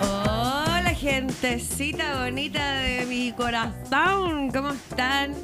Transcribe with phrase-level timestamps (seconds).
[0.00, 4.50] Hola, gentecita bonita de mi corazón.
[4.50, 5.34] ¿Cómo están?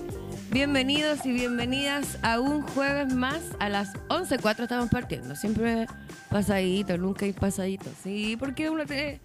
[0.51, 3.41] Bienvenidos y bienvenidas a un jueves más.
[3.59, 5.35] A las 11.04 estamos partiendo.
[5.35, 5.87] Siempre
[6.31, 7.91] pasadito, nunca hay pasadito.
[8.03, 9.21] Sí, porque uno tiene...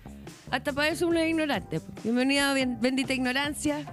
[0.52, 1.82] Hasta para eso uno es ignorante.
[2.04, 3.86] Bienvenida, bien- bendita ignorancia.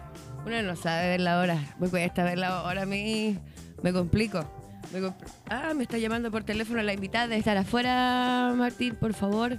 [0.47, 1.59] Uno no sabe ver la hora.
[1.79, 3.39] Me cuesta ver la hora a mí.
[3.83, 4.47] Me complico.
[5.49, 9.59] Ah, me está llamando por teléfono la invitada de estar afuera, Martín, por favor.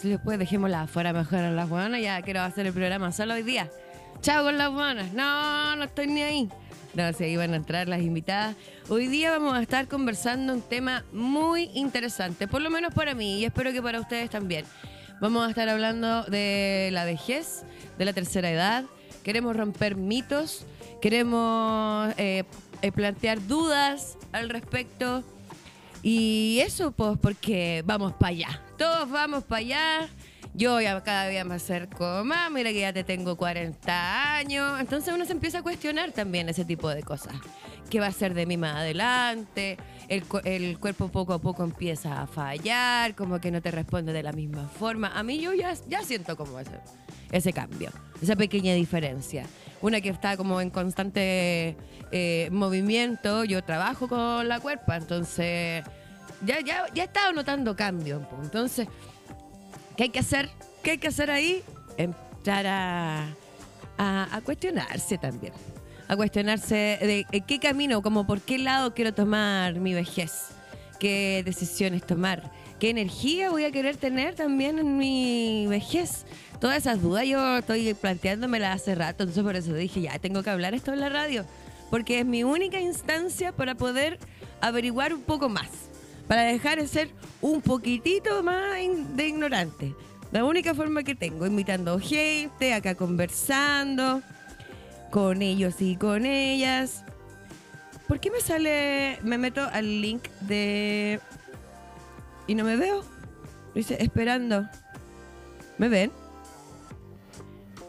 [0.00, 2.00] Si después dejémosla afuera mejor a las buenas.
[2.00, 3.68] Ya quiero hacer el programa solo hoy día.
[4.20, 5.12] Chao con las buenas.
[5.12, 6.48] No, no estoy ni ahí.
[6.94, 8.56] No, ahí van a entrar las invitadas.
[8.88, 13.40] Hoy día vamos a estar conversando un tema muy interesante, por lo menos para mí
[13.40, 14.64] y espero que para ustedes también.
[15.20, 17.64] Vamos a estar hablando de la vejez,
[17.98, 18.84] de la tercera edad.
[19.22, 20.64] Queremos romper mitos,
[21.00, 22.44] queremos eh,
[22.82, 25.22] eh, plantear dudas al respecto.
[26.02, 28.62] Y eso, pues, porque vamos para allá.
[28.76, 30.08] Todos vamos para allá.
[30.54, 32.50] Yo ya cada día me acerco más.
[32.50, 34.80] Mira que ya te tengo 40 años.
[34.80, 37.34] Entonces uno se empieza a cuestionar también ese tipo de cosas.
[37.90, 39.76] ¿Qué va a ser de mí más adelante?
[40.08, 44.12] El, cu- el cuerpo poco a poco empieza a fallar, como que no te responde
[44.12, 45.08] de la misma forma.
[45.18, 46.78] A mí yo ya, ya siento como ese,
[47.32, 49.46] ese cambio, esa pequeña diferencia.
[49.80, 51.76] Una que está como en constante
[52.10, 55.84] eh, movimiento, yo trabajo con la cuerpa, entonces
[56.44, 58.22] ya, ya, ya he estado notando cambios.
[58.42, 58.88] Entonces,
[59.96, 60.48] ¿qué hay que hacer?
[60.82, 61.62] ¿Qué hay que hacer ahí?
[61.96, 63.28] Empezar a,
[63.98, 65.52] a, cuestionarse también.
[66.06, 70.50] A cuestionarse de eh, qué camino, como por qué lado quiero tomar mi vejez.
[70.98, 72.50] Qué decisiones tomar.
[72.78, 76.24] Qué energía voy a querer tener también en mi vejez.
[76.60, 79.24] Todas esas dudas yo estoy planteándomelas hace rato.
[79.24, 81.44] Entonces por eso dije, ya, tengo que hablar esto en la radio.
[81.90, 84.18] Porque es mi única instancia para poder
[84.60, 85.88] averiguar un poco más
[86.28, 88.76] para dejar de ser un poquitito más
[89.16, 89.94] de ignorante.
[90.30, 94.22] La única forma que tengo, invitando gente, acá conversando
[95.10, 97.02] con ellos y con ellas.
[98.06, 101.18] ¿Por qué me sale, me meto al link de...
[102.48, 103.04] y no me veo?
[103.74, 104.66] Dice, esperando.
[105.76, 106.10] ¿Me ven?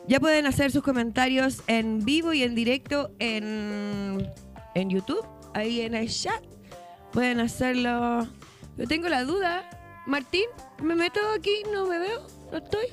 [0.08, 4.31] Ya pueden hacer sus comentarios en vivo y en directo en,
[4.75, 5.25] en YouTube,
[5.56, 6.44] ahí en el chat.
[7.12, 8.28] Pueden hacerlo.
[8.78, 9.68] Yo tengo la duda.
[10.06, 10.46] Martín,
[10.81, 12.88] me meto aquí, no me veo, no estoy.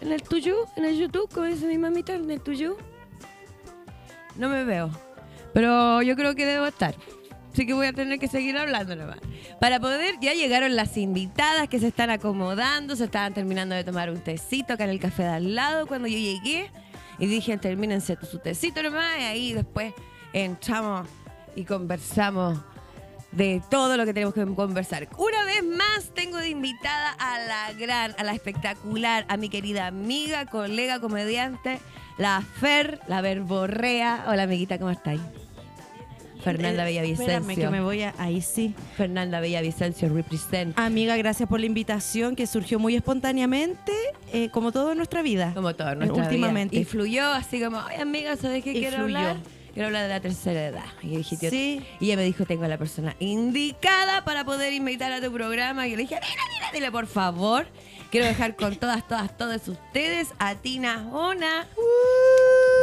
[0.00, 2.76] En el tuyo, en el YouTube, como dice mi mamita, en el tuyo.
[4.36, 4.90] No me veo.
[5.52, 6.94] Pero yo creo que debo estar.
[7.52, 9.18] Así que voy a tener que seguir hablando nomás.
[9.60, 14.10] Para poder, ya llegaron las invitadas que se están acomodando, se estaban terminando de tomar
[14.10, 16.70] un tecito acá en el café de al lado cuando yo llegué.
[17.18, 19.18] Y dije, termínense su tecito nomás.
[19.20, 19.92] Y ahí después
[20.32, 21.06] entramos
[21.54, 22.58] y conversamos
[23.32, 25.08] de todo lo que tenemos que conversar.
[25.18, 29.86] Una vez más tengo de invitada a la gran, a la espectacular, a mi querida
[29.86, 31.80] amiga, colega, comediante,
[32.16, 34.24] la Fer, la verborrea.
[34.28, 35.20] Hola amiguita, ¿cómo estáis?
[36.42, 37.64] Fernanda Eh, Espérame Bellavicencio.
[37.64, 38.14] que me voy a...
[38.18, 38.74] Ahí sí.
[38.96, 40.78] Fernanda Bellavicencio represent.
[40.78, 43.92] Amiga, gracias por la invitación que surgió muy espontáneamente,
[44.32, 45.52] eh, como todo en nuestra vida.
[45.54, 46.76] Como todo en nuestra Últimamente.
[46.76, 46.82] vida.
[46.82, 49.18] Y fluyó así como, ay amiga, ¿sabes qué Y quiero fluyó.
[49.18, 49.36] hablar?
[49.72, 50.84] Quiero hablar de la tercera edad.
[51.02, 51.80] Y yo dije, tío, Sí.
[51.98, 55.86] Y ella me dijo, tengo a la persona indicada para poder invitar a tu programa.
[55.86, 57.66] Y yo le dije, mira, mira, dile por favor.
[58.12, 61.66] Quiero dejar con todas, todas, todas ustedes a Tina Jona.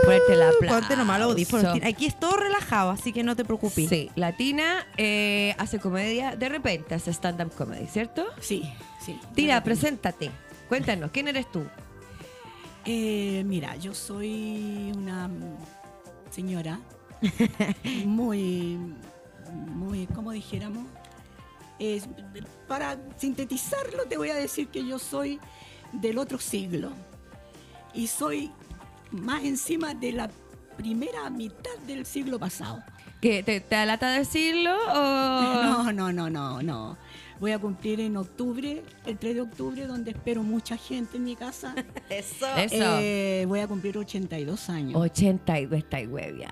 [0.04, 0.50] Ponerte la.
[0.68, 1.78] Ponte nomás los audífonos.
[1.84, 3.88] Aquí es todo relajado, así que no te preocupes.
[3.88, 8.26] Sí, la Tina eh, hace comedia de repente, hace stand-up comedy, ¿cierto?
[8.42, 8.74] Sí,
[9.06, 9.20] sí.
[9.36, 10.32] Tina, preséntate.
[10.68, 11.64] Cuéntanos, ¿quién eres tú?
[12.86, 15.30] Eh, mira, yo soy una
[16.32, 16.80] señora
[18.04, 18.80] muy,
[19.76, 20.88] muy, como dijéramos,
[22.68, 25.40] para sintetizarlo te voy a decir que yo soy
[25.94, 26.92] del otro siglo
[27.94, 28.52] y soy
[29.12, 30.30] más encima de la
[30.78, 32.84] primera mitad del siglo pasado.
[33.22, 35.60] ¿Qué, te, ¿Te alata decirlo o...?
[35.64, 36.98] No, no, no, no, no.
[37.40, 41.36] Voy a cumplir en octubre, el 3 de octubre, donde espero mucha gente en mi
[41.36, 41.74] casa.
[42.10, 42.46] Eso.
[42.58, 43.00] Eso.
[43.00, 44.96] Eh, voy a cumplir 82 años.
[44.96, 46.52] 82 está huevia.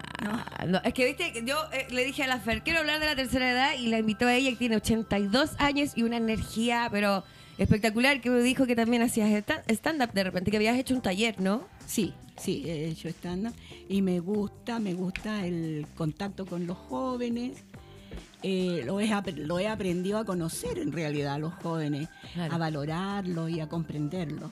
[0.66, 3.06] No, es que viste, que yo eh, le dije a la Fer, quiero hablar de
[3.06, 6.88] la tercera edad y la invitó a ella que tiene 82 años y una energía,
[6.92, 7.24] pero
[7.58, 9.30] espectacular, que me dijo que también hacías
[9.68, 11.68] stand-up de repente, que habías hecho un taller, ¿no?
[11.86, 13.54] Sí, sí, he hecho stand
[13.90, 17.64] y me gusta, me gusta el contacto con los jóvenes.
[18.44, 22.54] Eh, lo, he, ap- lo he aprendido a conocer en realidad a los jóvenes, Claro.
[22.54, 24.52] a valorarlos y a comprenderlos.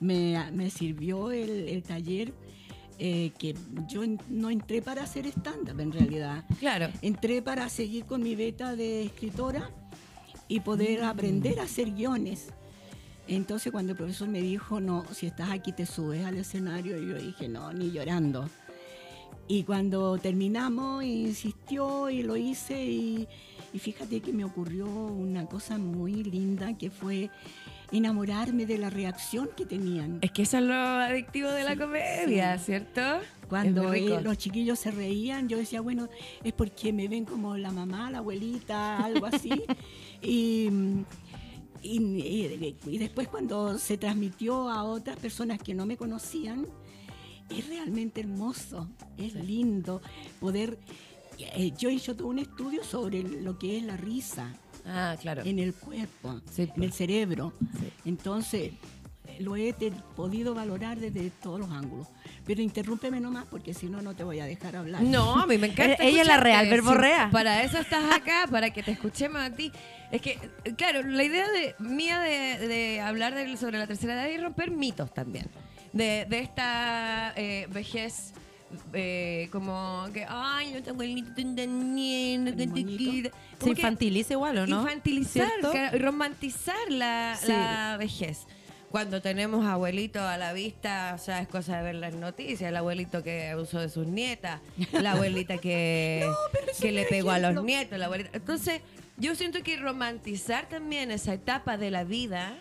[0.00, 2.34] Me, me sirvió el, el taller
[2.98, 3.54] eh, que
[3.88, 6.44] yo no entré para hacer stand-up en realidad.
[6.58, 6.88] Claro.
[7.02, 9.70] Entré para seguir con mi beta de escritora
[10.48, 12.48] y poder aprender a hacer guiones.
[13.28, 17.08] Entonces cuando el profesor me dijo, no, si estás aquí te subes al escenario, y
[17.08, 18.48] yo dije, no, ni llorando.
[19.48, 23.28] Y cuando terminamos, insistió y lo hice y,
[23.72, 27.30] y fíjate que me ocurrió una cosa muy linda que fue
[27.92, 30.18] enamorarme de la reacción que tenían.
[30.20, 32.64] Es que eso es lo adictivo de la comedia, sí.
[32.66, 33.00] ¿cierto?
[33.48, 36.08] Cuando eh, los chiquillos se reían, yo decía, bueno,
[36.42, 39.52] es porque me ven como la mamá, la abuelita, algo así.
[40.22, 40.68] y-
[41.82, 46.66] y después cuando se transmitió a otras personas que no me conocían,
[47.50, 50.00] es realmente hermoso, es lindo
[50.40, 50.78] poder...
[51.38, 54.52] eh, yo he hecho todo un estudio sobre lo que es la risa
[54.86, 55.42] Ah, claro.
[55.44, 56.94] en el cuerpo, Sí, en el pues.
[56.94, 57.52] cerebro.
[57.80, 57.88] Sí.
[58.04, 58.72] Entonces,
[59.40, 59.74] lo he
[60.14, 62.06] podido valorar desde todos los ángulos.
[62.46, 65.02] Pero interrúmpeme nomás porque si no, no te voy a dejar hablar.
[65.02, 65.96] No, a mí me encanta.
[66.02, 67.28] Ella es la real verborrea.
[67.32, 69.72] para eso estás acá, para que te escuchemos a ti.
[70.12, 70.38] Es que,
[70.78, 74.70] claro, la idea de, mía de, de hablar del- sobre la tercera edad y romper
[74.70, 75.46] mitos también.
[75.96, 78.32] De, de esta eh, vejez.
[78.92, 80.82] eh, como que, ay, niño
[81.34, 83.30] teniendo, El moñito.
[83.60, 84.80] Se infantiliza igual, ¿o no?
[84.82, 85.48] Infantilizar,
[85.92, 87.48] y romantizar la, Sí.
[87.48, 88.46] la vejez.
[88.90, 92.76] Cuando tenemos abuelitos a la vista, o sea, es cosa de ver las noticias, el
[92.76, 94.60] abuelito que abusó de sus nietas,
[94.92, 96.24] la abuelita que,
[96.80, 98.30] que le pegó a los nietos, la abuelita.
[98.32, 98.80] Entonces,
[99.18, 102.56] yo siento que romantizar también esa etapa de la vida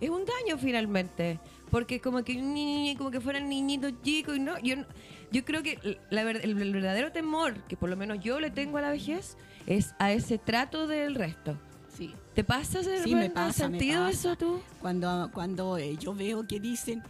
[0.00, 1.38] es un daño finalmente.
[1.70, 2.34] Porque como que
[2.96, 4.76] como que fueran niñitos chicos y no, yo,
[5.30, 8.78] yo creo que la ver- el verdadero temor que por lo menos yo le tengo
[8.78, 9.36] a la vejez
[9.66, 11.56] es a ese trato del resto.
[11.96, 12.14] Sí.
[12.34, 14.10] ¿Te pasa ese Sí, me pasa, me sentido pasa.
[14.12, 14.60] eso tú?
[14.80, 17.02] Cuando, cuando eh, yo veo que dicen,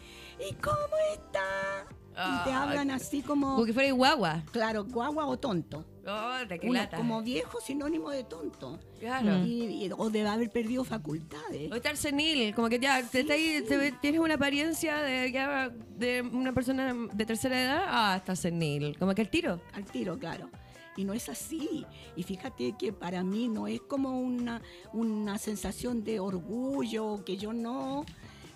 [0.50, 0.76] ¿y cómo
[1.12, 1.84] está?
[2.18, 4.42] Y te Ay, hablan así como, Como que fuera guagua.
[4.52, 5.84] claro, guagua o tonto.
[6.06, 6.58] Oh, te
[6.96, 8.78] como viejo sinónimo de tonto.
[8.98, 9.44] Claro.
[9.44, 11.70] Y- y- o de haber perdido facultades.
[11.70, 15.30] O estar senil, como que ya te está ahí- te ve- tienes una apariencia de,
[15.30, 18.96] ya de una persona de tercera edad, ah, estás senil.
[18.98, 19.60] Como que el tiro.
[19.74, 20.48] al tiro, claro.
[20.96, 21.84] Y no es así.
[22.16, 24.60] Y fíjate que para mí no es como una,
[24.92, 28.04] una sensación de orgullo, que yo no,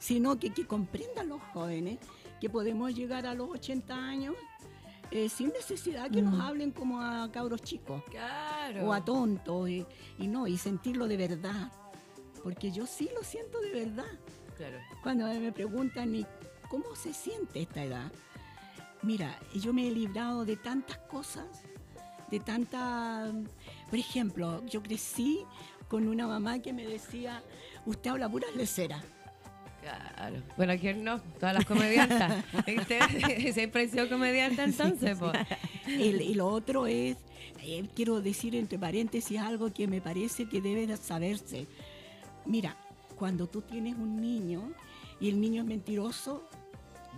[0.01, 1.99] sino que, que comprendan los jóvenes
[2.43, 4.35] que podemos llegar a los 80 años
[5.13, 8.85] eh, sin necesidad que nos hablen como a cabros chicos Claro.
[8.85, 9.69] o a tontos.
[9.69, 9.87] Y,
[10.19, 11.71] y no, y sentirlo de verdad.
[12.43, 14.11] Porque yo sí lo siento de verdad.
[14.57, 14.79] Claro.
[15.05, 16.27] Cuando me preguntan, ¿y
[16.69, 18.11] cómo se siente esta edad?
[19.03, 21.47] Mira, yo me he librado de tantas cosas,
[22.29, 23.31] de tanta...
[23.89, 25.45] Por ejemplo, yo crecí
[25.87, 27.41] con una mamá que me decía,
[27.87, 29.05] usted habla puras leceras.
[29.83, 30.37] Claro.
[30.57, 31.21] Bueno, ¿quién no?
[31.41, 32.45] Todas las comediantas.
[33.53, 35.33] Siempre he sido comediante entonces, po.
[35.87, 37.17] El- y lo otro es,
[37.63, 41.67] eh, quiero decir entre paréntesis algo que me parece que debe de saberse.
[42.47, 42.77] Mira,
[43.17, 44.73] cuando tú tienes un niño
[45.21, 46.49] y el niño es mentiroso,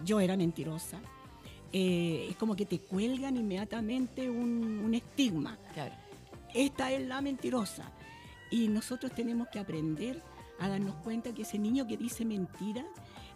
[0.04, 0.98] yo era mentirosa,
[1.72, 5.58] eh, es como que te cuelgan inmediatamente un, un estigma.
[5.74, 5.94] Claro.
[6.54, 7.90] Esta es la mentirosa.
[8.50, 10.22] Y nosotros tenemos que aprender
[10.64, 12.84] a darnos cuenta que ese niño que dice mentira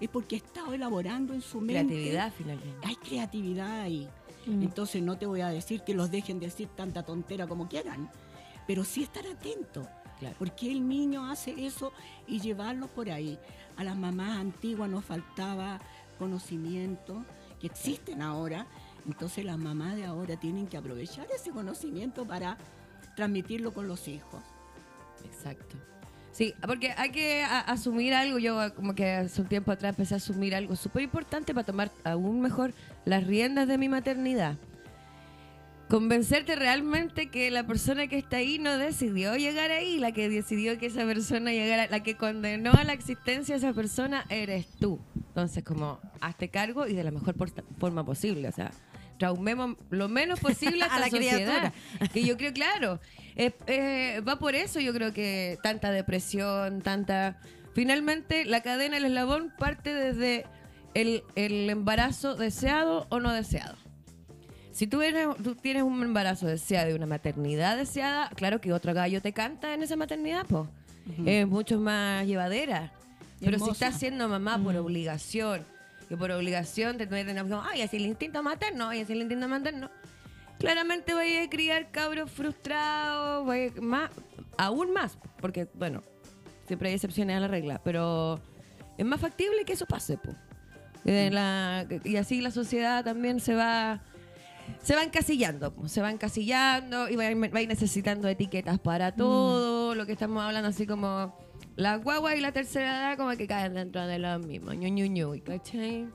[0.00, 1.94] es porque ha estado elaborando en su mente.
[1.94, 2.86] Creatividad, finalmente.
[2.86, 4.08] Hay creatividad ahí.
[4.46, 4.62] Mm.
[4.62, 8.10] Entonces no te voy a decir que los dejen decir tanta tontera como quieran,
[8.66, 9.88] pero sí estar atento.
[10.18, 10.34] Claro.
[10.38, 11.92] Porque el niño hace eso
[12.26, 13.38] y llevarlo por ahí.
[13.76, 15.80] A las mamás antiguas nos faltaba
[16.18, 17.24] conocimiento
[17.60, 18.66] que existen ahora.
[19.06, 22.58] Entonces las mamás de ahora tienen que aprovechar ese conocimiento para
[23.14, 24.42] transmitirlo con los hijos.
[25.24, 25.76] Exacto.
[26.38, 28.38] Sí, porque hay que asumir algo.
[28.38, 31.90] Yo como que hace un tiempo atrás empecé a asumir algo súper importante para tomar
[32.04, 34.56] aún mejor las riendas de mi maternidad.
[35.88, 40.78] Convencerte realmente que la persona que está ahí no decidió llegar ahí, la que decidió
[40.78, 45.00] que esa persona llegara, la que condenó a la existencia de esa persona eres tú.
[45.16, 47.34] Entonces, como, hazte cargo y de la mejor
[47.80, 48.46] forma posible.
[48.46, 48.70] O sea,
[49.18, 51.36] traumemos lo menos posible a, A la sociedad.
[51.36, 51.72] criatura.
[52.12, 53.00] Que yo creo, claro,
[53.36, 57.38] eh, eh, va por eso yo creo que tanta depresión, tanta...
[57.74, 60.46] Finalmente, la cadena del eslabón parte desde
[60.94, 63.76] el, el embarazo deseado o no deseado.
[64.72, 68.94] Si tú, eres, tú tienes un embarazo deseado y una maternidad deseada, claro que otro
[68.94, 70.68] gallo te canta en esa maternidad, pues.
[71.24, 72.92] Es mucho más llevadera.
[73.40, 75.64] Pero si estás siendo mamá por obligación,
[76.10, 79.48] y por obligación te meten como, ay, así el instinto materno, ay, así el instinto
[79.48, 79.90] materno.
[80.58, 84.10] Claramente voy a criar cabros frustrados, voy a- más,
[84.56, 86.02] aún más, porque, bueno,
[86.66, 88.40] siempre hay excepciones a la regla, pero
[88.96, 90.34] es más factible que eso pase, po.
[91.04, 94.00] Eh, la- y así la sociedad también se va
[94.82, 100.04] se va encasillando, se va encasillando y va, va necesitando etiquetas para todo todo lo
[100.04, 101.34] que estamos hablando, así como
[101.78, 104.72] la guagua y la tercera edad, como que caen dentro de lo mismo.
[104.72, 106.08] Ñu, ñu, ñu, ¿cachai?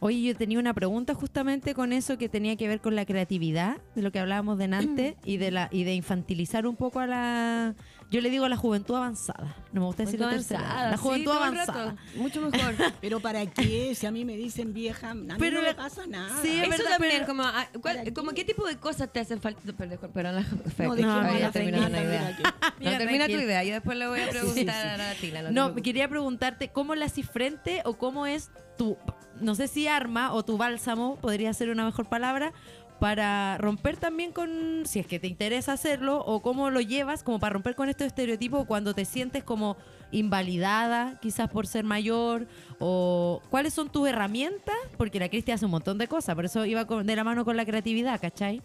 [0.00, 3.78] Oye, yo tenía una pregunta justamente con eso que tenía que ver con la creatividad,
[3.94, 7.06] de lo que hablábamos de antes, y de la y de infantilizar un poco a
[7.06, 7.74] la
[8.10, 9.56] yo le digo a la juventud avanzada.
[9.72, 10.68] No me gusta decir la tercera edad.
[10.70, 11.96] avanzada, La sí, juventud el avanzada.
[12.14, 12.74] Mucho mejor.
[13.00, 13.94] Pero ¿para qué?
[13.96, 16.40] Si a mí me dicen vieja, a mí Pero no me pasa nada.
[16.40, 18.44] Sí, es Eso verdad, también, pero- como, ah, ¿cuál- ¿Para como qué?
[18.44, 19.60] tipo de cosas te hacen falta.
[19.72, 22.38] Perdón, perdón, la No, de dejemos qué ya la idea.
[22.78, 23.64] mira No, termina tu idea.
[23.64, 25.42] Yo después le voy a preguntar a la Tila.
[25.50, 28.96] no No, quería preguntarte cómo la haces frente o cómo es tu,
[29.40, 32.52] no sé si arma o tu bálsamo, podría ser una mejor palabra,
[32.98, 37.38] para romper también con, si es que te interesa hacerlo, o cómo lo llevas como
[37.38, 39.76] para romper con estos estereotipos cuando te sientes como
[40.12, 42.46] invalidada, quizás por ser mayor,
[42.78, 46.64] o cuáles son tus herramientas, porque la Cristi hace un montón de cosas, por eso
[46.64, 48.62] iba con- de la mano con la creatividad, ¿cachai?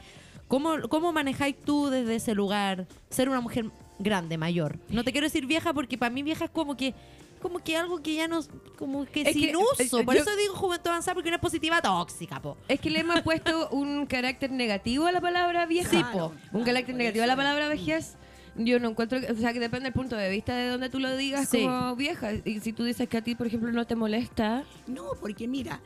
[0.48, 3.66] ¿Cómo, ¿Cómo manejáis tú desde ese lugar ser una mujer
[4.00, 4.80] grande, mayor?
[4.90, 6.94] No te quiero decir vieja porque para mí vieja es como que
[7.41, 8.39] como que algo que ya no
[8.77, 10.00] como que Es sin que, uso.
[10.00, 12.57] eh, Por yo- eso digo juventud avanzada porque no es positiva tóxica, po.
[12.67, 15.89] Es que le hemos puesto un carácter negativo a la palabra vieja.
[15.89, 18.15] Sí, Claro, Un carácter negativo a la palabra vejez.
[18.55, 21.00] Yo no encuentro, que- o sea, que depende del punto de vista de donde tú
[21.00, 21.63] lo digas Sí.
[21.63, 22.33] como vieja.
[22.45, 25.81] Y si tú dices que a ti, por ejemplo, no te molesta, No, porque mira,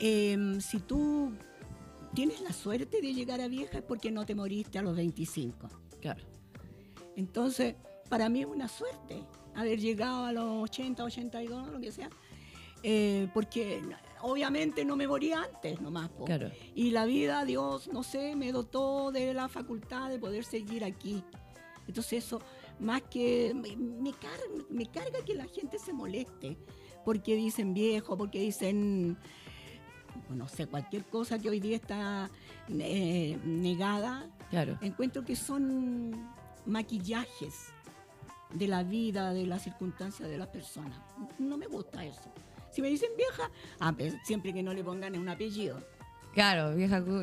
[0.00, 1.32] em, si tú
[2.14, 5.68] tienes la suerte de llegar a vieja es porque no te moriste a los 25.
[6.00, 6.22] claro.
[7.16, 7.74] Entonces,
[8.08, 9.22] para mí es una suerte
[9.60, 12.08] haber llegado a los 80, 82, lo que sea.
[12.82, 13.82] Eh, porque
[14.22, 16.08] obviamente no me morí antes nomás.
[16.10, 16.24] po.
[16.24, 16.50] Claro.
[16.74, 21.22] Y la vida, Dios, no sé, me dotó de la facultad de poder seguir aquí.
[21.88, 22.40] Entonces eso,
[22.78, 26.56] más que me, me car- me carga que la gente se moleste,
[27.04, 29.16] porque dicen viejo, porque dicen,
[30.28, 32.30] no sé, cualquier cosa que hoy día está
[32.68, 34.78] eh, negada, Claro.
[34.82, 36.28] encuentro que son
[36.66, 37.72] maquillajes
[38.52, 40.98] de la vida, de las circunstancias de las personas.
[41.38, 42.32] No me gusta eso.
[42.70, 43.50] Si me dicen vieja,
[43.80, 45.78] ah, pues, siempre que no le pongan un apellido.
[46.34, 47.06] Claro, vieja No,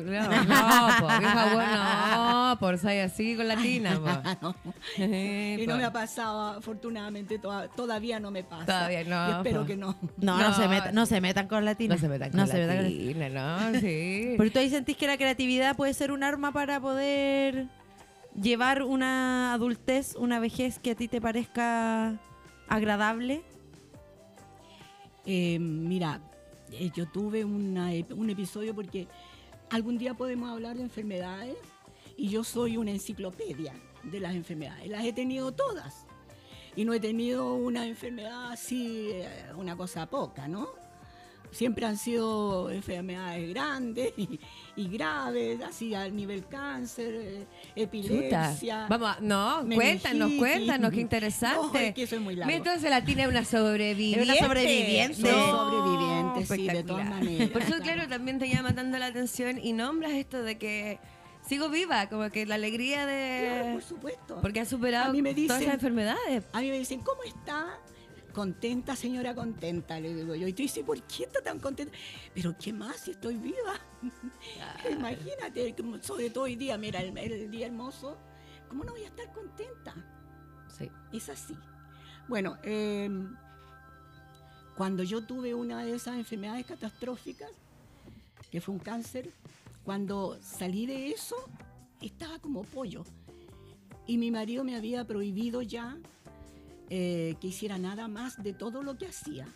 [1.00, 4.06] po, vieja bueno, no, por ser así con latina, po.
[4.42, 4.74] No.
[4.96, 8.66] Sí, Y no me ha pasado, afortunadamente, toda- todavía no me pasa.
[8.66, 9.66] Todavía no, Y espero po.
[9.66, 9.96] que no.
[10.18, 11.94] No, no, No, se metan, no se metan con latina.
[11.94, 13.28] No se metan con No se metan con- latina,
[13.72, 13.80] ¿no?
[13.80, 14.34] Sí.
[14.36, 17.68] Pero tú ahí sentís que la creatividad puede ser un arma para poder
[18.40, 22.18] llevar una adultez, una vejez que a ti te parezca
[22.68, 23.42] agradable.
[25.24, 26.20] Eh, mira,
[26.72, 29.08] eh, yo tuve una ep- un episodio porque
[29.70, 31.56] algún día podemos hablar de enfermedades
[32.16, 33.74] y yo soy una enciclopedia
[34.04, 34.88] de las enfermedades.
[34.88, 36.06] Las he tenido todas
[36.76, 40.68] y no he tenido una enfermedad así, eh, una cosa poca, ¿no?
[41.50, 44.38] Siempre han sido enfermedades grandes y,
[44.76, 47.82] y graves, así al nivel cáncer, eh, Chuta.
[47.82, 48.86] epilepsia.
[48.88, 50.02] Vamos, a- no, meningitis.
[50.02, 51.78] cuéntanos, cuéntanos, qué interesante.
[51.78, 52.54] No, es que eso es muy largo.
[52.54, 54.22] Entonces la Tina es una sobreviviente.
[54.22, 55.22] Es una sobreviviente.
[55.22, 57.48] No, sobreviviente, sí, de todas maneras.
[57.50, 57.84] Por eso, claro.
[57.84, 60.98] claro, también te llama tanto la atención y nombras esto de que
[61.48, 63.72] sigo viva, como que la alegría Claro, de...
[63.74, 64.38] por supuesto.
[64.42, 66.44] Porque has superado A mí me todas dicen- esas enfermedades.
[66.52, 67.78] A mí me dicen, ¿cómo está?
[68.36, 70.46] Contenta, señora, contenta, le digo yo.
[70.46, 71.96] Y tú dices, ¿por qué está tan contenta?
[72.34, 73.80] Pero ¿qué más si estoy viva?
[74.90, 78.18] Imagínate, como sobre todo hoy día, mira, el, el día hermoso,
[78.68, 79.94] ¿cómo no voy a estar contenta?
[80.68, 80.90] Sí.
[81.14, 81.56] Es así.
[82.28, 83.08] Bueno, eh,
[84.76, 87.52] cuando yo tuve una de esas enfermedades catastróficas,
[88.50, 89.32] que fue un cáncer,
[89.82, 91.36] cuando salí de eso,
[92.02, 93.02] estaba como pollo.
[94.06, 95.96] Y mi marido me había prohibido ya
[96.90, 99.46] eh, que hiciera nada más de todo lo que hacía.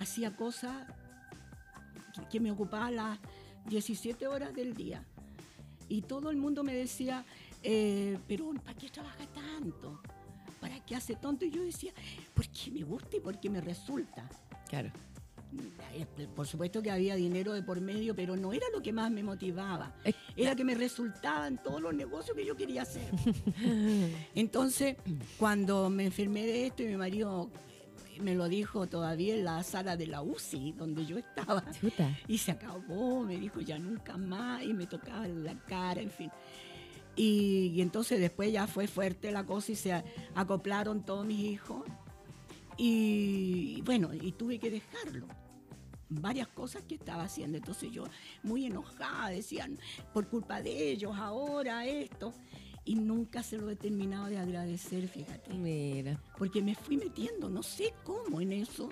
[0.00, 0.86] Hacía cosas
[2.30, 3.18] que- me ocupaban las
[3.66, 5.04] 17 horas del día.
[5.88, 7.24] Y todo el mundo me decía,
[7.62, 10.00] eh, pero ¿para qué trabaja tanto?
[10.60, 11.44] ¿Para qué hace tanto?
[11.44, 11.92] Y yo decía,
[12.34, 14.28] porque me gusta y porque me resulta.
[14.68, 14.90] Claro.
[15.94, 19.10] Eh, Por supuesto que había dinero de por medio, pero no era lo que más
[19.10, 19.94] me motivaba.
[20.36, 23.10] Era que me resultaban todos los negocios que yo quería hacer.
[24.34, 24.96] Entonces,
[25.38, 27.50] cuando me enfermé de esto y mi marido
[28.20, 32.16] me lo dijo todavía en la sala de la UCI, donde yo estaba, Chuta.
[32.28, 36.30] y se acabó, me dijo ya nunca más, y me tocaba la cara, en fin.
[37.16, 40.02] Y, y entonces después ya fue fuerte la cosa y se
[40.34, 41.84] acoplaron todos mis hijos.
[42.76, 45.26] Y bueno, y tuve que dejarlo.
[46.08, 47.56] Varias cosas que estaba haciendo.
[47.58, 48.04] Entonces yo
[48.42, 49.78] muy enojada, decían,
[50.12, 52.32] por culpa de ellos, ahora esto.
[52.86, 56.20] Y nunca se lo he terminado de agradecer, fíjate Mira.
[56.36, 58.90] porque me fui metiendo, no sé cómo en eso.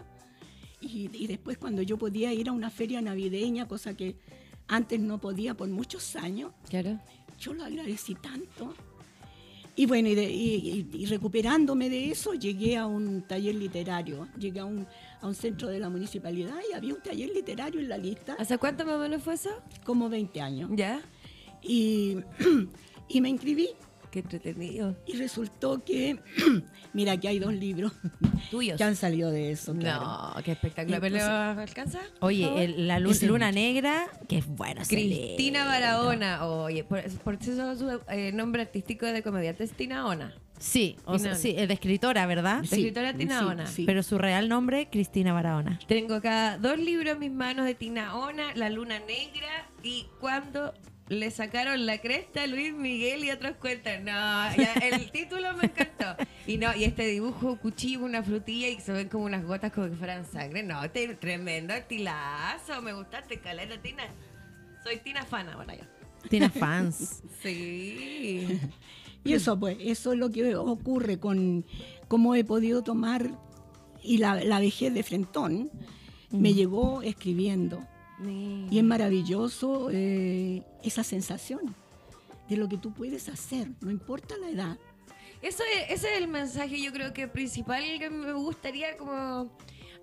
[0.81, 4.17] Y, y después cuando yo podía ir a una feria navideña, cosa que
[4.67, 6.99] antes no podía por muchos años, Claro.
[7.39, 8.75] yo lo agradecí tanto.
[9.75, 14.67] Y bueno, y, de- y- recuperándome de eso, llegué a un taller literario, llegué a
[14.67, 14.87] un,
[15.21, 18.59] a un centro de la municipalidad y había un taller literario en la lista, ¿Hace
[18.59, 19.51] cuánto más o menos fue eso?
[19.85, 20.71] como 20 años.
[20.75, 21.01] ¿Ya?
[21.63, 22.19] Y,
[23.09, 23.69] y me inscribí
[24.13, 24.95] Qué entretenido.
[25.07, 26.19] y resultó que,
[26.93, 27.93] mira, que hay dos libros
[28.51, 28.77] Tuyos.
[28.77, 29.75] que han salido de eso.
[29.75, 30.03] claro.
[30.37, 31.01] No, qué espectacular.
[31.01, 31.99] ¿Pero alcanza?
[32.21, 34.83] Oye, el- la luna negra, que es bueno.
[34.87, 35.65] Cristina.
[35.65, 36.47] Barahona.
[36.47, 40.35] Oye, por, por eso su eh, nombre artístico de comediante es Tina Ona.
[40.59, 42.59] Sí, o sea, sí, de escritora, ¿verdad?
[42.61, 43.67] De escritora Tina sí, Ona.
[43.67, 43.85] sí.
[43.85, 45.81] Pero su real nombre, Cristina Barahona.
[45.89, 50.73] Tengo acá dos libros en mis manos de Tina Ona, La Luna Negra y Cuando
[51.09, 53.93] le sacaron la cresta a Luis Miguel y otros cuentos.
[54.01, 54.11] No,
[54.57, 56.17] ya, el título me encantó.
[56.47, 59.89] Y no, y este dibujo, cuchillo, una frutilla y se ven como unas gotas como
[59.91, 60.63] que fueran sangre.
[60.63, 62.81] No, te- tremendo estilazo.
[62.83, 64.05] Me gustaste, caleta, Tina.
[64.85, 65.85] Soy Tina fan ahora yo.
[66.29, 67.23] Tiene fans.
[67.43, 68.59] Sí.
[69.25, 71.65] Y eso, pues, eso es lo que ocurre con
[72.09, 73.31] cómo he podido tomar
[74.03, 75.71] y la, la vejez de Frentón
[76.31, 77.87] me llegó escribiendo.
[78.71, 81.75] Y es maravilloso eh, esa sensación
[82.49, 84.79] de lo que tú puedes hacer, no importa la edad.
[85.41, 89.51] Eso es, ese es el mensaje, yo creo que principal que me gustaría como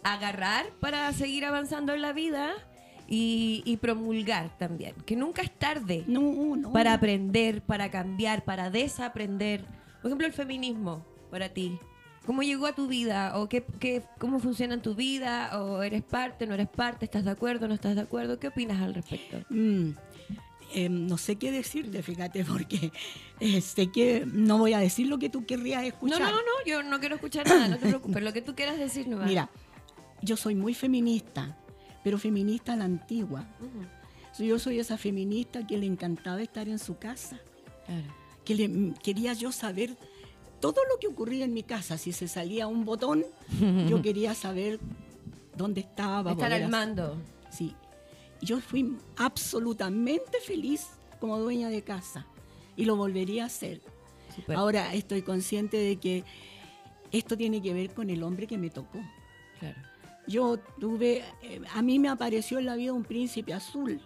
[0.04, 2.54] agarrar para seguir avanzando en la vida
[3.08, 4.94] y, y promulgar también.
[5.06, 6.72] Que nunca es tarde No, no.
[6.74, 9.64] para aprender, para cambiar, para desaprender.
[10.02, 11.78] Por ejemplo, el feminismo para ti.
[12.26, 13.38] ¿Cómo llegó a tu vida?
[13.40, 15.60] ¿O qué, qué, cómo funciona en tu vida?
[15.62, 17.06] ¿O eres parte, no eres parte?
[17.06, 18.40] ¿Estás de acuerdo, no estás de acuerdo?
[18.40, 19.40] ¿Qué opinas al respecto?
[19.50, 19.92] Mm,
[20.76, 22.92] eh, no sé qué decirte, fíjate, porque
[23.40, 26.22] eh, sé que no voy a decir lo que tú querrías No, escuchar.
[26.22, 28.22] no, no, yo no quiero escuchar nada, no te preocupes.
[28.24, 29.50] Lo que tú quieras decir, no Mira,
[30.22, 31.58] yo soy muy feminista,
[32.04, 33.48] pero feminista a la antigua.
[34.34, 37.40] So, Yo soy esa feminista que le encantaba estar en su casa,
[37.88, 38.04] Claro.
[38.46, 39.98] que le, mm, quería yo saber
[40.60, 41.98] todo lo que ocurría en mi casa.
[41.98, 43.26] Si se salía un botón,
[43.88, 44.80] yo quería saber
[45.56, 46.32] dónde estaba.
[46.32, 47.18] Estar al mando.
[47.50, 47.76] Sí.
[48.42, 50.88] Yo fui absolutamente feliz
[51.20, 52.26] como dueña de casa
[52.76, 53.82] y lo volvería a hacer.
[54.56, 56.24] Ahora estoy consciente de que
[57.12, 59.00] esto tiene que ver con el hombre que me tocó.
[59.60, 59.78] Claro.
[60.28, 64.00] Yo tuve, eh, a mí me apareció en la vida un príncipe azul.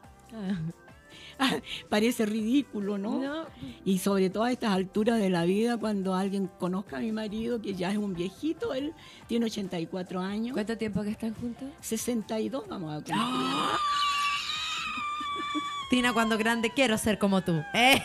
[1.90, 3.20] Parece ridículo, ¿no?
[3.20, 3.46] No.
[3.86, 7.62] Y sobre todo a estas alturas de la vida, cuando alguien conozca a mi marido,
[7.62, 8.94] que ya es un viejito, él
[9.28, 11.68] tiene 84 años, ¿Cuánto tiempo que están juntos?
[11.82, 13.18] 62 vamos a cumplir.
[15.90, 17.62] Tina, cuando grande quiero ser como tú.
[17.74, 18.02] ¿Eh?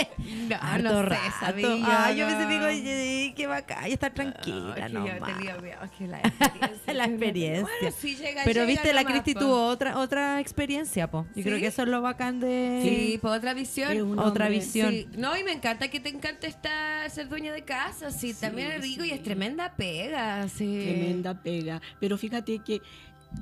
[0.48, 1.36] No, Harto no sé, rato.
[1.40, 2.48] sabía, Ay, yo a veces no.
[2.50, 6.94] digo, oye, qué bacán, y estar tranquila, Ay, no yo tenía miedo, que la experiencia.
[6.94, 7.62] La experiencia.
[7.80, 9.40] Bueno, sí llega, Pero llega viste, la Cristi po.
[9.40, 11.26] tuvo otra otra experiencia, po.
[11.34, 12.80] Yo creo que eso es lo bacán de...
[12.82, 14.18] Sí, por otra visión.
[14.18, 14.90] Otra visión.
[14.92, 15.08] Sí.
[15.16, 18.10] No, y me encanta que te encanta estar, ser dueña de casa.
[18.10, 20.48] Sí, también es rico y es tremenda pega.
[20.48, 20.80] Sí.
[20.84, 21.80] Tremenda pega.
[22.00, 22.80] Pero fíjate que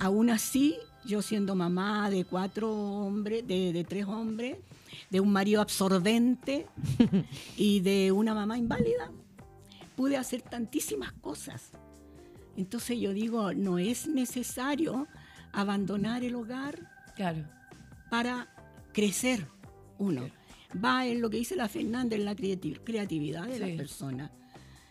[0.00, 4.56] aún así, yo siendo mamá de cuatro hombres, de, de tres hombres,
[5.14, 6.66] de un marido absorbente
[7.56, 9.12] y de una mamá inválida,
[9.94, 11.70] pude hacer tantísimas cosas.
[12.56, 15.06] Entonces yo digo, no es necesario
[15.52, 17.44] abandonar el hogar Claro.
[18.10, 18.48] para
[18.92, 19.46] crecer
[19.98, 20.28] uno.
[20.84, 23.60] Va en lo que dice la Fernanda, en la creati- creatividad de Sí.
[23.60, 24.32] la persona.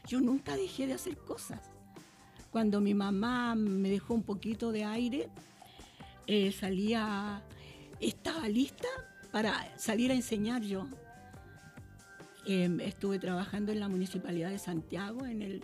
[0.08, 1.70] Yo nunca dejé de hacer cosas.
[2.50, 5.28] Cuando mi mamá me dejó un poquito de aire,
[6.28, 7.42] eh, salía,
[8.00, 8.88] estaba lista
[9.34, 10.88] para salir a enseñar yo.
[12.46, 15.64] Em, estuve trabajando en la Municipalidad de Santiago, en el,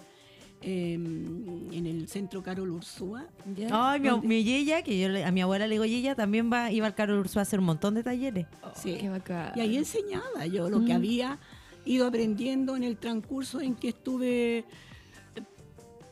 [0.61, 3.27] em, en el Centro Carol Ursúa.
[3.71, 6.71] Ay, mi, mi Yeya, que yo le- a mi abuela le digo Yeya, también va,
[6.71, 8.47] iba al Carol Ursúa a hacer un montón de talleres.
[8.63, 8.97] Oh, Sí.
[8.99, 9.51] Qué bacán.
[9.55, 11.37] Y ahí enseñaba yo lo que había
[11.85, 14.63] ido aprendiendo en el transcurso en que estuve,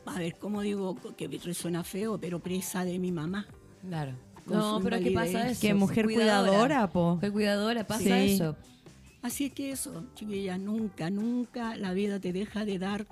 [0.06, 0.96] a ver, ¿cómo digo?
[1.16, 3.46] Que resuena feo, pero presa de mi mamá.
[3.86, 4.12] Claro.
[4.48, 5.60] Con No, su pero ¿qué pasa eso?
[5.60, 7.14] Qué mujer cuidadora, po.
[7.16, 8.32] Mujer cuidadora, pasa Sí.
[8.34, 8.56] eso.
[9.22, 13.06] Así es que eso, chiquilla, nunca, nunca la vida te deja de dar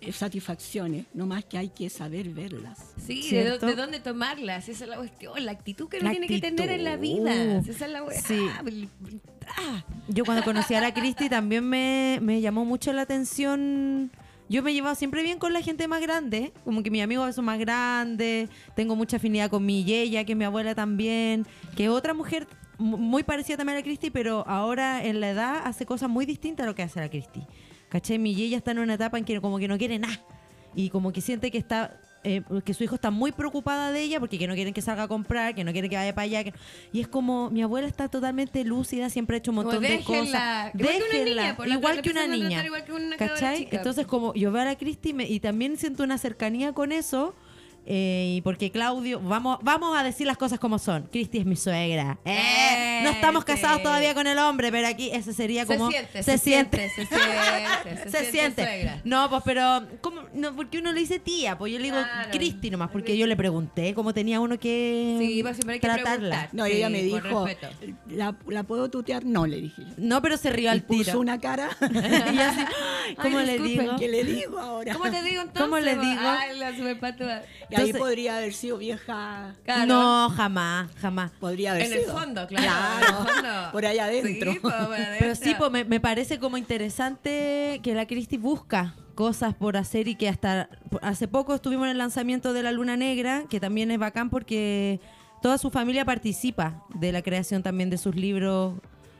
[0.00, 2.78] eh, satisfacciones, no más que hay que saber verlas.
[3.04, 6.70] Sí, de, dónde tomarlas, esa es la cuestión, la actitud que uno tiene que tener
[6.70, 7.58] en la vida.
[7.58, 8.04] Esa es la.
[8.12, 8.46] Sí.
[9.56, 14.10] Ah, Yo cuando conocí a la Cristi también me, me llamó mucho la atención.
[14.48, 17.34] Yo me he llevado siempre bien con la gente más grande, como que mis amigos
[17.34, 21.88] son más grandes, tengo mucha afinidad con mi Yeya, que es mi abuela también, que
[21.90, 22.46] otra mujer
[22.78, 26.24] mu- muy parecida también a la Cristi, pero ahora en la edad hace cosas muy
[26.24, 27.42] distintas a lo que hace la Cristi.
[27.90, 28.18] ¿Cachai?
[28.18, 30.18] Mi Yeya está en una etapa en que como que no quiere nada
[30.74, 32.00] y como que siente que está
[32.36, 35.04] eh, que su hijo está muy preocupada de ella porque que no quieren que salga
[35.04, 36.44] a comprar, que no quieren que vaya para allá.
[36.44, 36.52] que-
[36.92, 39.88] y es como, mi abuela está totalmente lúcida, siempre ha hecho un Como montón de
[39.98, 40.74] déjenla, cosas.
[40.74, 42.64] igual que una Déjenla, niña, por igual que una niña.
[42.66, 43.68] igual que una cabra ¿Cachai?
[43.70, 47.34] Entonces, como yo veo a la Cristi y también siento una cercanía con eso.
[47.90, 51.04] Eh, y porque Claudio, vamos, vamos a decir las cosas como son.
[51.10, 52.18] Cristi es mi suegra.
[52.26, 53.54] Eh, no estamos Este.
[53.54, 55.90] casados todavía con el hombre, pero aquí ese sería Se como.
[55.90, 58.62] siente, se siente, se siente, se siente.
[58.62, 59.00] suegra.
[59.04, 60.20] No, pues, pero, ¿cómo?
[60.34, 62.30] No, porque uno le dice tía, pues yo le digo Claro.
[62.30, 65.86] Cristi nomás, porque yo le pregunté cómo tenía uno que Sí, pues siempre hay que
[65.86, 66.14] tratarla.
[66.18, 66.48] preguntar.
[66.52, 67.46] No, Sí, ella me dijo.
[68.10, 69.24] ¿la, la puedo tutear?
[69.24, 69.94] No, le dije yo.
[69.96, 71.20] No, pero se rió Y al puso tiro.
[71.20, 71.70] una cara.
[71.90, 72.60] y yo así,
[73.16, 73.96] ¿cómo Ay, le disculpen, digo?
[73.98, 74.92] ¿Qué le digo ahora?
[74.92, 75.62] ¿Cómo te digo entonces?
[75.62, 76.20] ¿Cómo le digo?
[76.22, 77.42] Ay, la superpatúa.
[77.78, 79.54] Ahí podría haber sido vieja.
[79.64, 79.86] Claro.
[79.86, 81.30] No, jamás, jamás.
[81.40, 82.18] Podría haber En el sido.
[82.18, 82.64] fondo, claro.
[82.66, 83.72] Claro, en el fondo.
[83.72, 84.52] por allá adentro.
[84.52, 84.60] Sí.
[85.18, 90.14] Pero sí, me, me parece como interesante que la Cristi busca cosas por hacer y
[90.14, 90.68] que hasta
[91.02, 95.00] hace poco estuvimos en el lanzamiento de La Luna Negra, que también es bacán porque
[95.42, 98.74] toda su familia participa de la creación también de sus libros.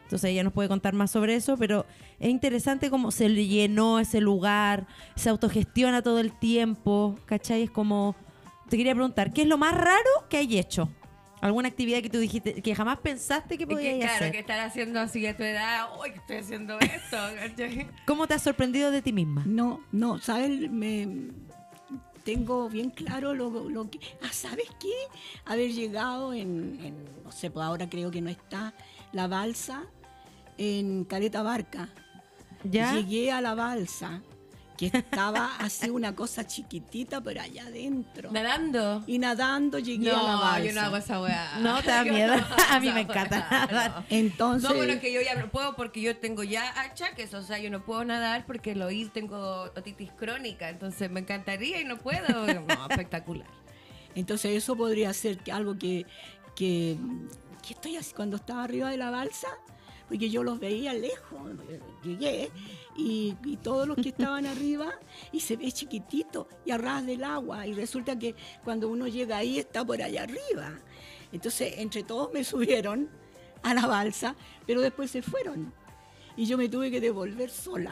[0.04, 1.84] Entonces ella nos puede contar más sobre eso, pero
[2.18, 7.64] es interesante cómo se le llenó ese lugar, se autogestiona todo el tiempo, ¿cachai?
[7.64, 8.16] Es como,
[8.68, 10.88] te quería preguntar, ¿qué es lo más raro que hay hecho?
[11.40, 14.32] ¿Alguna actividad que tú dijiste que jamás pensaste que podías claro, hacer?
[14.32, 17.16] que estar haciendo así a tu edad, uy, que estoy haciendo esto.
[18.06, 19.44] ¿Cómo te has sorprendido de ti misma?
[19.46, 20.68] No, no, ¿sabes?
[20.68, 21.30] Me,
[22.24, 24.00] tengo bien claro lo, lo que...
[24.22, 24.92] Ah, ¿sabes qué?
[25.44, 28.74] Haber llegado en, en, no sé, pues ahora creo que no está,
[29.12, 29.84] la balsa
[30.58, 31.88] en Caleta Barca.
[32.64, 32.94] ¿Ya?
[32.94, 34.22] Llegué a la balsa,
[34.78, 38.30] que estaba así una cosa chiquitita, pero allá adentro.
[38.30, 39.02] Nadando.
[39.08, 40.64] Y nadando llegué a la No, balsa.
[40.64, 41.58] yo no hago esa weá.
[41.58, 42.36] No, te da miedo.
[42.36, 43.90] no A mí me encanta weá, nadar.
[43.96, 44.04] no.
[44.08, 47.42] Entonces, No, bueno, es que yo ya no puedo porque yo tengo ya achaques, o
[47.42, 51.84] sea, yo no puedo nadar porque lo oí, tengo otitis crónica, entonces me encantaría y
[51.84, 52.28] no puedo.
[52.68, 53.48] No, espectacular.
[54.14, 56.06] entonces eso podría ser que algo que,
[56.54, 56.96] que,
[57.66, 59.48] que estoy así cuando estaba arriba de la balsa,
[60.08, 61.40] porque yo los veía lejos,
[62.04, 62.50] llegué,
[62.98, 64.92] y, y todos los que estaban arriba,
[65.32, 68.34] y se ve chiquitito y a ras del agua, y resulta que
[68.64, 70.78] cuando uno llega ahí está por allá arriba.
[71.32, 73.08] Entonces, entre todos me subieron
[73.62, 74.34] a la balsa,
[74.66, 75.72] pero después se fueron.
[76.36, 77.90] Y yo me tuve que devolver sola.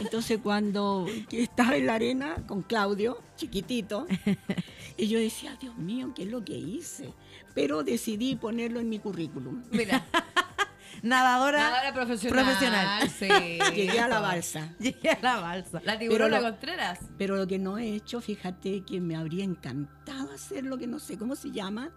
[0.00, 4.06] Entonces cuando estaba en la arena con Claudio, chiquitito,
[4.96, 7.12] y yo decía, Dios mío, ¿qué es lo que hice?
[7.54, 9.62] Pero decidí ponerlo en mi currículum.
[9.70, 10.04] Mira,
[11.02, 11.58] Nadadora.
[11.58, 12.44] nadadora profesional.
[12.44, 13.08] profesional.
[13.10, 13.28] Sí.
[13.74, 14.74] Llegué a la balsa.
[14.78, 15.80] Llegué a la balsa.
[15.84, 16.98] La tiburona lo- Contreras.
[17.18, 20.98] Pero lo que no he hecho, fíjate que me habría encantado hacer lo que no
[20.98, 21.90] sé cómo se llama,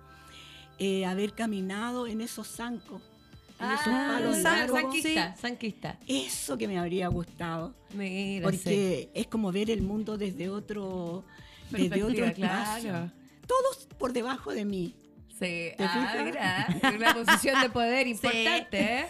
[0.79, 3.01] eh, haber caminado en esos zancos,
[3.59, 4.81] en esos Ah, palos san- largos.
[4.81, 5.99] sanquista, sanquista.
[6.07, 7.73] Eso que me habría gustado.
[7.95, 8.57] Mira, sí.
[8.57, 11.23] Porque es como ver el mundo desde otro,
[11.71, 12.89] desde otro espacio.
[12.91, 13.11] claro.
[13.47, 14.93] Todos por debajo de mí.
[15.39, 19.05] Sí, ¿Te ah, mira, una posición de poder importante, ¿eh?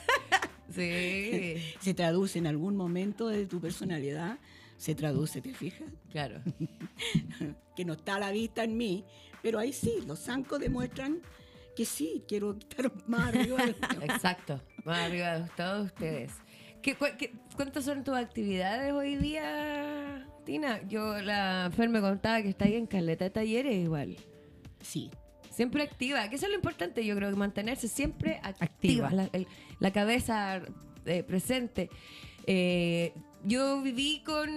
[0.70, 4.38] Sí, Se traduce en algún momento de tu personalidad,
[4.78, 5.88] se traduce, ¿te fijas?
[6.12, 6.42] claro.
[7.76, 9.06] Que no está a la vista en mí,
[9.44, 11.20] pero ahí sí, los zancos demuestran
[11.76, 13.58] que sí, quiero estar más arriba.
[13.63, 16.32] del- Exacto, más arriba de todos ustedes.
[16.82, 20.82] ¿Qué, cu- qué- cuántas son tus actividades hoy día, Tina?
[20.88, 24.18] Yo, la Fer me contaba que está ahí en caleta de talleres igual.
[24.82, 25.12] Sí,
[25.58, 29.12] Siempre activa, que eso es lo importante, yo creo que mantenerse siempre activa, Activa.
[29.12, 29.48] La, el-
[29.80, 30.62] la cabeza
[31.08, 31.89] eh, presente.
[32.46, 33.12] Eh,
[33.43, 34.50] yo viví con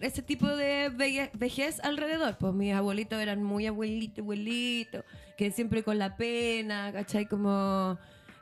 [0.00, 5.04] ese tipo de veje- vejez alrededor, pues mis abuelitos eran muy abuelitos, abuelitos,
[5.38, 7.26] que siempre con la pena, ¿cachai?
[7.26, 7.96] Como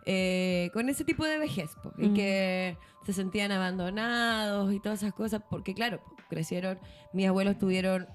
[0.07, 2.15] eh, con ese tipo de vejez, pues, y Mm.
[2.15, 6.79] que se sentían abandonados y todas esas cosas, porque claro, pues, crecieron,
[7.13, 8.07] mis abuelos tuvieron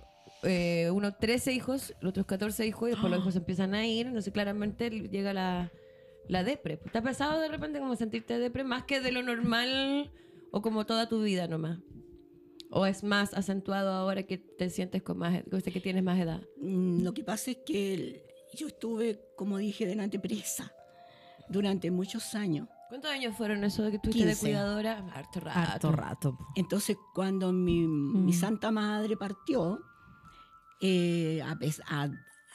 [0.45, 4.07] eh, unos 13 hijos, los otros 14 hijos, y después los hijos empiezan a ir,
[4.11, 5.71] no sé, claramente llega la,
[6.29, 6.77] la depre.
[6.77, 10.11] ¿Te ha pasado de repente como sentirte depre más que de lo normal
[10.51, 11.79] o como toda tu vida nomás?
[12.71, 16.41] ¿O es más acentuado ahora que te sientes con más, que tienes más edad?
[16.61, 18.21] Mm, lo que pasa es que el-
[18.53, 20.71] yo estuve, como dije delante, presa
[21.49, 22.67] durante muchos años.
[22.89, 24.45] ¿Cuántos años fueron eso de que estuviste de 15.
[24.45, 24.97] cuidadora?
[25.13, 25.59] Harto rato.
[25.59, 26.37] Harto rato.
[26.55, 28.33] Entonces, cuando mi, mi Mm.
[28.33, 29.79] santa madre partió,
[30.81, 31.57] eh, a
[31.87, 32.11] a-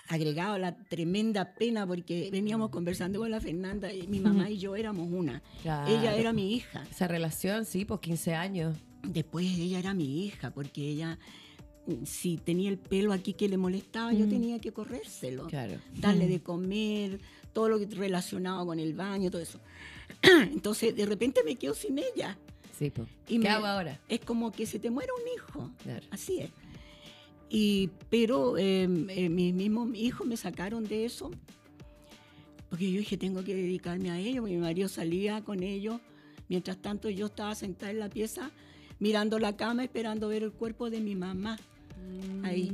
[0.09, 4.75] agregado la tremenda pena, porque veníamos conversando con la Fernanda, y mi mamá y yo
[4.75, 5.41] éramos una.
[5.63, 5.87] Claro.
[5.97, 6.85] Ella era mi hija.
[6.91, 8.77] Esa relación, sí, pues 15 años.
[9.05, 11.19] Después ella era mi hija, porque ella,
[11.87, 14.31] mm, si tenía el pelo aquí que le molestaba, yo Mm.
[14.31, 15.47] tenía que corrérselo.
[15.47, 15.77] Claro.
[16.01, 17.21] darle de comer,
[17.53, 19.61] todo lo que relacionado con el baño, todo eso.
[20.23, 22.37] Entonces, de repente me quedo sin ella.
[22.77, 23.09] Sí, pues.
[23.29, 24.01] Y ¿Qué me- hago ahora?
[24.09, 25.71] Es como que se te muere un hijo.
[25.83, 26.05] Claro.
[26.11, 26.51] Así es.
[27.51, 31.31] Y, pero eh, eh, mis mismos hijos me sacaron de eso,
[32.69, 36.01] porque yo dije, tengo que dedicarme a ellos, mi marido salía con ellos,
[36.49, 38.53] mientras tanto yo estaba sentada en la pieza,
[39.01, 41.59] mirando la cama, esperando ver el cuerpo de mi mamá.
[42.45, 42.69] Ahí.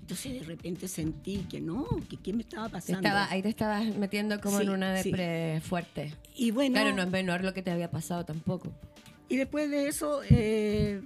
[0.00, 3.00] Entonces de repente sentí que no, que qué me estaba Te pasando.
[3.00, 5.10] estaba, ahí te estabas metiendo como Sí, en una sí.
[5.10, 6.14] depre fuerte.
[6.36, 8.72] Y bueno, Claro, no es menor lo que te había pasado tampoco.
[9.28, 11.00] y después de eso, eh,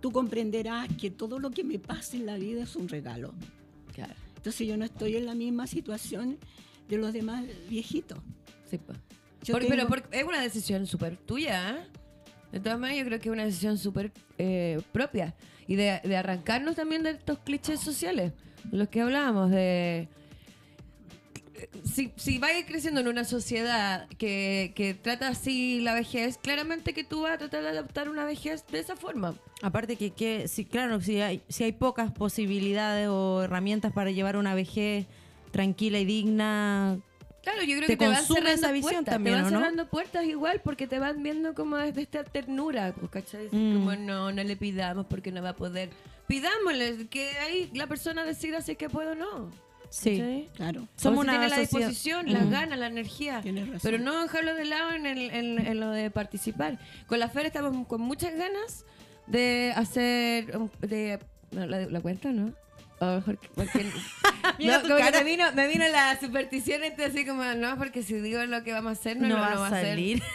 [0.00, 3.32] tú comprenderás que todo lo que me pasa en la vida es un regalo.
[3.94, 4.14] Claro.
[4.36, 6.38] Entonces yo no estoy en la misma situación
[6.88, 8.18] de los demás viejitos.
[8.70, 8.98] Sí, pues.
[9.50, 11.76] Por- tengo- Pero por- es una decisión súper tuya, ¿eh?
[12.52, 15.34] De todas maneras, yo creo que es una decisión súper eh, propia.
[15.66, 18.32] Y de, de arrancarnos también de estos clichés sociales,
[18.70, 20.08] los que hablábamos, de...
[21.84, 27.04] Si, si vas creciendo en una sociedad que, que trata así la vejez, claramente que
[27.04, 29.34] tú vas a tratar de adaptar una vejez de esa forma.
[29.62, 34.36] Aparte que, que sí, claro, si hay, si hay pocas posibilidades o herramientas para llevar
[34.36, 35.06] una vejez
[35.50, 36.98] tranquila y digna,
[37.42, 39.50] Claro, yo creo Te que te van cerrando esa visión puertas, también, te van ¿o
[39.54, 39.60] no?
[39.60, 43.48] cerrando puertas igual porque te van viendo como desde esta ternura, pues, ¿cachai?
[43.50, 43.74] Mm.
[43.74, 45.90] Como no, no le pidamos porque no va a poder.
[46.26, 49.50] Pidámosle que ahí la persona decida si es que puede o no.
[49.90, 50.48] Sí.
[50.54, 52.50] Claro, Somos una tiene la disposición, las Mm.
[52.50, 53.40] ganas, la energía.
[53.42, 53.80] Tienes razón.
[53.82, 56.78] Pero no dejarlo de lado en, el- en- en lo de participar.
[57.06, 58.84] Con la FER estamos con muchas ganas
[59.26, 60.46] de hacer.
[60.80, 61.18] De,
[61.50, 62.52] no, ¿la, la cuenta no?
[63.00, 63.86] A lo mejor que- porque,
[64.58, 68.02] Mira no, como que me vino, me vino la superstición este así como, no, porque
[68.02, 69.98] si digo lo que vamos a hacer, no, no, lo- va no a ser.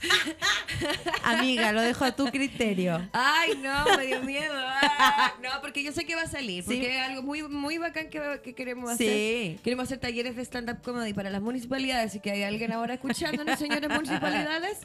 [1.24, 3.08] Amiga, lo dejo a tu criterio.
[3.12, 4.54] Ay, no, me dio miedo.
[4.56, 6.62] Ah, no, porque yo sé que va a salir.
[6.62, 6.68] Sí.
[6.70, 9.04] Porque es algo muy, muy bacán que, que queremos Sí.
[9.04, 9.62] hacer.
[9.62, 12.14] Queremos hacer talleres de stand-up comedy para las municipalidades.
[12.14, 14.78] Y que hay alguien ahora escuchándonos, señores municipalidades.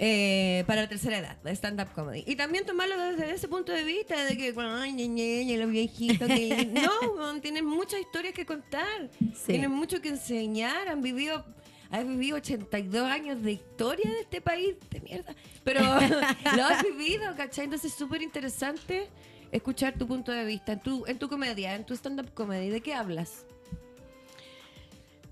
[0.00, 2.22] eh, para la tercera edad, de stand-up comedy.
[2.24, 5.68] Y también tomarlo desde ese punto de vista de que, ay, ñe, ñe, ñe, los
[5.70, 6.28] viejitos.
[6.28, 6.66] que-
[7.16, 9.10] No, tienen muchas historias que contar.
[9.18, 9.46] Sí.
[9.48, 10.86] Tienen mucho que enseñar.
[10.88, 11.44] Han vivido,
[11.90, 15.34] has vivido 82 años de historia de este país de mierda.
[15.64, 15.80] Pero
[16.56, 17.64] lo has vivido, ¿cachai?
[17.64, 19.08] Entonces es súper interesante
[19.50, 22.68] escuchar tu punto de vista en tu, en tu comedia, en tu stand-up comedy.
[22.68, 23.46] ¿De qué hablas?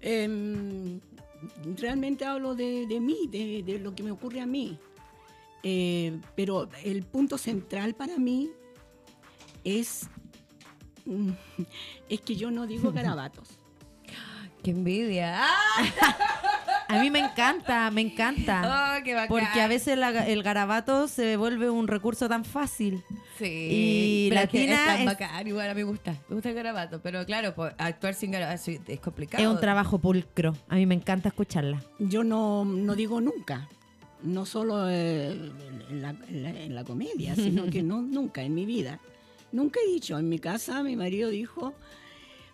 [0.01, 1.01] Em,
[1.79, 4.79] realmente hablo de, de mí, de, de lo que me ocurre a mí.
[5.63, 8.51] Eh, pero el punto central para mí
[9.65, 10.09] es,
[11.05, 11.31] mm,
[12.09, 13.59] es que yo no digo garabatos.
[14.63, 15.37] ¡Qué envidia!
[15.43, 16.17] ¡Ah!
[16.89, 18.97] A mí me encanta, me encanta.
[19.01, 19.29] ¡Oh, qué bacán!
[19.29, 23.03] Porque a veces la- el garabato se vuelve un recurso tan fácil.
[23.39, 23.69] Sí.
[23.71, 26.13] Y pero latina es tan es- bacán, igual a mí me gusta.
[26.29, 27.01] Me gusta el garabato.
[27.03, 29.43] Pero claro, pues, actuar sin garabato es complicado.
[29.43, 30.55] Es un trabajo pulcro.
[30.69, 31.83] A mí me encanta escucharla.
[31.99, 33.69] Yo no, no digo nunca,
[34.23, 35.33] no solo eh,
[35.91, 39.01] en, la, en la- en la comedia, sino que no, nunca en mi vida.
[39.51, 41.75] Nunca he dicho, en mi casa mi marido dijo,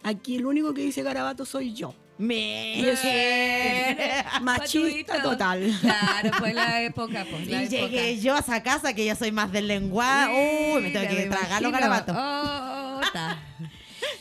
[0.03, 1.95] aquí el único que dice garabato soy yo.
[2.19, 2.77] Me...
[2.77, 5.75] Y eso es machista total.
[5.81, 7.81] Claro, pues la época, pues la Y época.
[7.89, 10.75] llegué yo a esa casa que yo soy más del lenguaje.
[10.77, 12.15] Uy, me tengo que tragar los garabatos.
[12.17, 13.39] Oh, ta.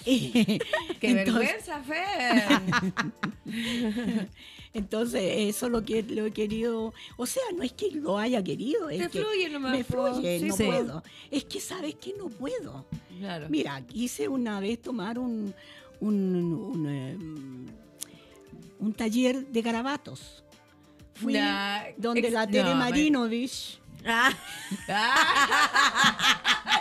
[0.06, 0.32] Y-
[1.00, 2.62] ¡Qué entonces, vergüenza, Fer!
[4.74, 8.90] entonces, eso lo que lo he querido, o sea, no es que lo haya querido,
[8.90, 10.64] es Te que fluye nomás, me fluye, Sí, no sí.
[10.64, 11.04] puedo.
[11.30, 12.86] Es que sabes que no puedo.
[13.20, 13.48] Claro.
[13.50, 15.54] Mira, quise una vez tomar un,
[16.00, 17.18] un, un, eh,
[18.80, 20.44] un taller de garabatos.
[21.16, 21.36] Fui
[21.98, 24.32] donde ex- la Tere no, Marinovich Ah.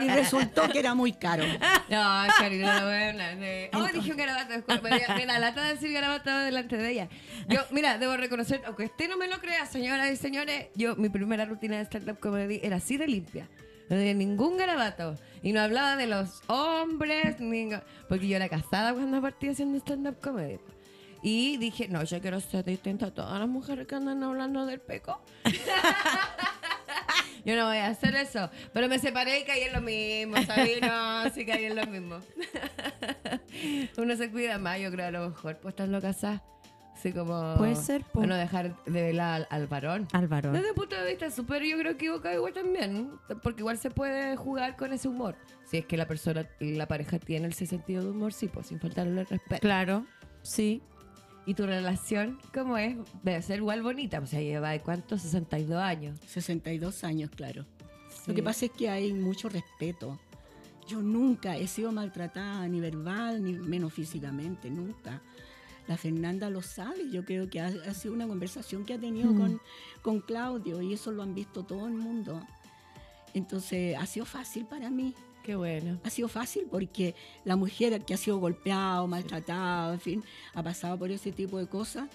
[0.00, 1.44] y resultó que era muy caro.
[1.88, 3.34] No, Karina, la buena.
[3.34, 4.54] de- Oh, dije un garabato.
[4.82, 7.08] Me la lata de decir garabato delante de ella.
[7.48, 11.08] Yo, mira, debo reconocer, aunque usted no me lo crea, señoras y señores, yo, mi
[11.10, 13.46] primera rutina de stand-up comedy era así de limpia.
[13.90, 15.18] No tenía ningún garabato.
[15.42, 17.68] Y no hablaba de los hombres, ni-
[18.08, 20.58] porque yo era casada cuando partí haciendo stand-up comedy.
[21.22, 24.80] Y dije, no, yo quiero ser distinta a todas las mujeres que andan hablando del
[24.80, 25.20] peco.
[27.44, 28.50] Yo no voy a hacer eso.
[28.72, 30.80] Pero me separé y caí en lo mismo, ¿sabes?
[30.80, 32.20] No, sí caí en lo mismo.
[33.98, 35.58] Uno se cuida más, yo creo, a lo mejor.
[35.58, 36.42] Pues estando casada.
[36.94, 37.56] Así como...
[37.56, 38.20] Puede ser, po.
[38.20, 40.08] Para no dejar de velar al, al varón.
[40.52, 43.10] Desde el punto de vista súper, yo creo que equivocado igual también.
[43.42, 45.36] Porque igual se puede jugar con ese humor.
[45.64, 48.78] Si es que la persona, la pareja tiene ese sentido de humor, sí, pues sin
[48.78, 49.60] faltarle el respeto.
[49.60, 50.06] Claro,
[50.42, 50.82] sí.
[51.44, 52.96] ¿Y tu relación cómo es?
[53.22, 54.20] Debe ser igual bonita.
[54.20, 55.18] O sea, lleva, ¿cuánto?
[55.18, 56.18] 62 años.
[56.26, 57.66] 62 años, claro.
[58.26, 60.18] Lo que pasa es que hay mucho respeto.
[60.86, 65.20] Yo nunca he sido maltratada, ni verbal, ni menos físicamente, nunca.
[65.88, 69.32] La Fernanda lo sabe, yo creo que ha, ha sido una conversación que ha tenido
[69.32, 69.38] Mm.
[69.38, 69.60] con,
[70.02, 72.40] con Claudio y eso lo han visto todo el mundo.
[73.34, 75.14] Entonces ha sido fácil para mí.
[75.42, 75.98] Qué bueno.
[76.04, 80.24] Ha sido fácil porque la mujer que ha sido golpeada, maltratada, en fin,
[80.54, 82.08] ha pasado por ese tipo de cosas,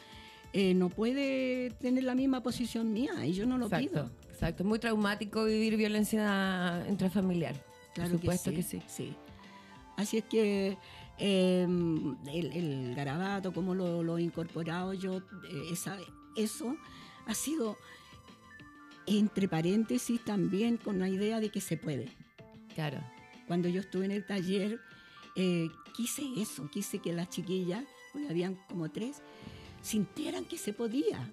[0.54, 4.12] eh, no puede tener la misma posición mía y yo no lo exacto, pido.
[4.32, 4.64] Exacto.
[4.64, 7.56] Es muy traumático vivir violencia intrafamiliar.
[7.94, 8.80] Claro Por supuesto que sí.
[8.80, 9.14] que sí.
[9.98, 10.78] Así es que
[11.18, 15.24] eh, el, el garabato, como lo, lo he incorporado yo, eh,
[15.74, 15.98] esa-
[16.38, 16.78] eso
[17.26, 17.76] ha sido
[19.06, 22.10] entre paréntesis también con la idea de que se puede.
[22.76, 23.00] Claro.
[23.48, 24.80] Cuando yo estuve en el taller,
[25.36, 29.22] eh, quise eso, quise que las chiquillas, porque habían como tres,
[29.82, 31.32] sintieran que se podía.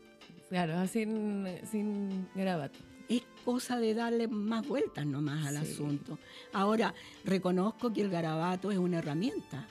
[0.48, 2.78] Claro, sin, sin garabato.
[3.08, 5.72] Es cosa de darle más vueltas nomás al Sí.
[5.72, 6.18] asunto.
[6.52, 9.66] Ahora, reconozco que el garabato es una herramienta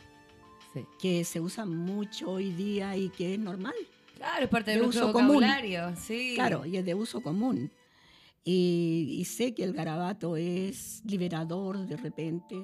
[0.73, 0.81] Sí.
[0.99, 3.73] que se usa mucho hoy día y que es normal.
[4.17, 5.27] Claro, es parte de, De nuestro uso común.
[5.35, 5.95] vocabulario.
[5.95, 6.33] Sí.
[6.35, 7.71] Claro, y es de uso común.
[8.45, 12.61] Y, y sé que el garabato es liberador de repente,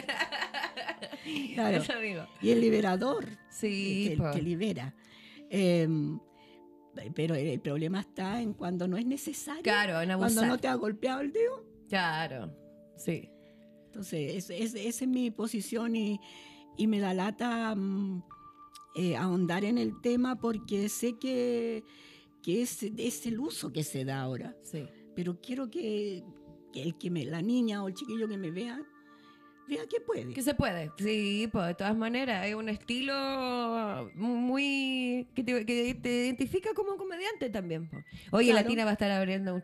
[1.55, 1.77] Claro.
[1.77, 2.25] Eso digo.
[2.41, 4.31] Y el liberador, Sí, que, po.
[4.31, 4.95] que libera.
[5.49, 6.19] Em,
[7.13, 9.61] pero el problema está en cuando no es necesario.
[9.61, 10.47] Claro, en Cuando abusar.
[10.47, 11.65] no te ha golpeado el dedo.
[11.89, 12.55] Claro.
[12.95, 13.29] Sí.
[13.87, 16.19] Entonces, es- es- esa es mi posición y,
[16.77, 18.23] y me da lata mm,
[18.95, 21.83] eh, ahondar en el tema porque sé que,
[22.43, 24.55] que es, es el uso que se da ahora.
[24.63, 24.85] Sí.
[25.15, 26.23] Pero quiero que,
[26.71, 28.79] que el que me, la niña o el chiquillo que me vea
[29.67, 30.33] que puede.
[30.33, 30.91] Que se puede.
[30.97, 32.45] Sí, pues de todas maneras.
[32.45, 35.27] Es un estilo muy.
[35.35, 37.87] que te, que te identifica como comediante también.
[37.89, 37.97] po.
[38.31, 38.63] Oye, Claro.
[38.63, 39.61] Latina va a estar abriendo un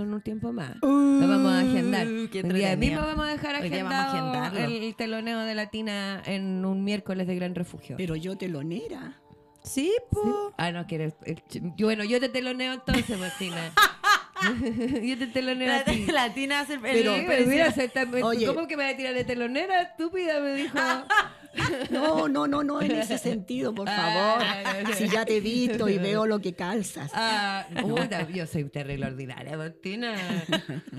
[0.00, 0.76] en un tiempo más.
[0.82, 2.06] Lo vamos a agendar.
[2.06, 7.26] Uh, Un día mismo vamos a dejar agendado el teloneo de Latina en un miércoles
[7.26, 7.96] de Gran Refugio.
[7.96, 9.18] Pero yo telonera.
[9.64, 10.52] Sí, po.
[10.56, 11.14] Ah, no quieres.
[11.24, 11.36] eh,
[11.78, 13.72] Bueno, yo te teloneo entonces, Martina.
[15.02, 16.06] yo te teloneo a ti.
[16.06, 17.74] La Tina hace el Pero- pero mira,
[18.22, 18.46] Oye.
[18.46, 19.82] ¿cómo que me va a tirar de telonera?
[19.82, 20.78] Estúpida, me dijo.
[21.90, 24.42] No, no, no, no en ese sentido, por favor.
[24.42, 27.10] Ah, Si ya te he visto y veo lo que calzas.
[27.14, 30.14] Ah, puta, yo soy terrible ordinaria, Martina.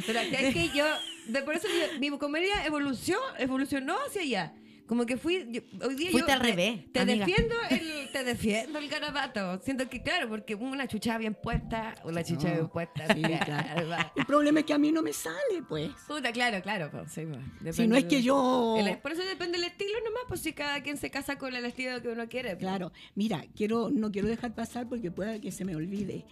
[0.06, 0.86] Pero es que yo,
[1.28, 4.54] de por eso yo- mi comedia evolucionó, evolucionó hacia allá.
[4.94, 7.26] Como que fui, yo- hoy día Fuiste yo al revés, Te amiga.
[7.26, 9.60] defiendo el, te defiendo el garabato.
[9.64, 13.08] Siento que claro, porque una chucha bien puesta, una chucha No, bien puesta.
[13.12, 14.12] sí, claro.
[14.16, 15.90] El problema es que a mí no me sale, pues.
[16.08, 16.92] Puta, claro, claro.
[16.92, 17.22] pues, sí,
[17.64, 18.76] pues, Si no es que yo...
[18.78, 21.66] el- por eso depende del estilo nomás, pues si cada quien se casa con el
[21.66, 22.50] estilo que uno quiere.
[22.50, 22.60] pues.
[22.60, 26.24] Claro, mira, quiero, no quiero dejar pasar porque pueda que se me olvide.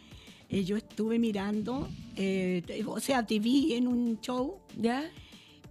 [0.49, 5.09] Eh, yo estuve mirando, eh, o sea, te vi en un show ¿Ya?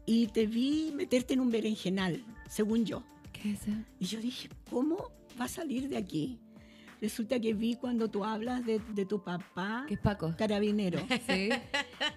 [0.07, 3.03] y te vi meterte en un berenjenal, según yo.
[3.33, 3.79] ¿Qué es eso?
[3.99, 5.11] Y yo dije, ¿cómo
[5.41, 6.39] va a salir de aquí?
[7.01, 10.35] Resulta que vi cuando tú hablas de, de tu papá ¿Qué es Paco?
[10.37, 11.01] carabinero.
[11.27, 11.49] Sí.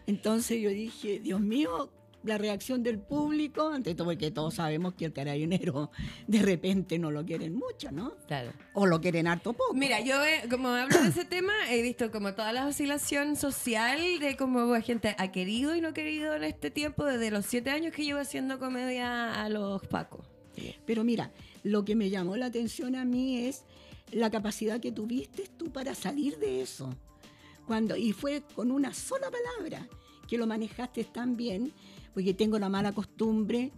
[0.07, 1.89] Entonces yo dije, Dios mío,
[2.23, 5.91] la reacción del público, ante todo porque todos sabemos que el carabinero
[6.27, 8.15] de repente no lo quieren mucho, ¿no?
[8.27, 8.51] Claro.
[8.73, 9.73] O lo quieren harto poco.
[9.73, 14.19] Mira, yo eh, como hablo de ese tema, he visto como toda la oscilación social
[14.19, 17.69] de cómo la gente ha querido y no querido en este tiempo, desde los siete
[17.69, 20.25] años que llevo haciendo comedia a los Pacos.
[20.85, 21.31] Pero mira,
[21.63, 23.63] lo que me llamó la atención a mí es
[24.11, 26.95] la capacidad que tuviste tú para salir de eso.
[27.65, 29.87] Cuando, y fue con una sola palabra
[30.27, 31.73] que lo manejaste tan bien,
[32.13, 33.71] porque tengo la mala costumbre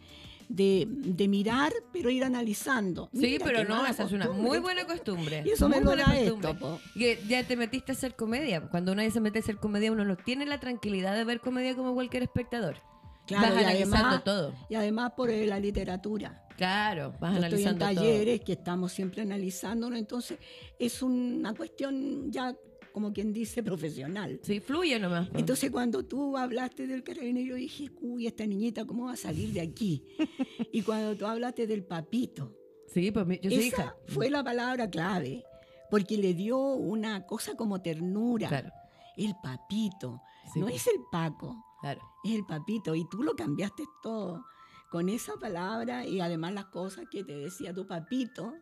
[0.48, 3.10] de, de mirar, pero ir analizando.
[3.13, 5.41] Sí, pero no, esa es una muy buena costumbre.
[5.45, 6.50] Y eso me Muy lo buena costumbre.
[6.52, 6.80] esto, po.
[6.93, 8.62] Que ya te metiste a hacer comedia.
[8.62, 11.76] Cuando uno se mete a hacer comedia, uno no tiene la tranquilidad de ver comedia
[11.76, 12.78] como cualquier espectador.
[13.26, 14.54] Claro, vas analizando además, todo.
[14.69, 16.43] y además por eh, la literatura.
[16.58, 17.95] Claro, vas Yo estoy en analizando todo.
[17.95, 20.38] talleres que estamos siempre analizándolo, entonces
[20.78, 22.56] es una cuestión ya,
[22.95, 24.39] como quien dice, profesional.
[24.41, 25.27] Sí, fluye nomás.
[25.34, 29.51] Entonces cuando tú hablaste del carabinero, yo dije, uy, esta niñita, ¿cómo va a salir
[29.51, 30.01] de aquí?
[30.71, 32.55] y cuando tú hablaste del papito,
[32.88, 33.95] sí, pues yo soy esa hija.
[34.08, 35.43] fue la palabra clave,
[35.91, 38.47] porque le dio una cosa como ternura.
[38.47, 38.71] Claro,
[39.17, 40.21] El papito,
[40.53, 40.77] Sí, no pues.
[40.77, 41.99] es el Paco, claro.
[42.23, 44.45] es el papito, y tú lo cambiaste todo.
[44.89, 48.54] Con esa palabra y además las cosas que te decía tu papito,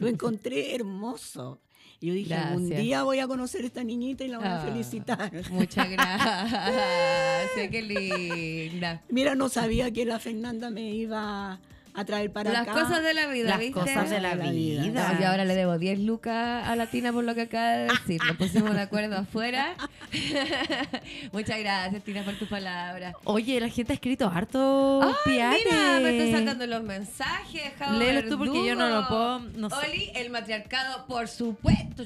[0.00, 1.60] lo encontré hermoso.
[2.00, 2.80] Y yo dije, Gracias.
[2.80, 5.32] día voy a conocer a esta niñita y la voy a Ah, felicitar.
[5.50, 7.68] Muchas gracias.
[7.70, 9.02] qué linda.
[9.08, 11.58] Mira, no sabía que la Fernanda me iba
[11.98, 12.72] a traer para Las acá.
[12.72, 13.72] cosas de la vida, Las ¿viste?
[13.74, 14.82] cosas de la La vida.
[14.84, 15.18] vida.
[15.20, 18.20] Yo ahora le debo 10 lucas a Latina por lo que acaba de decir.
[18.26, 19.74] Nos pusimos de acuerdo afuera.
[21.32, 23.14] Muchas gracias, Tina, por tus palabras.
[23.24, 25.60] Oye, la gente ha escrito harto Ay, piares.
[25.64, 27.72] mira, me estoy saltando los mensajes.
[27.78, 29.76] Javo Léelos tú porque yo no lo puedo- no sé.
[29.88, 32.04] Oli, el matriarcado, por supuesto.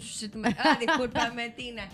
[0.58, 1.88] Ah, discúlpame, Tina.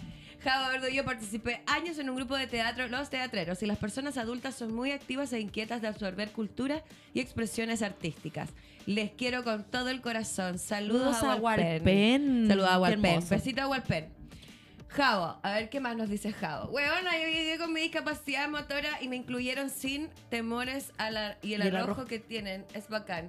[0.49, 4.17] Javo Verdugo, yo participé años en un grupo de teatro, Los Teatreros, y las personas
[4.17, 6.83] adultas son muy activas e inquietas de absorber cultura
[7.13, 8.49] y expresiones artísticas.
[8.87, 10.59] Les quiero con todo el corazón.
[10.59, 11.73] Saludos, Saludos a Walpen.
[11.73, 12.49] Walpen.
[12.49, 13.29] Saludos a Walpen.
[13.29, 14.09] Besito a Walpen.
[14.89, 16.71] Javo, a ver qué más nos dice Javo.
[16.71, 21.53] Huevona, yo llegué con mi discapacidad motora y me incluyeron sin temores a la, y
[21.53, 22.05] el Y el arrojo arrojo.
[22.07, 23.29] que tienen es bacán.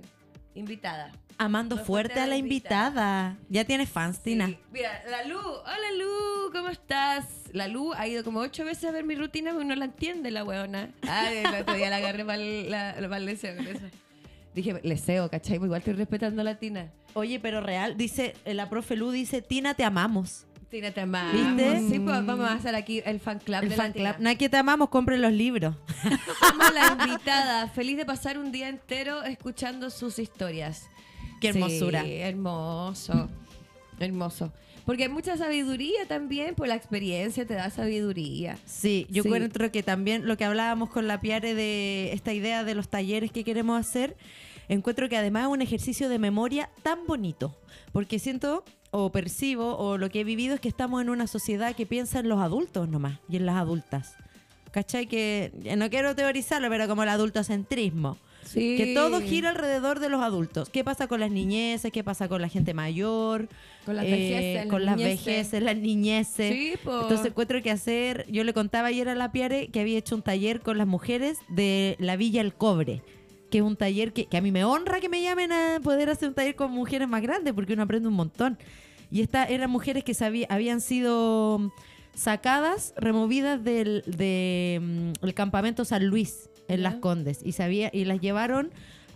[0.56, 1.12] Invitada.
[1.42, 3.38] Amando Nos fuerte a la invitada.
[3.48, 4.48] Ya tienes fans, Tina.
[4.48, 4.60] Sí.
[4.74, 7.28] Mira, la Lu, hola Lu, ¿cómo estás?
[7.54, 10.32] La Lu ha ido como ocho veces a ver mi rutina porque no la entiende
[10.32, 10.90] la huevona.
[11.04, 13.86] Ay, el otro día la agarré para la, pa'l deseo con eso.
[14.54, 15.60] Dije, leseo, ¿cachai?
[15.60, 16.92] Pues Igual estoy respetando a la Tina.
[17.14, 20.46] Oye, pero real, dice, eh, la profe Lu dice, Tina, te amamos.
[20.70, 21.56] Tina te amamos.
[21.56, 21.80] ¿Viste?
[21.90, 24.24] Sí, pues vamos a hacer aquí el fan club El de fan la club.
[24.24, 25.74] No hay que te amamos, compre los libros.
[26.42, 27.70] Somos la invitada.
[27.70, 30.90] Feliz de pasar un día entero escuchando sus historias.
[31.40, 32.04] Qué hermosura.
[32.04, 33.30] Sí, hermoso.
[34.00, 34.52] Hermoso.
[34.86, 38.58] Porque hay mucha sabiduría también, pues la experiencia te da sabiduría.
[38.66, 39.28] Sí, yo Sí.
[39.30, 43.32] encuentro que también lo que hablábamos con la Piare de esta idea de los talleres
[43.32, 44.16] que queremos hacer,
[44.68, 47.56] encuentro que además es un ejercicio de memoria tan bonito,
[47.92, 51.76] porque siento o percibo o lo que he vivido es que estamos en una sociedad
[51.76, 54.16] que piensa en los adultos nomás y en las adultas.
[54.72, 55.06] ¿Cachai?
[55.08, 58.18] Que no quiero teorizarlo, pero como el adultocentrismo.
[58.44, 58.78] Sí.
[58.78, 60.70] Que todo gira alrededor de los adultos.
[60.70, 61.92] ¿Qué pasa con las niñeces?
[61.92, 63.48] ¿Qué pasa con la gente mayor?
[63.86, 65.26] Con las Eh, vejeces, con las niñeces.
[65.26, 66.54] vejeces, las niñeces.
[66.54, 67.02] Sí, po.
[67.02, 70.22] Entonces encuentro que hacer, yo le contaba ayer a la Piare que había hecho un
[70.24, 73.04] taller con las mujeres de la Villa El Cobre,
[73.52, 76.10] que es un taller que, que a mí me honra que me llamen a poder
[76.10, 78.58] hacer un taller con mujeres más grandes, porque uno aprende un montón.
[79.12, 81.72] Y estas eran mujeres que sabía- habían sido
[82.16, 86.84] sacadas, removidas del de, mm, el campamento San Luis en.
[86.84, 88.72] Las Condes y sabía y las llevaron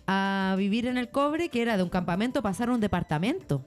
[0.06, 3.64] a vivir en el cobre, que era de un campamento, pasaron a un departamento.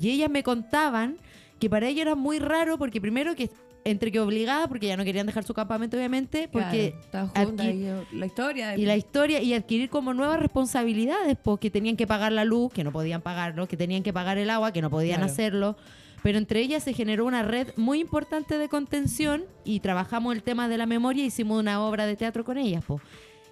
[0.00, 1.16] Y ellas me contaban
[1.58, 3.50] que para ellas era muy raro, porque primero que
[3.84, 7.86] entre que obligada, porque ya no querían dejar su campamento, obviamente, porque Claro, juntas y
[8.16, 8.68] la historia.
[8.70, 12.72] de- y la historia y adquirir como nuevas responsabilidades, porque tenían que pagar la luz,
[12.72, 15.32] que no podían pagarlo, que tenían que pagar el agua, que no podían Claro.
[15.32, 15.76] hacerlo.
[16.22, 20.68] Pero entre ellas se generó una red muy importante de contención y trabajamos el tema
[20.68, 22.84] de la memoria y hicimos una obra de teatro con ellas.
[22.84, 23.00] po.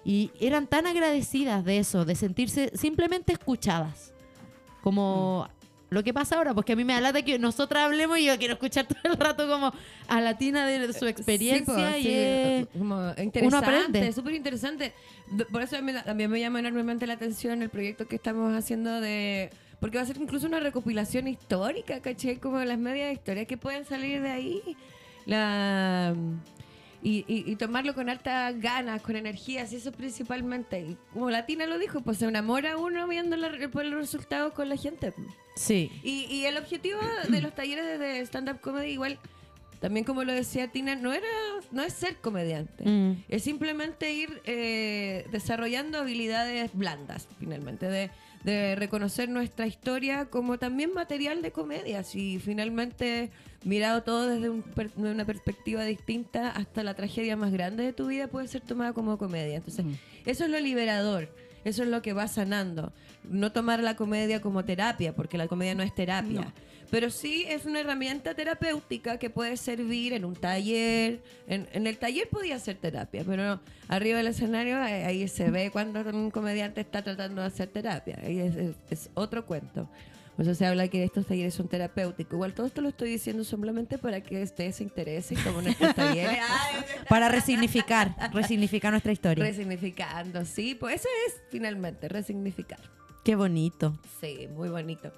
[0.03, 4.13] Y eran tan agradecidas de eso, de sentirse simplemente escuchadas.
[4.83, 5.47] Como
[5.89, 8.37] lo que pasa ahora, porque a mí me da lata que nosotras hablemos y yo
[8.37, 9.71] quiero escuchar todo el rato como
[10.07, 14.93] a la Tina de su experiencia Sí, y sí, es- como interesante, súper interesante.
[15.51, 19.51] Por eso también me llama enormemente la atención el proyecto que estamos haciendo de...
[19.79, 22.39] Porque va a ser incluso una recopilación histórica, ¿caché?
[22.39, 24.61] Como las medias historias que pueden salir de ahí.
[25.25, 26.15] La...
[27.03, 30.79] Y, y- y tomarlo con hartas ganas, con energías, eso principalmente.
[30.81, 34.69] Y como Latina lo dijo, pues se enamora uno viendo la- pues, los resultados con
[34.69, 35.13] la gente.
[35.55, 35.91] Sí.
[36.03, 36.99] Y, y el objetivo
[37.29, 39.19] de los talleres de stand-up comedy, igual,
[39.81, 41.27] también como lo decía Tina, no era
[41.71, 42.83] no es ser comediante.
[42.89, 43.23] Mm.
[43.29, 48.09] Es simplemente ir eh, desarrollando habilidades blandas, finalmente, de,
[48.43, 53.31] de reconocer nuestra historia como también material de comedias y finalmente
[53.63, 58.07] mirado todo desde un per- una perspectiva distinta hasta la tragedia más grande de tu
[58.07, 59.55] vida puede ser tomada como comedia.
[59.57, 59.85] Entonces,
[60.25, 61.29] eso es lo liberador.
[61.63, 62.93] Eso es lo que va sanando.
[63.23, 66.41] No tomar la comedia como terapia, porque la comedia no es terapia.
[66.41, 66.53] No.
[66.91, 71.21] Pero sí es una herramienta terapéutica que puede servir en un taller.
[71.47, 76.01] En, en el taller podía ser terapia, pero arriba del escenario ahí se ve cuando
[76.01, 78.19] un comediante está tratando de hacer terapia.
[78.23, 79.89] Ahí es, es- es otro cuento.
[80.37, 82.33] O sea, se habla que estos talleres son terapéuticos.
[82.33, 85.95] Igual todo esto lo estoy diciendo simplemente para que ustedes se interesen como en estos
[85.95, 86.39] talleres.
[87.09, 89.45] Para resignificar, resignificar nuestra historia.
[89.45, 92.79] Resignificando, sí, pues eso es finalmente, resignificar.
[93.23, 93.97] Qué bonito.
[94.19, 95.09] Sí, muy bonito.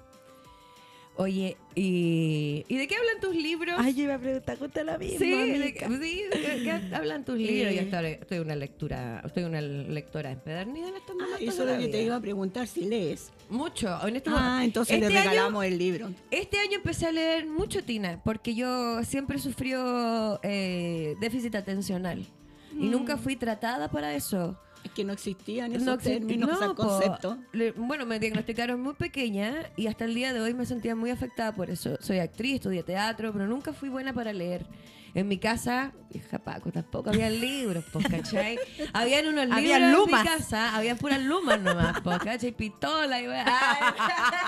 [1.20, 3.74] Oye, ¿y, ¿y de qué hablan tus libros?
[3.76, 5.18] Ay, yo iba a preguntar justo la misma.
[5.18, 7.74] sí, de, sí, ¿de qué, qué hablan tus libros?
[7.74, 11.78] Yo estoy, estoy una lectura, estoy una lectora empedernida en estos Ah, eso es lo
[11.78, 13.32] que te iba a preguntar si lees.
[13.50, 13.98] Mucho.
[14.06, 16.08] En este Ah, entonces este le año- regalamos el libro.
[16.30, 22.24] Este año empecé a leer mucho Tina, porque yo siempre sufrió eh, déficit atencional
[22.72, 22.90] y Mm.
[22.92, 24.56] nunca fui tratada para eso.
[24.84, 27.36] Es que no existían esos No exi- términos, no, esos conceptos.
[27.52, 31.10] Le- bueno, me diagnosticaron muy pequeña y hasta el día de hoy me sentía muy
[31.10, 31.96] afectada por eso.
[32.00, 34.66] Soy actriz, estudié teatro, pero nunca fui buena para leer.
[35.14, 38.58] En mi casa, hija Paco, tampoco había libros, pues, ¿cachai?
[38.92, 40.22] Habían unos libros Habían en lumas.
[40.22, 42.52] mi casa, habían puras lumas nomás, pues, ¿cachai?
[42.52, 43.26] Pistola y.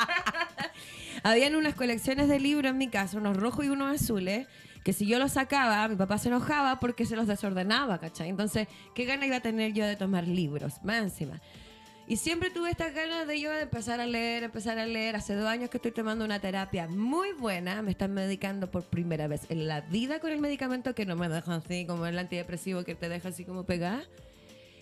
[1.22, 4.46] Habían unas colecciones de libros en mi casa, unos rojos y unos azules,
[4.84, 8.28] que si yo los sacaba, mi papá se enojaba porque se los desordenaba, ¿cachai?
[8.28, 10.82] Entonces, ¿qué gana iba a tener yo de tomar libros?
[10.82, 11.40] Más encima.
[12.10, 15.14] Y siempre tuve estas ganas de yo de empezar a leer, empezar a leer.
[15.14, 17.82] Hace dos años que estoy tomando una terapia muy buena.
[17.82, 21.28] Me están medicando por primera vez en la vida con el medicamento que no me
[21.28, 24.02] deja así, como el antidepresivo que te deja así como pegada.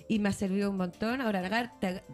[0.09, 1.21] Y me ha servido un montón.
[1.21, 1.71] Ahora,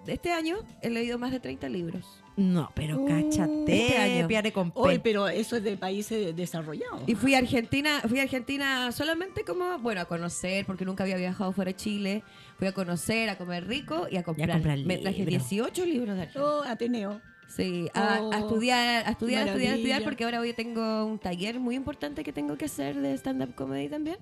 [0.09, 2.05] este año he leído más de 30 libros.
[2.37, 4.27] No, pero Uh, cáchate, este año.
[4.27, 4.73] piare con.
[4.75, 7.03] Hoy, pero eso es de países desarrollados.
[7.07, 11.17] Y fui a Argentina, fui a Argentina solamente como, bueno, a conocer, porque nunca había
[11.17, 12.25] viajado fuera de Chile.
[12.59, 14.51] Fui a conocer, a comer rico y a comprar.
[14.51, 15.49] comprar me traje libros.
[15.49, 16.45] 18 libros de Argentina.
[16.45, 17.21] Oh, Ateneo.
[17.47, 21.05] Sí, a, Oh, a estudiar, a estudiar, a estudiar, a estudiar, porque ahora hoy tengo
[21.05, 24.17] un taller muy importante que tengo que hacer de stand-up comedy también.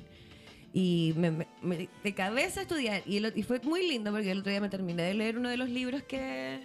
[0.74, 3.02] Y me, me- me- de cabeza a estudiar.
[3.06, 5.48] Y, el- y fue muy lindo porque el otro día me terminé de leer uno
[5.50, 6.60] de los libros que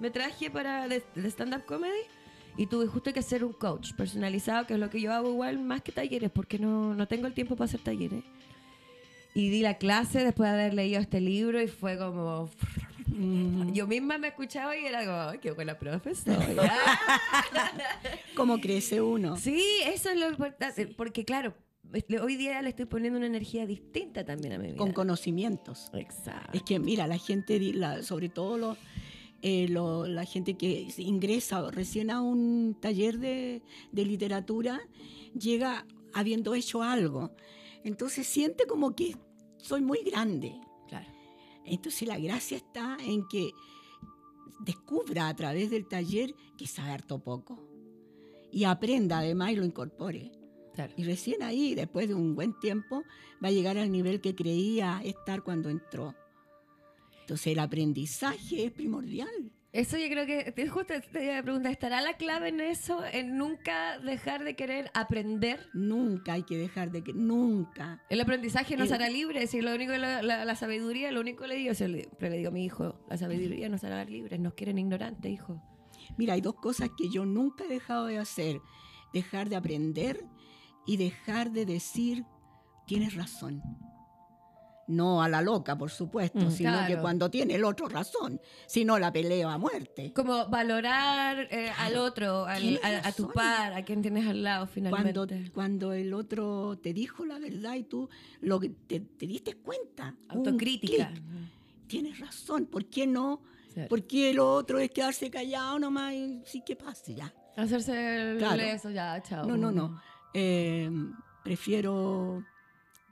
[0.00, 1.92] me traje para de, de stand-up comedy.
[2.56, 5.58] Y tuve justo que hacer un coach personalizado, que es lo que yo hago igual
[5.60, 8.22] más que talleres, porque no, no tengo el tiempo para hacer talleres.
[9.34, 12.50] Y di la clase después de haber leído este libro y fue como...
[13.06, 16.38] Mm, Yo misma me escuchaba y era como, ay, qué buena profesora.
[18.36, 19.36] ¿Cómo crece uno?
[19.36, 20.86] sí, eso es lo importante.
[20.88, 21.54] Porque claro,
[22.22, 24.76] hoy día le estoy poniendo una energía distinta también a mi vida.
[24.76, 25.90] Con conocimientos.
[25.92, 26.50] Exacto.
[26.56, 28.78] Es que, mira, la gente, la- sobre todo los,
[29.42, 33.62] eh, lo- la gente que ingresa recién a un taller de,
[33.92, 34.80] de literatura,
[35.38, 37.30] llega habiendo hecho algo.
[37.84, 39.16] Entonces siente como que
[39.58, 40.52] soy muy grande.
[40.88, 41.06] Claro.
[41.64, 43.50] Entonces la gracia está en que
[44.64, 47.58] descubra a través del taller que sabe harto poco.
[48.52, 50.32] Y aprenda además y lo incorpore.
[50.74, 50.92] Claro.
[50.96, 53.02] Y recién ahí, después de un buen tiempo,
[53.42, 56.14] va a llegar al nivel que creía estar cuando entró.
[57.20, 59.28] Entonces el aprendizaje es primordial.
[59.72, 63.04] Eso yo creo que, justo te iba a preguntar, ¿estará la clave en eso?
[63.12, 65.60] En nunca dejar de querer aprender.
[65.74, 68.02] Nunca hay que dejar de que, nunca.
[68.10, 71.20] El aprendizaje nos El- hará libres y lo único que la, la- la sabiduría, lo
[71.20, 74.40] único que le digo, siempre le digo a mi hijo, la sabiduría nos hará libres,
[74.40, 75.62] nos quieren ignorantes, hijo.
[76.18, 78.60] Mira, hay dos cosas que yo nunca he dejado de hacer.
[79.12, 80.24] Dejar de aprender
[80.86, 82.24] y dejar de decir,
[82.86, 83.62] tienes razón.
[84.88, 88.84] No a la loca, por supuesto, Mm, sino que cuando tiene el otro razón, si
[88.84, 90.12] no la peleo a muerte.
[90.12, 94.66] Como valorar eh, al otro, al- a, a tu par, a quien tienes al lado
[94.66, 95.12] finalmente.
[95.14, 98.08] Cuando, cuando el otro te dijo la verdad y tú
[98.40, 100.16] lo que te, te diste cuenta.
[100.28, 101.08] Autocrítica.
[101.12, 101.22] clic,
[101.86, 103.42] Tienes razón, ¿por qué no?
[103.88, 107.32] ¿Por qué lo otro es quedarse callado nomás y sí que pase ya?
[107.56, 108.60] Hacerse el Claro.
[108.62, 109.44] eso ya, chao.
[109.46, 110.00] No, no, no.
[110.34, 110.90] Eh,
[111.42, 112.44] prefiero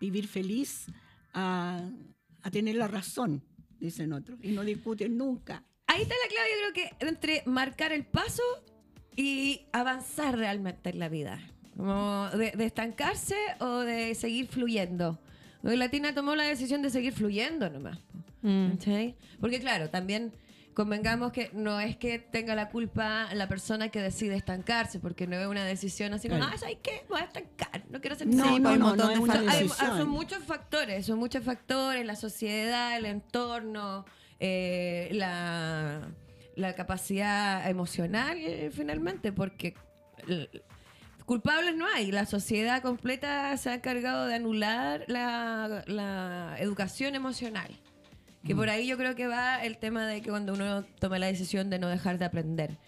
[0.00, 0.86] vivir feliz
[1.34, 1.88] a,
[2.42, 3.42] a tener la razón,
[3.80, 5.64] dicen otros, y no discuten nunca.
[5.86, 8.42] Ahí está la clave, yo creo que entre marcar el paso
[9.16, 11.40] y avanzar realmente en la vida.
[11.76, 15.18] Como de, de estancarse o de seguir fluyendo.
[15.62, 17.98] Hoy Latina tomó la decisión de seguir fluyendo nomás.
[18.42, 18.70] Mm.
[18.70, 19.16] ¿Cachai?
[19.40, 20.32] Porque claro, también
[20.78, 25.34] convengamos que no es que tenga la culpa la persona que decide estancarse, porque no
[25.34, 27.00] es una decisión así como, ah, ¿sabes qué?
[27.02, 29.46] Me Voy a estancar, no quiero ser No, no, no, hay un montón no de
[29.48, 29.48] es.
[29.54, 29.98] Hay- decisión.
[29.98, 34.04] son muchos factores, son muchos factores, la sociedad, el entorno,
[34.38, 36.12] eh, la,
[36.54, 39.74] la capacidad emocional, eh, finalmente, porque
[41.26, 42.12] culpables no hay.
[42.12, 47.68] La sociedad completa se ha encargado de anular la, la educación emocional.
[48.48, 51.26] Que por ahí yo creo que va el tema de que cuando uno toma la
[51.26, 52.78] decisión de no dejar de aprender.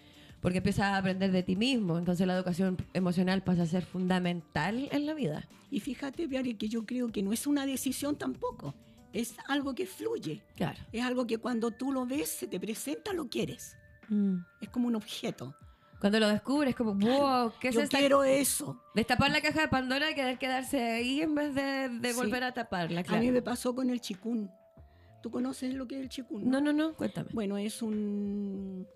[0.41, 1.99] Porque empiezas a aprender de ti mismo.
[1.99, 5.47] Entonces la educación emocional pasa a ser fundamental en la vida.
[5.71, 8.75] Y fíjate, Piari, que yo creo que no es una decisión tampoco,
[9.13, 10.79] es algo que fluye, Claro.
[10.93, 13.77] es algo que cuando tú lo ves, se te presenta, lo quieres.
[14.09, 14.37] Mm.
[14.63, 15.55] Es como un objeto.
[16.01, 17.99] Cuando lo descubres, como, wow, ¿qué es yo esta?
[17.99, 18.83] quiero eso.
[18.95, 22.17] Destapar la caja de Pandora y querer quedarse ahí en vez de, de Sí.
[22.19, 23.01] volver a taparla.
[23.01, 23.23] A Claro.
[23.23, 24.51] mí me pasó con el chikun.
[25.23, 26.49] ¿Tú conoces lo que es el chikun?
[26.49, 27.29] No, no, no, cuéntame.
[27.33, 28.87] Bueno, es un...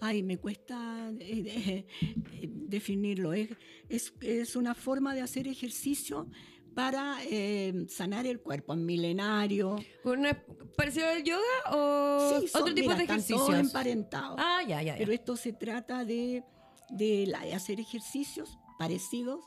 [0.00, 1.86] Ay, me cuesta eh,
[2.32, 3.32] eh, definirlo.
[3.32, 3.50] Es,
[3.88, 6.28] es, es una forma de hacer ejercicio
[6.74, 9.76] para eh, sanar el cuerpo, milenario.
[10.04, 10.36] ¿Un es
[10.76, 14.36] ¿Parecido al yoga o Sí, son- otro tipo mira, de todos emparentados.
[14.38, 14.98] Ah, ya, ya, ya.
[14.98, 16.42] Pero esto se trata de,
[16.90, 19.44] de hacer ejercicios parecidos,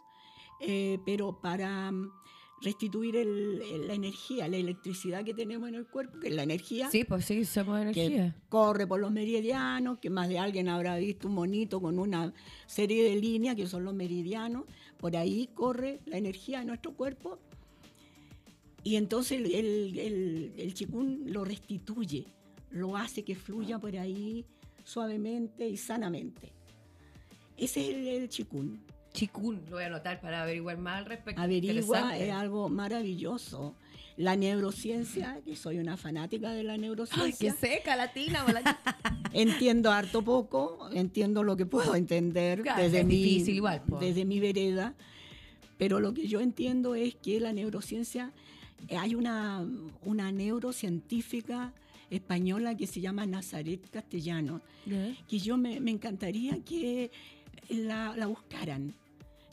[1.05, 1.91] pero para
[2.61, 6.43] restituir el- el- la energía, la electricidad que tenemos en el cuerpo, que es la
[6.43, 8.35] energía Sí, pues sí, somos que energía.
[8.49, 12.33] corre por los meridianos, que más de alguien habrá visto un monito con una
[12.65, 14.65] serie de líneas que son los meridianos,
[14.97, 17.37] por ahí corre la energía de nuestro cuerpo
[18.83, 19.99] y entonces el,
[20.57, 22.25] el chikun lo restituye,
[22.71, 24.45] lo hace que fluya por ahí
[24.83, 26.51] suavemente y sanamente.
[27.57, 28.79] Ese es el, el chikun.
[29.17, 31.41] Chikun, lo voy a anotar para averiguar más al respecto.
[31.41, 33.75] Averigua, es algo maravilloso.
[34.15, 37.55] La neurociencia, que soy una fanática de la Ay, qué neurociencia.
[37.55, 38.45] seca, latina.
[39.33, 43.97] Entiendo harto poco, entiendo lo que puedo entender Claro, desde, es mi, difícil igual, po.
[43.97, 44.93] desde mi vereda,
[45.79, 48.31] pero lo que yo entiendo es que la neurociencia,
[48.87, 49.67] eh, hay una,
[50.03, 51.73] una neurocientífica
[52.11, 54.61] española que se llama Nazaret Castellano,
[55.27, 57.11] que yo me, me encantaría que
[57.69, 58.93] la, la buscaran.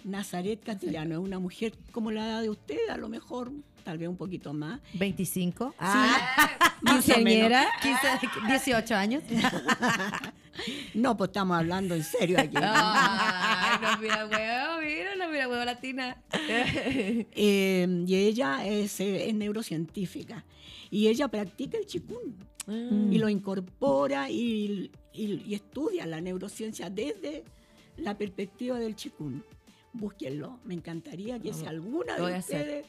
[0.05, 3.51] Nazaret Castellano es una mujer como la edad de usted, a lo mejor,
[3.85, 4.81] tal vez un poquito más.
[4.95, 5.75] 25.
[5.79, 6.37] Ah,
[6.83, 7.51] Más o menos.
[7.53, 7.67] quinceañera.
[7.83, 9.23] 15, 18 años.
[10.95, 12.57] No, pues estamos hablando en serio aquí.
[12.63, 16.17] Ay, no mira huevo, mira, no mira huevo latina.
[16.33, 20.45] Eh, y ella es, eh, es neurocientífica
[20.93, 22.37] y ella practica el chikun
[22.67, 23.13] Mm.
[23.13, 27.45] y lo incorpora y, y- y estudia la neurociencia desde
[27.99, 29.45] la perspectiva del chikun.
[29.95, 32.87] Búsquenlo, me encantaría que si alguna de ustedes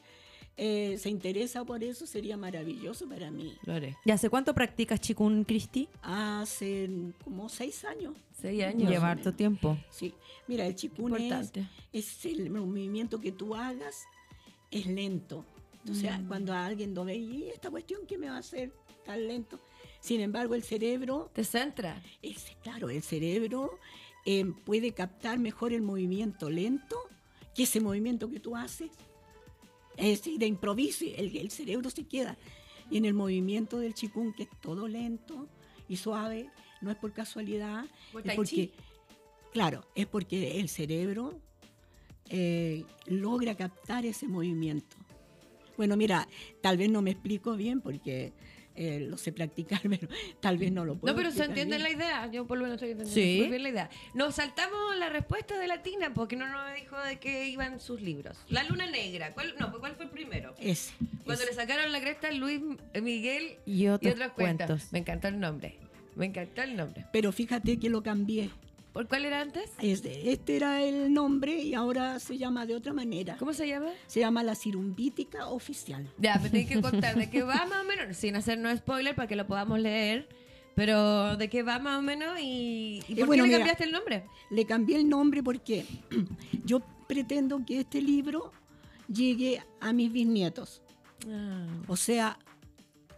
[0.58, 3.56] eh, se interesa por eso, sería maravilloso para mí.
[3.64, 3.96] Lo haré.
[4.06, 5.88] ¿Y hace cuánto practicas chikun, Cristi?
[6.02, 6.90] Hace
[7.24, 8.16] como seis años.
[8.32, 8.90] Seis años.
[8.90, 9.78] Lleva harto tiempo.
[9.90, 10.14] Sí,
[10.48, 11.52] mira, el chikun es,
[11.94, 14.04] es el movimiento que tú hagas
[14.72, 15.46] es lento.
[15.90, 16.28] O sea, Mm.
[16.28, 18.72] cuando a alguien lo ve, ¿y esta cuestión qué me va a hacer
[19.06, 19.60] tan lento?
[20.00, 22.02] Sin embargo, el cerebro, Te centra.
[22.22, 23.78] es, claro, el cerebro
[24.26, 26.98] eh, puede captar mejor el movimiento lento
[27.54, 28.92] que ese movimiento que tú haces.
[29.98, 32.38] Es decir, de improviso, el, el cerebro se queda.
[32.90, 35.48] Y en el movimiento del chikun, que es todo lento
[35.88, 36.50] y suave,
[36.82, 37.86] no es por casualidad,
[38.24, 38.72] es porque,
[39.54, 41.40] claro, es porque el cerebro
[42.30, 44.98] eh, logra captar ese movimiento.
[45.78, 46.28] Bueno, mira,
[46.62, 48.34] tal vez no me explico bien porque
[48.76, 50.08] eh, lo sé practicar, pero
[50.40, 52.30] tal vez no lo puedo No, pero se entiende la idea.
[52.32, 53.14] Yo por lo menos estoy entendiendo
[53.44, 53.50] Sí.
[53.50, 53.90] bien la idea.
[54.14, 58.38] Nos saltamos la respuesta de Latina porque no nos dijo de qué iban sus libros.
[58.50, 59.34] La Luna Negra.
[59.34, 60.54] ¿Cuál, no, pues, ¿cuál fue el primero?
[60.60, 61.52] Ese, Cuando ese.
[61.52, 62.62] le sacaron la cresta Luis
[63.02, 64.34] Miguel Y otros cuentos.
[64.68, 64.92] cuentos.
[64.92, 65.78] Me encantó el nombre.
[66.16, 67.06] Me encantó el nombre.
[67.12, 68.50] Pero fíjate que lo cambié.
[68.96, 69.74] ¿Por cuál era antes?
[69.82, 73.36] Este, este era el nombre y ahora se llama de otra manera.
[73.38, 73.88] ¿Cómo se llama?
[74.08, 76.10] Se llama la cirumbítica oficial.
[76.18, 79.28] Ya, me tienes que contar de qué va más o menos, sin hacernos spoiler para
[79.28, 80.30] que lo podamos leer.
[80.76, 83.58] Pero de qué va más o menos y, y Eh, por bueno, qué le mira.
[83.60, 84.24] cambiaste el nombre.
[84.50, 85.86] Le cambié el nombre porque
[86.64, 88.54] yo pretendo que este libro
[89.10, 90.82] llegue a mis bisnietos.
[91.30, 91.66] Ah.
[91.90, 92.40] O sea,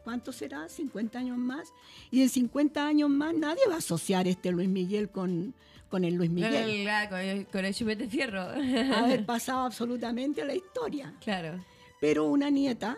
[0.08, 0.70] ¿cuánto será?
[0.70, 1.74] ¿50 años más?
[2.12, 5.54] Y en 50 años más nadie va a asociar este Luis Miguel con,
[5.90, 6.70] con el Luis Con Miguel.
[6.70, 8.40] el, ah, con el, con el chupete de fierro.
[8.42, 11.14] Haber pasado absolutamente a la historia.
[11.22, 11.62] claro.
[12.00, 12.98] Pero una nieta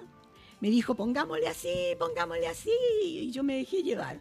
[0.62, 2.70] me dijo, pongámosle así, pongámosle así,
[3.04, 4.20] y yo me dejé llevar.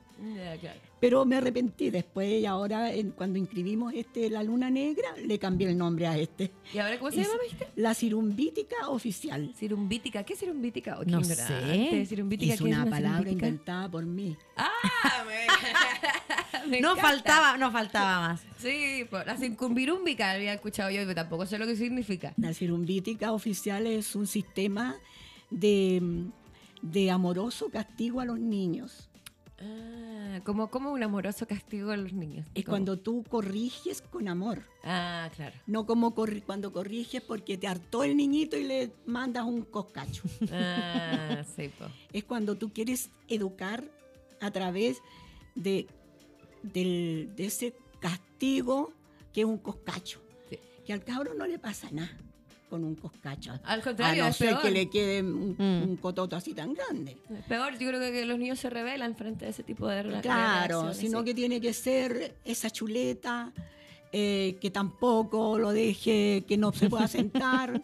[0.60, 0.80] Claro.
[1.00, 5.68] Pero me arrepentí después y ahora en- cuando inscribimos este La Luna Negra, le cambié
[5.68, 6.50] el nombre a este.
[6.74, 7.68] ¿Y ahora cómo se Es llama, dijiste?
[7.76, 9.52] La Cirumbítica Oficial.
[9.56, 10.24] Cirumbítica.
[10.24, 10.96] ¿Qué cirumbítica?
[10.98, 11.90] Oh, qué No ignorante.
[11.90, 12.06] sé.
[12.06, 13.46] Cirumbítica, Es ¿qué una palabra cirumbítica?
[13.46, 14.36] inventada por mí.
[14.56, 14.70] Ah,
[15.28, 17.08] me, me No encanta.
[17.08, 18.40] faltaba, no faltaba más.
[18.58, 22.34] Sí, pues, la circunvirúmbica había escuchado yo, pero tampoco sé lo que significa.
[22.38, 24.96] La cirumbítica oficial es un sistema
[25.50, 26.26] de,
[26.82, 29.08] de amoroso castigo a los niños.
[29.60, 32.46] Ah, como, como un amoroso castigo a los niños.
[32.54, 32.72] Es ¿Cómo?
[32.74, 34.62] cuando tú corriges con amor.
[34.84, 35.56] Ah, claro.
[35.66, 40.22] No como corri- cuando corriges porque te hartó el niñito y le mandas un coscacho.
[40.52, 41.70] Ah, sí,
[42.12, 43.84] es cuando tú quieres educar
[44.40, 45.02] a través
[45.56, 45.88] de,
[46.62, 48.92] del- de ese castigo
[49.32, 50.20] que es un coscacho.
[50.48, 50.58] Sí.
[50.86, 52.16] Que al cabro no le pasa nada
[52.68, 53.52] con un coscacho.
[53.64, 54.62] Al A contrario, no es ser peor.
[54.62, 55.82] que le quede un, Mm.
[55.90, 57.16] un cototo así tan grande.
[57.30, 60.02] Es Peor, yo creo que, que los niños se rebelan frente a ese tipo de
[60.04, 61.24] rela- Claro, sino sí.
[61.24, 63.52] que tiene que ser esa chuleta
[64.12, 67.82] eh, que tampoco lo deje, que no se pueda sentar,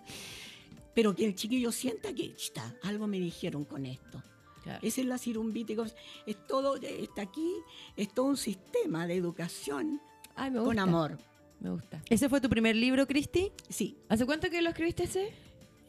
[0.95, 4.23] pero que el chiquillo sienta que "Chita, algo me dijeron con esto.
[4.63, 4.79] Claro.
[4.83, 5.85] Esa es la cirumbítica.
[6.27, 7.53] Es todo, está aquí,
[7.97, 10.01] es todo un sistema de educación
[10.35, 10.71] Ay, me gusta.
[10.71, 11.19] con amor.
[11.65, 12.03] Me gusta.
[12.11, 13.51] ¿Ese fue tu primer libro, Cristi?
[13.71, 15.33] Sí, ¿Hace cuánto que lo escribiste ese?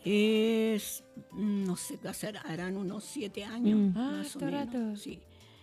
[0.06, 1.04] es,
[1.34, 3.94] no sé, qué hacer, harán unos siete años.
[3.94, 3.98] Mm.
[3.98, 4.54] Ah, más o menos.
[4.54, 4.96] rato.
[4.96, 5.20] Sí.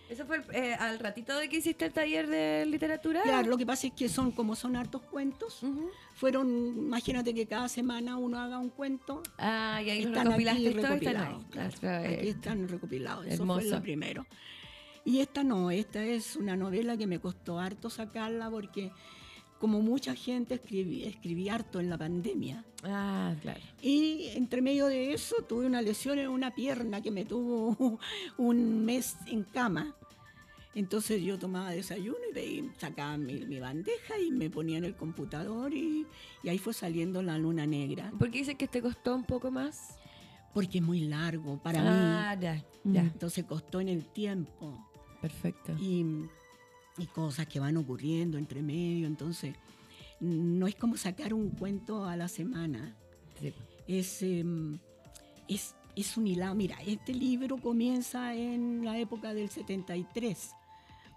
[0.09, 3.21] ¿Eso fue el- eh, al ratito de que hiciste el taller de literatura?
[3.23, 5.61] Claro, lo que pasa es que son como son hartos cuentos.
[6.13, 6.47] Fueron,
[6.77, 9.23] imagínate que cada semana uno haga un cuento.
[9.37, 11.39] Ah, y ahí los Están recopilaste aquí están recopilados.
[11.43, 11.49] ahí.
[11.49, 11.73] claro.
[11.79, 13.25] Claro, eh, Aquí están recopilados.
[13.25, 13.61] Eso hermoso.
[13.61, 14.27] fue lo primero.
[15.05, 18.91] Y esta no, esta es una novela que me costó harto sacarla porque
[19.63, 22.65] como mucha gente escribí, escribí harto en la pandemia.
[22.83, 23.61] Ah, claro.
[23.81, 27.97] Y entre medio de eso tuve una lesión en una pierna que me tuvo
[28.37, 29.95] un mes en cama.
[30.75, 35.73] Entonces yo tomaba desayuno y sacaba mi, mi bandeja y me ponía en el computador
[35.73, 36.07] y,
[36.43, 38.11] y ahí fue saliendo la luna negra.
[38.19, 39.97] ¿Por qué dices que te costó un poco más?
[40.53, 42.95] Porque es muy largo para ah, ya, mí.
[42.95, 43.01] ya.
[43.03, 44.89] Entonces costó en el tiempo.
[45.21, 45.71] Perfecto.
[45.79, 46.27] y,
[46.97, 49.07] y cosas que van ocurriendo entre medio.
[49.07, 49.55] Entonces,
[50.19, 52.95] no es como sacar un cuento a la semana.
[53.39, 53.53] Sí.
[53.87, 54.79] Es, em,
[55.47, 56.55] es, es un hilado.
[56.55, 60.51] Mira, este libro comienza en la época del 73,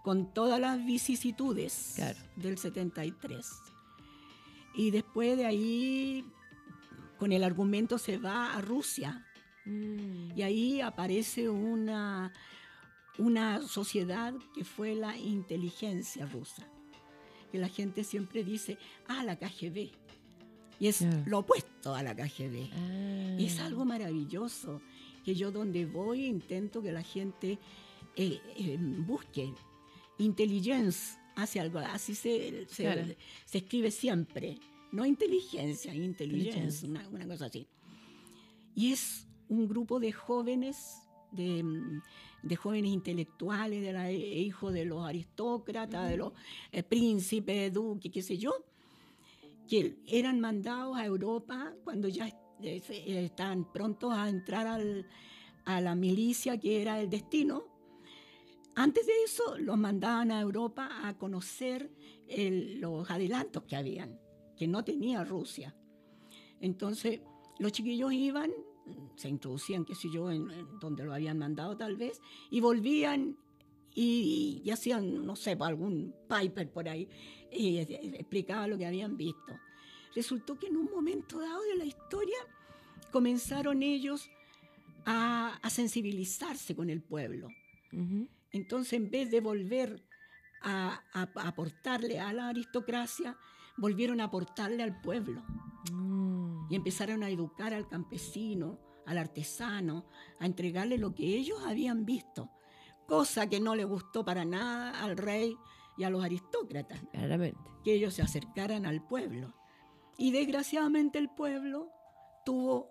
[0.02, 2.18] con todas las vicisitudes Claro.
[2.36, 3.46] del 73.
[4.74, 6.24] Y después de ahí,
[7.18, 9.24] con el argumento se va a Rusia.
[9.64, 10.36] Mm.
[10.36, 12.32] Y ahí aparece una,
[13.18, 16.66] una sociedad que fue la inteligencia rusa.
[17.50, 19.90] Que la gente siempre dice, ah, la KGB.
[20.78, 22.70] Y es lo opuesto a la KGB.
[22.72, 23.36] Ah.
[23.38, 24.82] Es algo maravilloso,
[25.24, 27.58] que yo donde voy intento que la gente
[28.16, 29.52] eh, eh, busque
[30.18, 33.02] inteligencia hacia algo, así se, se, Claro.
[33.44, 34.58] se escribe siempre,
[34.90, 37.66] no inteligencia, inteligencia, una, una cosa así.
[38.74, 40.96] Y es un grupo de jóvenes,
[41.32, 41.62] de,
[42.46, 46.32] de jóvenes intelectuales, de la, hijos de los aristócratas, de los
[46.72, 48.52] eh, príncipes, duques, qué sé yo,
[49.68, 55.06] que eran mandados a Europa cuando ya eh, eh, estaban prontos a entrar al-
[55.64, 57.64] a la milicia que era el destino.
[58.76, 61.90] Antes de eso los mandaban a Europa a conocer
[62.28, 64.20] el- los adelantos que habían,
[64.56, 65.74] que no tenía Rusia.
[66.60, 67.20] Entonces
[67.58, 68.52] los chiquillos iban,
[69.16, 72.20] se introducían, qué sé yo, en, en donde lo habían mandado tal vez,
[72.50, 73.36] y volvían
[73.94, 77.08] y, y hacían, no sé, algún paper por ahí,
[77.50, 79.58] y explicaba lo que habían visto.
[80.14, 82.36] Resultó que en un momento dado de la historia
[83.10, 84.30] comenzaron ellos
[85.04, 87.48] a, a sensibilizarse con el pueblo.
[88.50, 90.02] Entonces, en vez de volver
[90.62, 91.02] a
[91.34, 93.38] aportarle a la aristocracia,
[93.76, 95.42] volvieron a aportarle al pueblo
[95.92, 96.45] Mm.
[96.68, 100.06] Y empezaron a educar al campesino, al artesano,
[100.38, 102.50] a entregarle lo que ellos habían visto,
[103.06, 105.56] cosa que no le gustó para nada al rey
[105.96, 107.60] y a los aristócratas, Claramente.
[107.84, 109.54] que ellos se acercaran al pueblo.
[110.18, 111.90] Y desgraciadamente el pueblo
[112.44, 112.90] tuvo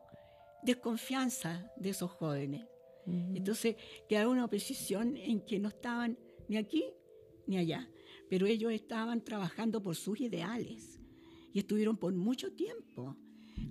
[0.64, 2.66] desconfianza de esos jóvenes.
[3.06, 3.76] Entonces
[4.10, 6.18] quedaba una posición en que no estaban
[6.48, 6.86] ni aquí
[7.46, 7.88] ni allá,
[8.30, 11.00] pero ellos estaban trabajando por sus ideales
[11.54, 13.16] y estuvieron por mucho tiempo.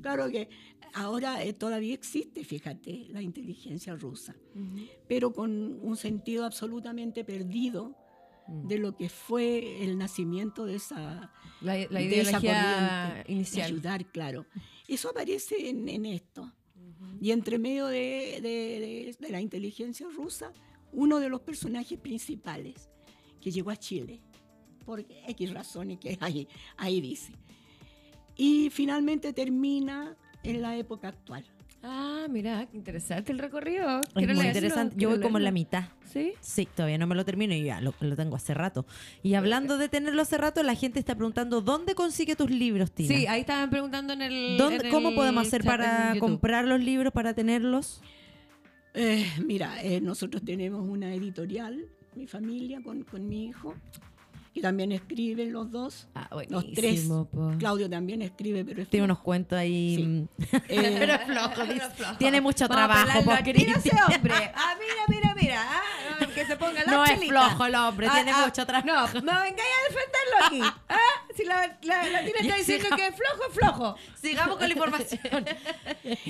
[0.03, 0.49] Claro que
[0.93, 4.87] ahora eh, todavía existe, fíjate, la inteligencia rusa, Ujú.
[5.09, 7.97] pero con un sentido absolutamente perdido
[8.47, 8.69] Mm.
[8.69, 11.33] de lo que fue el nacimiento de esa,
[11.63, 13.67] La, la de esa corriente, de inicial.
[13.73, 14.45] ayudar, claro.
[14.87, 16.53] Eso aparece en, en esto.
[17.23, 18.81] Y entre medio de, de-
[19.11, 20.53] de- de la inteligencia rusa,
[20.93, 22.91] uno de los personajes principales
[23.41, 24.21] que llegó a Chile,
[24.85, 27.33] por X razones que ahí, ahí dice.
[28.37, 31.45] Y finalmente termina en la época actual.
[31.87, 34.01] Ah, mira, qué interesante el recorrido.
[34.01, 34.97] Es Quiero muy leerlo, interesante.
[34.99, 35.85] Yo voy como en la mitad.
[36.11, 36.33] ¿Sí?
[36.41, 38.87] Sí, todavía no me lo termino y ya lo, lo tengo hace rato.
[39.23, 43.15] Y hablando de tenerlo hace rato, la gente está preguntando ¿dónde consigue tus libros, Tina?
[43.15, 44.57] Sí, ahí estaban preguntando en el.
[44.57, 48.01] ¿Dónde- en ¿Cómo el podemos hacer para comprar los libros, para tenerlos?
[48.95, 53.75] Eh, mira, eh, nosotros tenemos una editorial, mi familia, con, con mi hijo,
[54.55, 56.07] que también escriben los dos.
[56.15, 57.03] Ah, Los tres.
[57.09, 57.53] po.
[57.59, 59.13] Claudio también escribe, pero es Tiene flojo.
[59.19, 59.97] unos cuentos ahí.
[59.97, 60.03] Sí.
[60.05, 60.29] mm,
[60.69, 61.89] Eh, Pero flojo, dice.
[62.19, 63.53] Tiene mucho Vamos a trabajo, aquí.
[63.53, 64.35] Mira ese hombre.
[64.55, 65.61] Ah, mira, mira, mira.
[65.69, 68.87] Ah, que se ponga la No es flojo el hombre, tiene mucho trabajo.
[68.87, 70.61] No, no vengáis a defenderlo aquí.
[70.89, 70.97] ¿ah?
[71.37, 73.97] Si la, la, la está diciendo que es flojo, es flojo.
[74.21, 75.21] Sigamos con la información.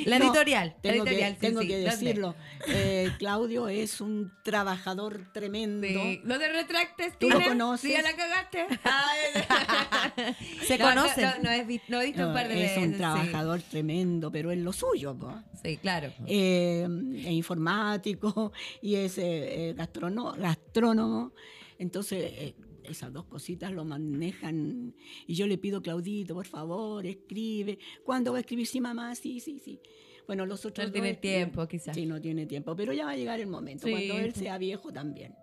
[0.07, 0.77] La No, editorial.
[0.81, 1.69] Tengo, editorial, que, sí, tengo sí.
[1.69, 1.91] que ¿Dónde?
[1.91, 2.35] decirlo.
[2.69, 5.87] Eh, Claudio es un trabajador tremendo.
[5.87, 6.21] Sí.
[6.25, 7.91] No te retractes, Tú lo conoces.
[7.91, 8.67] Si ya la cagaste.
[10.67, 11.25] Se No, no, conocen.
[11.43, 12.99] No, visto, no he visto un par de es un sí.
[12.99, 15.15] trabajador tremendo, pero es lo suyo.
[15.15, 15.35] po.
[15.63, 16.13] Sí, claro.
[16.27, 16.87] Eh,
[17.19, 21.33] es informático y es eh, eh, gastrono- gastrónomo.
[21.79, 22.55] Entonces,
[22.85, 24.95] esas dos cositas lo manejan.
[25.27, 27.79] Y yo le pido, Claudito, por favor, escribe.
[28.05, 28.67] ¿Cuándo va a escribir?
[28.67, 29.81] Sí, mamá, sí, sí, sí.
[30.27, 31.39] Bueno, los otros No tiene escriben.
[31.51, 31.95] tiempo, quizás.
[31.95, 34.57] Sí, no tiene tiempo, pero ya va a llegar el momento, Sí, cuando él sea
[34.59, 35.35] viejo también.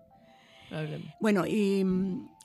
[1.19, 1.81] Bueno, y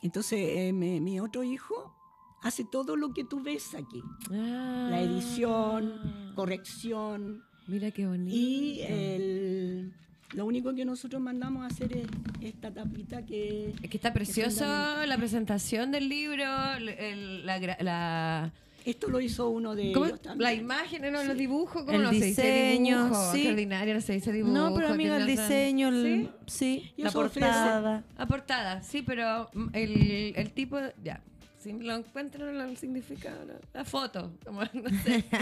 [0.03, 1.94] entonces eh, mi, mi otro hijo
[2.42, 4.03] hace todo lo que tú ves aquí.
[4.32, 4.88] Ah.
[4.90, 7.42] La edición, corrección.
[7.68, 8.34] Mira qué bonito.
[8.36, 9.92] Y el,
[10.35, 12.07] lo único que nosotros mandamos a hacer es
[12.43, 13.74] esta tapita que...
[13.83, 14.64] Es que está precioso
[15.07, 16.45] la presentación del libro,
[16.77, 18.53] el- el- la, la,
[18.85, 20.07] Esto lo hizo uno de ¿cómo?
[20.07, 20.43] ellos también.
[20.43, 21.22] la imagen, ¿no?
[21.22, 23.33] los dibujos, ¿cómo El no se dice diseño, dibujo?
[23.33, 23.39] sí.
[23.39, 24.53] Extraordinario, no se dice dibujo.
[24.55, 26.91] No, pero amiga, el diseño, el- ¿Sí?
[26.97, 28.05] sí, la portada.
[28.18, 31.22] A portada, sí, pero el, el tipo, ya,
[31.59, 33.55] si lo encuentran el significado, ¿no?
[33.74, 35.24] la foto, como, no sé.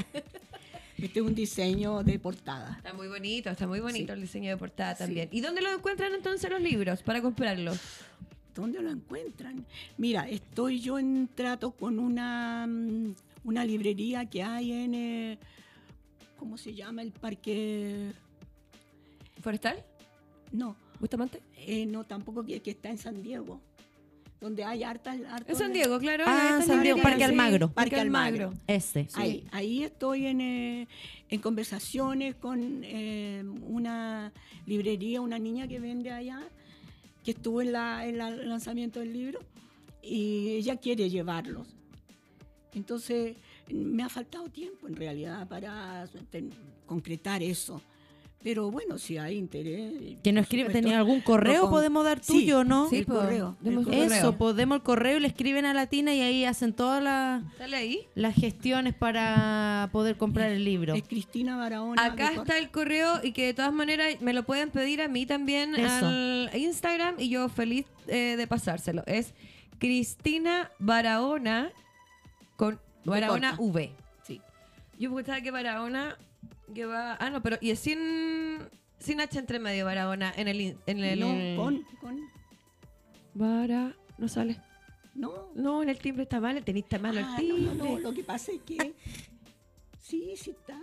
[1.05, 2.75] Este es un diseño de portada.
[2.79, 4.13] Está muy bonito, está muy bonito Sí.
[4.13, 5.05] el diseño de portada Sí.
[5.05, 5.29] también.
[5.33, 7.79] ¿Y dónde lo encuentran entonces los libros para comprarlos?
[8.55, 9.67] ¿Dónde lo encuentran?
[9.99, 15.39] Mira, estoy yo en trato con una, mm, una librería que hay en, eh,
[16.39, 17.03] ¿cómo se llama?
[17.03, 18.13] El parque...
[19.43, 19.85] ¿Forestal?
[20.53, 21.43] No, ¿Bustamante?
[21.57, 23.61] eh, no, tampoco que, que está en San Diego,
[24.41, 25.19] donde hay hartas...
[25.29, 26.25] hartos- En San Diego, claro.
[26.27, 27.23] Ah, San Diego, Parque sí.
[27.25, 27.69] Almagro.
[27.73, 28.53] Parque Parque Almagro.
[28.67, 29.09] Este.
[29.15, 30.89] Ahí, ahí estoy en, eh,
[31.31, 34.33] en conversaciones con eh, una
[34.67, 36.43] librería, una niña que vende allá,
[37.25, 39.41] que estuvo en, la, en la- el lanzamiento del libro,
[40.03, 41.67] y ella quiere llevarlos.
[42.75, 43.37] Entonces,
[43.71, 46.51] me ha faltado tiempo en realidad para ten-
[46.87, 47.81] concretar eso.
[48.45, 50.19] Pero bueno, si hay interés.
[50.23, 51.63] Que nos escribe, supuesto, ¿tenía algún correo?
[51.63, 52.91] con- ¿Podemos dar Sí, tuyo o no?
[52.91, 53.57] Sí, el correo.
[53.61, 54.03] el demos correo.
[54.05, 54.19] correo.
[54.19, 57.03] Eso, podemos el correo y le escriben a Latina y ahí hacen todas
[57.73, 58.01] ahí.
[58.15, 60.95] las gestiones para poder comprar el libro.
[60.95, 62.05] Es Cristina Barahona.
[62.05, 65.25] Acá está el correo y que de todas maneras me lo pueden pedir a mí
[65.25, 66.07] también Eso.
[66.07, 69.03] al Instagram y yo feliz eh, de pasárselo.
[69.07, 69.33] Es
[69.79, 71.71] Cristina Barahona
[72.57, 73.55] con Barahona.
[73.59, 73.91] V.
[74.27, 74.41] Sí.
[74.99, 76.17] Yo pensaba que Barahona
[76.73, 78.59] que va ah no pero y es sin
[78.99, 82.21] sin H entre medio Barahona en el en el No, con, con.
[83.35, 84.61] Bara no sale.
[85.15, 87.63] No, No, en el timbre está mal, tenéis está mal el Ah, timbre.
[87.63, 88.95] no, no, lo que pasa es que.
[90.01, 90.79] Sí, sí está.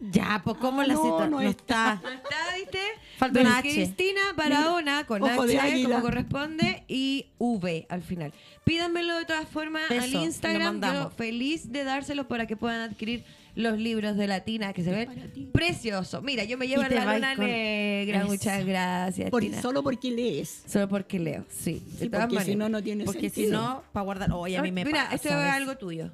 [0.00, 2.00] Ya, pues cómo Ah, la no, cita no no está.
[2.02, 2.80] No está, ¿viste?
[3.16, 3.68] Falta una H.
[3.72, 8.32] Cristina Barahona con ojo H como corresponde y V al final.
[8.64, 10.80] Pídanmelo de todas formas Eso, al Instagram.
[10.82, 13.24] Yo feliz de dárselo para que puedan adquirir
[13.54, 16.22] los libros de Latina que se ven preciosos.
[16.22, 18.18] Mira, yo me llevo la luna con- negra.
[18.18, 18.26] Eso.
[18.28, 19.62] Muchas gracias, Por- Tina.
[19.62, 20.62] solo porque lees.
[20.66, 21.80] Solo porque leo, sí.
[21.98, 24.32] De Sí, todas porque si no, no tiene Porque si no, para guardar.
[24.32, 25.14] Oye, a mí me Mira, pasa.
[25.14, 26.10] esto es algo tuyo.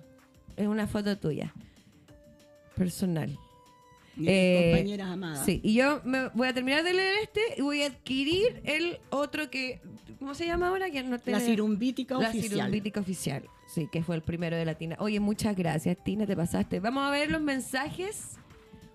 [0.56, 1.54] Es una foto tuya.
[2.76, 3.36] Personal.
[4.16, 5.44] Mis Eh, compañeras amadas.
[5.44, 8.98] Sí, y yo me voy a terminar de leer este y voy a adquirir el
[9.10, 9.80] otro que.
[10.18, 10.90] ¿Cómo se llama ahora?
[10.90, 12.50] Que no La cirumbítica La oficial.
[12.50, 13.44] cirumbítica oficial.
[13.72, 14.96] Sí, que fue el primero de Latina.
[14.98, 16.80] Oye, muchas gracias, Tina, te pasaste.
[16.80, 18.32] Vamos a ver los mensajes.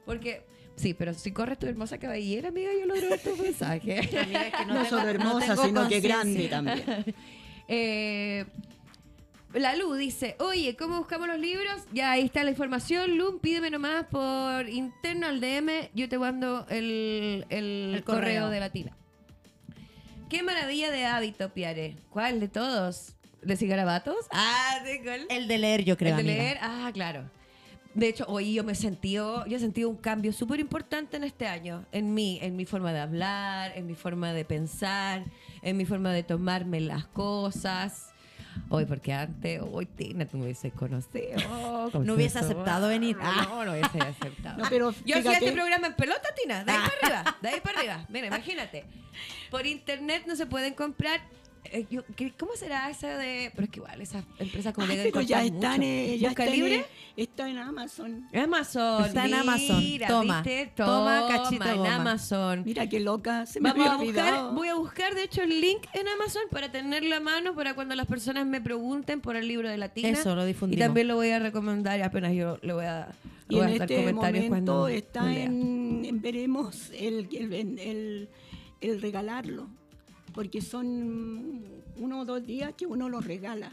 [0.05, 0.43] Porque.
[0.75, 3.19] Sí, pero si corres tu hermosa cabellera, amiga, yo logro ver.
[3.61, 6.83] Amiga, es que No, solo hermosa, sino que grande también.
[7.67, 8.45] Eh,
[9.51, 11.81] la Lu dice, oye, ¿cómo buscamos los libros?
[11.93, 13.17] Ya ahí está la información.
[13.17, 15.89] Lu, pídeme nomás por interno al DM.
[15.95, 18.19] Yo te mando el, el El correo.
[18.43, 18.49] correo.
[18.49, 18.95] de Latina.
[20.29, 21.95] Qué maravilla de hábito, Piare.
[22.11, 23.15] ¿Cuál de todos?
[23.45, 24.15] ¿De cigarabatos?
[24.31, 25.27] Ah, ¿de cuál?
[25.29, 26.17] El de leer, yo creo.
[26.17, 26.43] El de amiga.
[26.43, 27.29] leer, ah, claro.
[27.93, 31.23] De hecho, hoy yo me he sentido, yo he sentido un cambio súper importante en
[31.23, 35.23] este año, en mí, en mi forma de hablar, en mi forma de pensar,
[35.61, 38.09] en mi forma de tomarme las cosas.
[38.69, 41.37] Hoy, porque antes, hoy Tina, tú me hubieses conocido.
[42.03, 43.15] No hubiese aceptado venir.
[43.21, 44.57] Ah, no, no hubiese aceptado.
[44.63, 47.59] No, pero Yo hacía este programa en pelota, Tina, de ahí para arriba, de ahí
[47.61, 48.05] para arriba.
[48.09, 48.85] Mira, imagínate.
[49.51, 51.21] Por internet no se pueden comprar.
[51.71, 53.51] Eh, yo- ¿qué- ¿Cómo será eso de.?
[53.53, 56.55] Pero es que igual esas empresas como que pero ya están, eh, ya ¿Busca está
[56.55, 56.75] en, libre?
[56.79, 56.85] eh,
[57.17, 58.27] está en Amazon.
[58.33, 59.05] Amazon.
[59.05, 59.79] Está en Amazon.
[59.79, 60.41] Mira, Toma.
[60.41, 60.71] ¿viste?
[60.75, 61.95] Toma, cachito de en goma.
[61.95, 62.63] Amazon.
[62.65, 65.83] Mira qué loca, se me Vamos a buscar, voy a buscar de hecho el link
[65.93, 69.69] en Amazon para tenerlo a mano para cuando las personas me pregunten por el libro
[69.69, 70.09] de Latina.
[70.09, 70.85] Eso, lo Y difundimos.
[70.85, 73.09] también lo voy a recomendar apenas yo le voy a,
[73.49, 78.29] Y voy en este comentarios momento cuando está en, en veremos el, el, el-
[78.81, 79.67] el regalarlo,
[80.35, 81.63] porque son
[81.97, 83.71] uno o dos días que uno lo regala.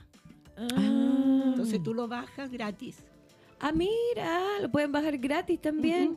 [0.56, 1.42] Ah.
[1.46, 2.98] Entonces tú lo bajas gratis.
[3.60, 6.16] Ah, mira, lo pueden bajar gratis también.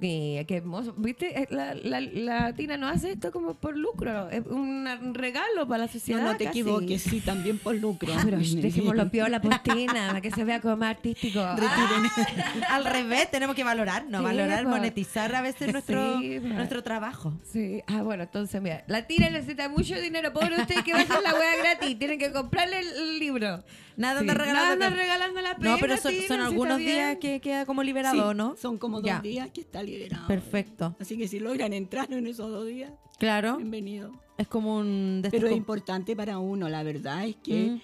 [0.00, 0.94] Mira, qué hermoso.
[0.96, 1.42] ¿Viste?
[1.42, 4.30] Eh, La, la, la Tina no hace esto como por lucro.
[4.30, 6.22] Es un regalo para la No, sociedad.
[6.22, 6.60] no te casi.
[6.60, 8.12] equivoques, sí, también por lucro.
[8.16, 11.40] Ah, pero dejémoslo piola por Tina, para que se vea como más artístico.
[11.56, 12.62] Retiren.
[12.70, 14.70] Al revés, tenemos que valorar, no Sí, valorar, po.
[14.70, 16.46] monetizar a veces nuestro, Sí, po.
[16.48, 17.32] nuestro trabajo.
[17.42, 20.32] Sí, ah, bueno, entonces mira, la Tina necesita mucho dinero.
[20.32, 21.98] Pobre usted que va a hacer la wea gratis.
[21.98, 23.64] Tienen que comprarle el, el libro.
[23.96, 24.28] Nada Sí.
[24.28, 24.76] anda regalando.
[24.76, 28.56] Nada regalando la No, pero son, algunos días que queda como liberado, Sí, ¿no?
[28.56, 29.20] Son como dos Ya.
[29.20, 30.26] días que está liberado.
[30.26, 30.96] Perfecto.
[31.00, 33.56] Así que si logran entrar en esos dos días, Claro.
[33.56, 34.12] bienvenido.
[34.36, 35.22] Es como un...
[35.30, 37.80] Pero es importante para uno, la verdad es que Mm.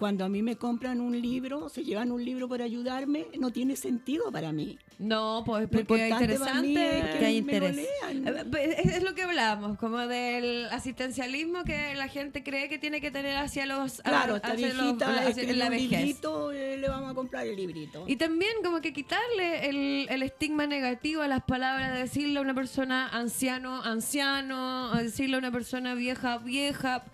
[0.00, 3.76] Cuando a mí me compran un libro, se llevan un libro por ayudarme, no tiene
[3.76, 4.78] sentido para mí.
[4.98, 6.98] No, pues porque es interesante.
[6.98, 7.76] es que hay interés.
[7.76, 8.26] lean.
[8.26, 13.00] Eh, pues, Es lo que hablábamos, como del asistencialismo que la gente cree que tiene
[13.00, 15.90] que tener hacia los Claro, hacia los- viejita hacia- escribe en la vejez.
[15.90, 18.04] librito, eh, le vamos a comprar el librito.
[18.08, 22.42] Y también como que quitarle el, el estigma negativo a las palabras de decirle a
[22.42, 27.04] una persona anciano, anciano, a decirle a una persona vieja, vieja.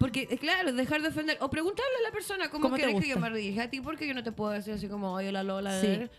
[0.00, 1.36] Porque, eh, claro, dejar de ofender.
[1.42, 4.08] O preguntarle a la persona cómo, ¿Cómo quieres que yo me dirija a ti, porque
[4.08, 5.78] yo no te puedo decir así como, oye, la Lola.
[5.78, 5.88] Sí.
[5.88, 6.10] eh".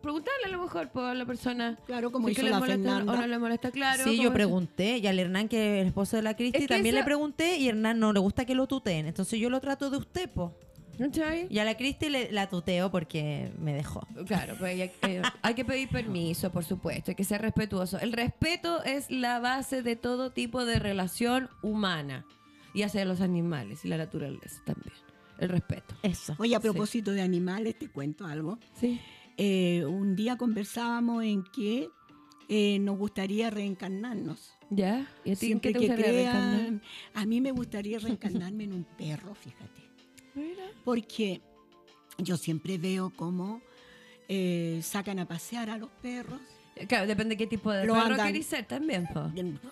[0.00, 1.78] Preguntarle a lo mejor pues, a la persona.
[1.84, 3.12] Claro, como si que hizo le la molesta Fernanda.
[3.12, 4.04] o no le molesta, claro.
[4.04, 6.68] sí, yo pregunté, y al Hernán, que es el esposo de la Cristi, Es que
[6.68, 9.06] también le pregunté, y Hernán no le gusta que lo tuteen.
[9.06, 10.54] Entonces yo lo trato de usted, po.
[10.98, 11.46] ¿Cachai?
[11.50, 14.06] Y a la Cristi le, la tuteo porque me dejó.
[14.26, 17.98] Claro, pues hay, eh, hay que pedir permiso, por supuesto, hay que ser respetuoso.
[18.00, 22.24] El respeto es la base de todo tipo de relación humana
[22.74, 24.94] y hacia los animales y la naturaleza también.
[25.38, 25.94] El respeto.
[26.02, 26.34] Eso.
[26.38, 28.58] Oye, a propósito de animales, te cuento algo.
[28.74, 29.00] Sí.
[29.38, 31.88] Eh, un día conversábamos en que
[32.48, 34.52] eh, nos gustaría reencarnarnos.
[34.68, 35.08] ¿Ya?
[35.24, 36.82] ¿Y a ti Siempre qué te que crean,
[37.14, 39.80] a mí me gustaría reencarnarme en un perro, fíjate.
[40.34, 40.64] Mira.
[40.84, 41.40] Porque
[42.18, 43.62] yo siempre veo cómo
[44.28, 46.40] eh, sacan a pasear a los perros.
[46.88, 49.20] Claro, depende de qué tipo de Lo perro querés ser también, po.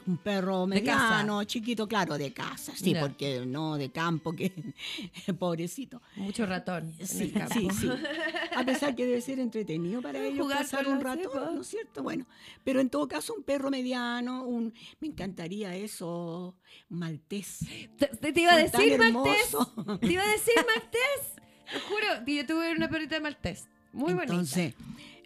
[0.07, 4.53] Un perro mediano, chiquito, claro, de casa, sí, porque no de campo, que
[5.39, 6.01] pobrecito.
[6.17, 7.55] Mucho ratón en Sí, el campo.
[7.55, 7.89] sí, sí.
[8.57, 11.55] A pesar que debe ser entretenido para ellos Jugar pasar un cepas.
[11.55, 12.03] ¿no es cierto?
[12.03, 12.27] Bueno,
[12.65, 16.57] pero en todo caso un perro mediano, un me encantaría eso,
[16.89, 17.61] maltés.
[17.99, 19.57] Te, iba a decir maltés.
[20.01, 21.35] Te iba a decir maltés.
[21.71, 23.69] Te juro que yo tuve una perrita de maltés.
[23.93, 24.33] Muy bonita.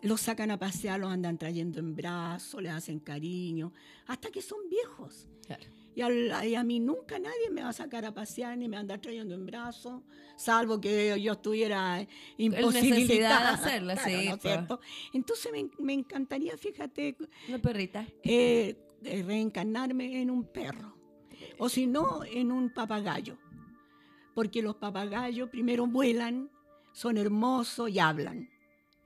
[0.02, 3.72] Los sacan a pasear, los andan trayendo en brazos, les hacen cariño,
[4.06, 5.28] hasta que son viejos.
[5.46, 5.62] Claro.
[5.94, 8.76] Y, al- y a mí nunca nadie me va a sacar a pasear ni me
[8.76, 10.02] va a andar trayendo en brazos,
[10.36, 12.06] salvo que yo estuviera
[12.38, 13.40] imposibilitada.
[13.40, 14.80] de hacerlo, Claro, sí, ¿no es cierto?
[15.12, 17.16] Entonces me, me encantaría, fíjate,
[17.48, 18.06] Una perrita.
[18.24, 20.96] eh, eh, reencarnarme en un perro.
[21.58, 23.36] O si no, en un papagayo.
[24.34, 26.50] Porque los papagayos primero vuelan,
[26.92, 28.48] son hermosos y hablan.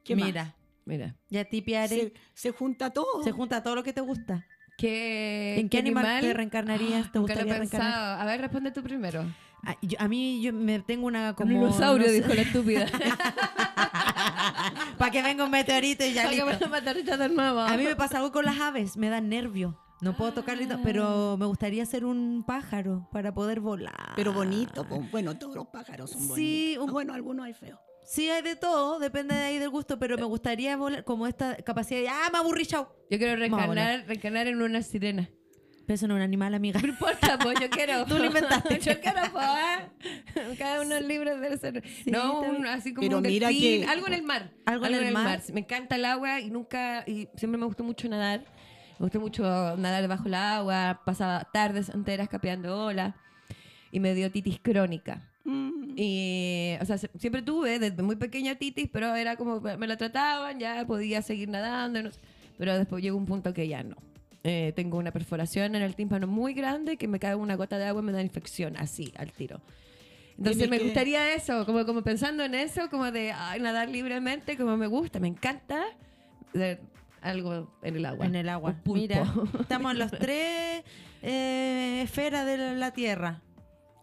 [0.05, 0.55] ¿Qué más?
[0.87, 1.17] Mira, Mira.
[1.29, 3.23] y a ti, Piare, se, se junta todo.
[3.23, 4.47] se junta todo lo que te gusta.
[4.79, 7.11] ¿Qué, ¿En qué animal, te reencarnarías?
[7.13, 8.21] ¿Te gustaría reencarnar?
[8.21, 9.25] A ver, responde tú primero.
[9.65, 11.55] Ah, yo- a mí yo me tengo una como...
[11.55, 12.21] Un dinosaurio, no sé.
[12.23, 12.87] dijo la estúpida.
[14.99, 16.65] Para que venga un meteorito y ya Para que listo.
[16.67, 17.61] me matar ya de nuevo.
[17.61, 19.79] A mí me pasa algo con las aves, me dan nervio.
[20.03, 20.79] No puedo tocarle, Ah.
[20.85, 24.13] pero me gustaría ser un pájaro para poder volar.
[24.15, 24.85] Pero bonito.
[25.11, 26.83] Bueno, todos los pájaros son Sí, bonitos.
[26.85, 27.81] un- Ah, Bueno, algunos hay feos.
[28.07, 31.57] Sí, hay de todo, depende de ahí del gusto, pero me gustaría volar como esta
[31.57, 32.89] capacidad de, ah, me aburrí, chao.
[33.11, 35.29] Yo quiero reencarnar, reencarnar en una sirena.
[35.87, 36.81] Pero eso no es un animal, amiga.
[36.81, 38.05] No importa, pues yo quiero.
[38.09, 38.79] Tú lo inventaste.
[38.81, 40.59] yo quiero, pues.
[40.59, 41.83] Cada uno es libre de ser.
[42.07, 42.67] no, un- bien.
[42.67, 44.51] así como Pero un mira delfín, que- algo en el mar.
[44.67, 45.41] Algo en el mar.
[45.53, 48.41] Me encanta el agua y nunca, y siempre me gustó mucho nadar.
[48.99, 49.43] Me gustó mucho
[49.77, 51.03] nadar debajo del agua.
[51.05, 53.15] Pasaba tardes enteras capeando olas.
[53.93, 55.31] Y me dio titis crónica.
[55.47, 55.95] Mm.
[55.97, 59.97] Y, o sea, se- siempre tuve desde muy pequeña titis, pero era como me la
[59.97, 62.19] trataban, ya podía seguir nadando, no sé.
[62.59, 63.97] pero después llegó un punto que ya no.
[64.45, 67.87] Eh, tengo una perforación en el tímpano muy grande que me cae una gota de
[67.87, 69.61] agua y me da infección, así, al tiro.
[70.39, 74.57] Entonces me que- gustaría eso, como, como pensando en eso, como de ay, nadar libremente,
[74.57, 75.83] como me gusta, me encanta
[76.53, 76.79] de
[77.23, 78.27] algo en el agua.
[78.27, 78.71] En el agua.
[78.71, 79.01] Un pulpo.
[79.01, 80.85] Mira, estamos en los tres
[81.23, 83.43] eh, esferas de la Tierra.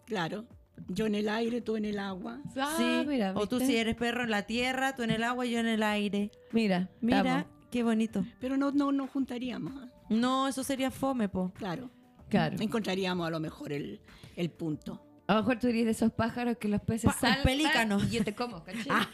[0.06, 0.44] Claro.
[0.88, 2.40] Yo en el aire, tú en el agua.
[2.56, 3.04] Ah, sí.
[3.08, 5.58] mira, o tú si eres perro en la tierra, tú en el agua y yo
[5.60, 6.30] en el aire.
[6.52, 7.44] Mira, Mira, estamos.
[7.70, 8.24] qué bonito.
[8.40, 9.72] Pero no, no nos juntaríamos.
[10.10, 11.52] No, eso sería fome, po.
[11.54, 11.90] Claro.
[12.28, 12.56] Claro.
[12.60, 14.00] Encontraríamos a lo mejor el,
[14.36, 15.00] el punto.
[15.26, 17.98] A lo mejor tú eres de esos pájaros que los peces Pa- un saltan pelícano.
[18.02, 18.84] y yo te como, ¿cachai?
[18.90, 19.08] Ah,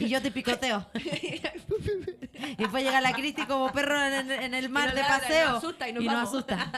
[0.00, 0.86] y yo te picoteo.
[0.94, 5.48] y después llega la Cristi como perro en, el- en el mar de paseo.
[5.48, 6.70] nos asusta y nos asusta.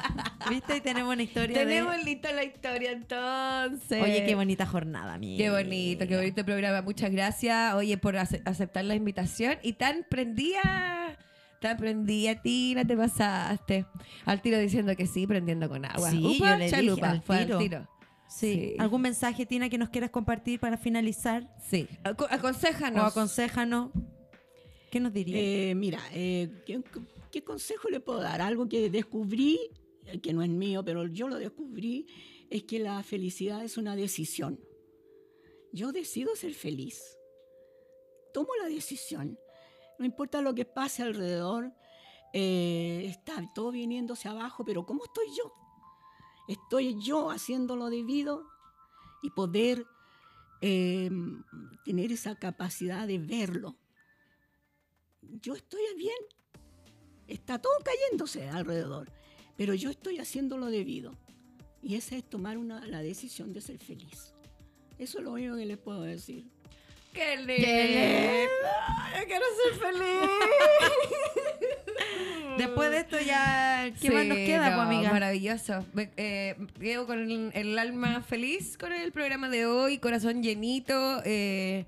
[0.51, 0.77] ¿Viste?
[0.77, 2.05] Y tenemos una historia Tenemos de...
[2.05, 4.03] lista la historia entonces.
[4.03, 5.43] Oye, qué bonita jornada, amiga.
[5.45, 6.83] Qué bonito, qué bonito programa.
[6.83, 9.57] Muchas gracias, oye, por ace- aceptar la invitación.
[9.63, 11.17] Y tan prendía,
[11.61, 13.87] tan prendía, Tina, te pasaste.
[14.25, 16.11] Al tiro diciendo que sí, prendiendo con agua.
[16.11, 17.57] Sí, Upa, yo le dije chalupa, al fue tiro.
[17.59, 17.89] al tiro.
[18.29, 18.53] Sí.
[18.53, 18.77] Sí.
[18.79, 21.55] ¿Algún mensaje, Tina, que nos quieras compartir para finalizar?
[21.69, 21.89] Sí.
[22.05, 23.03] Aco- aconséjanos.
[23.03, 23.91] O aconséjanos.
[24.91, 25.41] ¿Qué nos dirías?
[25.43, 26.83] Eh, mira, eh, ¿qué,
[27.31, 28.41] qué consejo le puedo dar?
[28.41, 29.59] Algo que descubrí,
[30.07, 32.07] eh, que no es mío, pero yo lo descubrí,
[32.51, 34.61] es que la felicidad es una decisión.
[35.73, 37.19] Yo decido ser feliz.
[38.33, 39.39] Tomo la decisión.
[39.99, 41.73] No importa lo que pase alrededor,
[42.33, 45.53] eh, está todo viniéndose abajo, pero ¿cómo estoy yo?
[46.49, 48.47] Estoy yo haciendo lo debido
[49.23, 49.87] y poder
[50.61, 51.11] eh,
[51.85, 53.77] tener esa capacidad de verlo.
[55.23, 56.17] Yo estoy bien,
[57.27, 59.13] está todo cayéndose alrededor,
[59.57, 61.17] pero yo estoy haciendo lo debido.
[61.83, 64.35] Y esa es tomar una, la decisión de ser feliz.
[64.99, 66.49] Eso es lo único que les puedo decir.
[67.13, 67.55] ¡Qué lindo!
[67.55, 68.49] ¡Qué
[69.19, 70.31] Yo quiero ser feliz.
[72.59, 75.13] Después de esto ya, ¿qué más nos queda, no, pues, amiga?
[75.13, 75.85] Maravilloso.
[76.17, 81.23] Eh, quedo con el, el alma feliz con el programa de hoy, corazón llenito.
[81.25, 81.85] eh,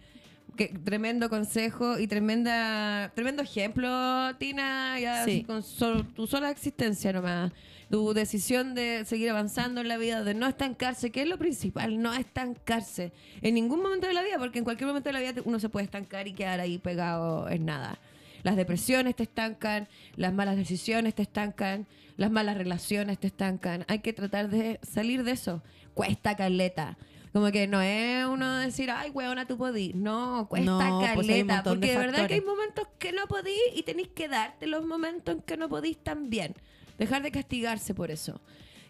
[0.57, 5.45] que- tremendo consejo y tremenda tremendo ejemplo, Tina, ya Sí.
[5.45, 7.53] con solo- tu sola existencia nomás.
[7.91, 12.03] Tu decisión de seguir avanzando en la vida, de no estancarse, que es lo principal,
[12.03, 15.41] no estancarse en ningún momento de la vida, porque en cualquier momento de la vida
[15.45, 17.99] uno se puede estancar y quedar ahí pegado en nada.
[18.43, 21.87] Las depresiones te estancan, las malas decisiones te estancan,
[22.17, 23.85] las malas relaciones te estancan.
[23.89, 25.63] Hay que tratar de salir de eso.
[25.95, 26.97] Cuesta caleta.
[27.33, 29.95] Como que no es uno decir, ay, weona, tú podís.
[29.95, 30.79] No, cuesta No,
[31.15, 31.57] pues un caleta.
[31.57, 34.85] de porque de verdad que hay momentos que no podís y tenéis que darte los
[34.85, 36.55] momentos en que no podís también.
[36.99, 38.41] Dejar de castigarse por eso.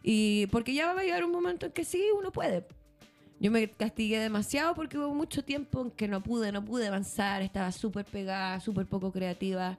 [0.02, 2.64] Y porque ya va a llegar un momento en que sí, uno puede.
[3.40, 7.42] Yo me castigué demasiado porque hubo mucho tiempo en que no pude, no pude avanzar,
[7.42, 9.78] estaba súper pegada, súper poco creativa.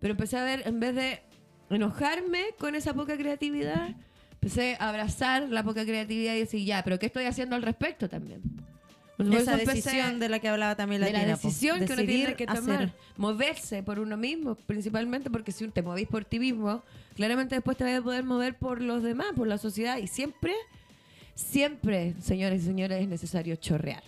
[0.00, 1.22] Pero empecé a ver, en vez de
[1.70, 3.94] enojarme con esa poca creatividad,
[4.32, 8.08] empecé a abrazar la poca creatividad y decir, ya, pero ¿qué estoy haciendo al respecto
[8.08, 8.42] también?
[9.16, 11.48] Por Esa decisión de la que hablaba también la de la po.
[11.48, 12.64] decisión que uno tiene que hacer.
[12.64, 12.92] tomar.
[13.16, 16.82] Moverse por uno mismo, principalmente porque si te movís por ti mismo,
[17.14, 19.98] claramente después te vas a poder mover por los demás, por la sociedad.
[19.98, 20.52] Y siempre,
[21.34, 24.02] siempre, señores y señores, es necesario chorrear.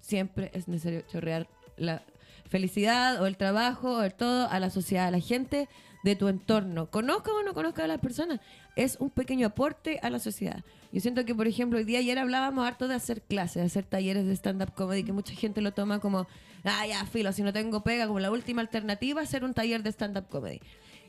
[0.00, 2.02] Siempre es necesario chorrear la
[2.48, 5.68] felicidad o el trabajo o el todo a la sociedad, a la gente
[6.04, 6.90] de tu entorno.
[6.90, 8.40] Conozca o no conozca a las personas,
[8.76, 10.62] es un pequeño aporte a la sociedad.
[10.92, 13.84] Yo siento que, por ejemplo, hoy día ayer hablábamos harto de hacer clases, de hacer
[13.84, 16.28] talleres de stand-up comedy, que mucha gente lo toma como,
[16.62, 19.90] ah, ya, filo, si no tengo pega, como la última alternativa, hacer un taller de
[19.90, 20.60] stand-up comedy.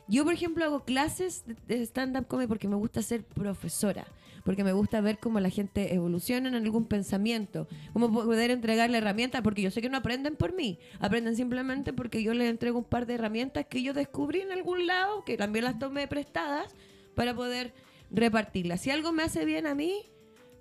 [0.08, 4.06] Yo, por ejemplo, hago clases de- stand-up comedy porque me gusta ser profesora,
[4.44, 9.42] porque me gusta ver cómo la gente evoluciona en algún pensamiento, cómo poder entregarle herramientas,
[9.42, 12.86] porque yo sé que no aprenden por mí, aprenden simplemente porque yo les entrego un
[12.86, 16.76] par de herramientas que yo descubrí en algún lado, que también las tomé prestadas,
[17.16, 17.74] para poder
[18.12, 18.82] repartirlas.
[18.82, 20.04] Si algo me hace bien a mí,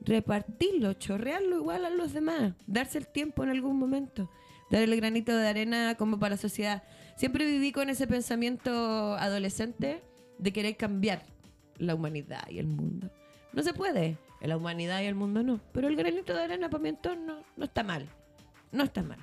[0.01, 4.31] repartirlo, chorrearlo igual a los demás, darse el tiempo en algún momento,
[4.71, 6.83] dar el granito de arena como para la sociedad.
[7.17, 10.03] Siempre viví con ese pensamiento adolescente
[10.39, 11.25] de querer cambiar
[11.79, 13.11] la humanidad y el mundo.
[13.53, 16.83] No se puede, la humanidad y el mundo no, pero el granito de arena para
[16.83, 18.09] mi entorno no está mal,
[18.73, 19.19] no está mal.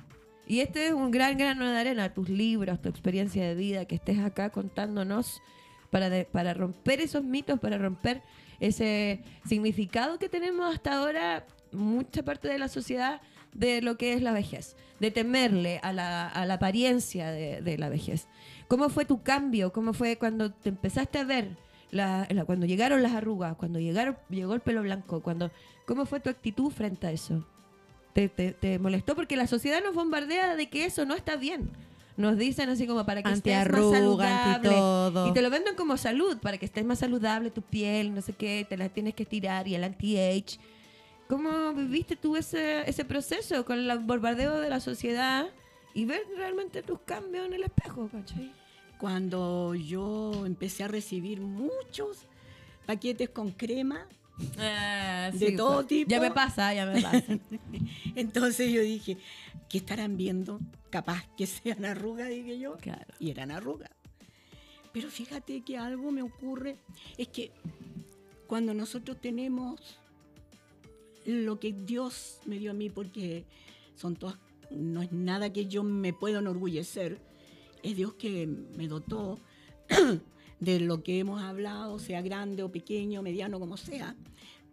[0.47, 3.95] Y este es un gran grano de arena, tus libros, tu experiencia de vida, que
[3.95, 5.41] estés acá contándonos
[5.89, 8.21] para, para romper esos mitos, para romper
[8.59, 13.21] ese significado que tenemos hasta ahora, mucha parte de la sociedad,
[13.53, 17.77] de lo que es la vejez, de temerle a la, a la apariencia de, de
[17.77, 18.27] la vejez.
[18.67, 19.73] ¿Cómo fue tu cambio?
[19.73, 21.57] ¿Cómo fue cuando te empezaste a ver?
[21.91, 25.51] la- la- cuando llegaron las arrugas, cuando llegaron, llegó el pelo blanco, cuando,
[25.85, 27.45] ¿cómo fue tu actitud frente a eso?
[28.13, 29.13] ¿Te, te, te molestó?
[29.13, 31.69] Porque la sociedad nos bombardea de que eso no está bien.
[32.15, 33.53] Nos dicen así como para que estés
[33.91, 34.69] más saludable.
[35.27, 38.31] Y te lo venden como salud, para que estés más saludable tu piel, no sé
[38.33, 40.59] qué, te la tienes que estirar y el anti-age.
[41.31, 45.47] ¿Cómo viviste tú ese, ese proceso con el bombardeo de la sociedad
[45.93, 48.51] y ver realmente tus cambios en el espejo, ¿cachai?
[48.97, 52.25] Cuando yo empecé a recibir muchos
[52.85, 54.09] paquetes con crema,
[55.39, 55.87] De todo pues.
[55.87, 56.09] tipo.
[56.09, 57.23] Ya me pasa, ya me pasa.
[58.15, 59.17] entonces yo dije,
[59.69, 60.59] ¿qué estarán viendo?
[60.89, 62.75] Capaz que sean arrugas, dije yo.
[62.75, 63.13] Claro.
[63.19, 63.91] Y eran arrugas.
[64.91, 66.75] Pero fíjate que algo me ocurre,
[67.17, 67.53] es que
[68.47, 70.00] cuando nosotros tenemos
[71.25, 73.45] lo que Dios me dio a mí, porque
[73.95, 74.37] son todas,
[74.69, 77.19] no es nada que yo me pueda enorgullecer,
[77.83, 79.39] es Dios que me dotó
[80.59, 84.15] de lo que hemos hablado, sea grande o pequeño, mediano, como sea,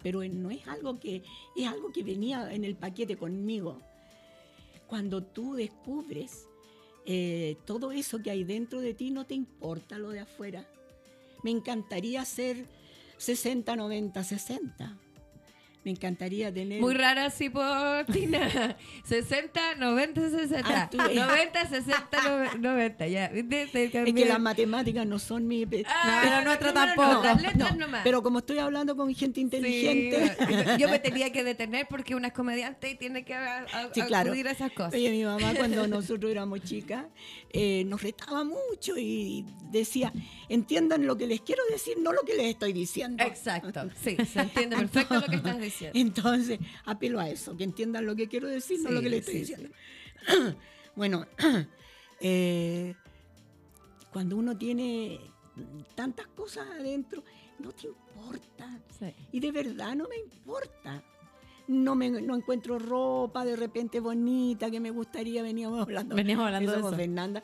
[0.03, 1.23] pero no es algo que,
[1.57, 3.81] es algo que venía en el paquete conmigo.
[4.87, 6.47] Cuando tú descubres
[7.05, 10.66] eh, todo eso que hay dentro de ti, no te importa lo de afuera.
[11.43, 12.66] Me encantaría ser
[13.19, 14.99] 60, 90, 60.
[15.85, 16.81] Me encantaría tener...
[16.81, 18.77] Muy rara así por Tina.
[19.05, 20.63] 60, 90, 60.
[20.83, 23.07] Ah, tú- 90, 60, 90.
[23.07, 23.29] Ya.
[23.29, 23.67] ¿viste?
[23.69, 25.65] Te Es que las matemáticas no son mi...
[25.87, 27.23] Ah, Pero nuestra no.
[27.23, 28.01] Las letras No, nomás.
[28.05, 30.37] pero como estoy hablando con gente inteligente...
[30.39, 33.95] Sí, yo me tenía que detener porque una es comediante y tiene que a- a-
[33.95, 34.31] Sí, claro.
[34.31, 34.95] acudir a esas cosas.
[34.95, 37.07] Oye, mi mamá cuando nosotros éramos chicas
[37.51, 40.13] eh, nos retaba mucho y decía,
[40.49, 43.23] entiendan lo que les quiero decir, no lo que les estoy diciendo.
[43.25, 45.68] Exacto, sí, se entiende perfecto lo que estás diciendo.
[45.95, 49.35] Entonces, apelo a eso, que entiendan lo que quiero decir, no lo que les estoy
[49.35, 49.70] sí, diciendo.
[50.97, 51.27] bueno,
[52.20, 52.95] eh,
[54.12, 55.20] cuando uno tiene
[55.95, 57.23] tantas cosas adentro,
[57.59, 58.81] no te importa.
[59.32, 61.03] Y de verdad no me importa.
[61.69, 66.73] No, me, no encuentro ropa de repente bonita que me gustaría, veníamos hablando, Veníamos hablando
[66.73, 66.93] de eso.
[66.93, 67.43] Fernanda,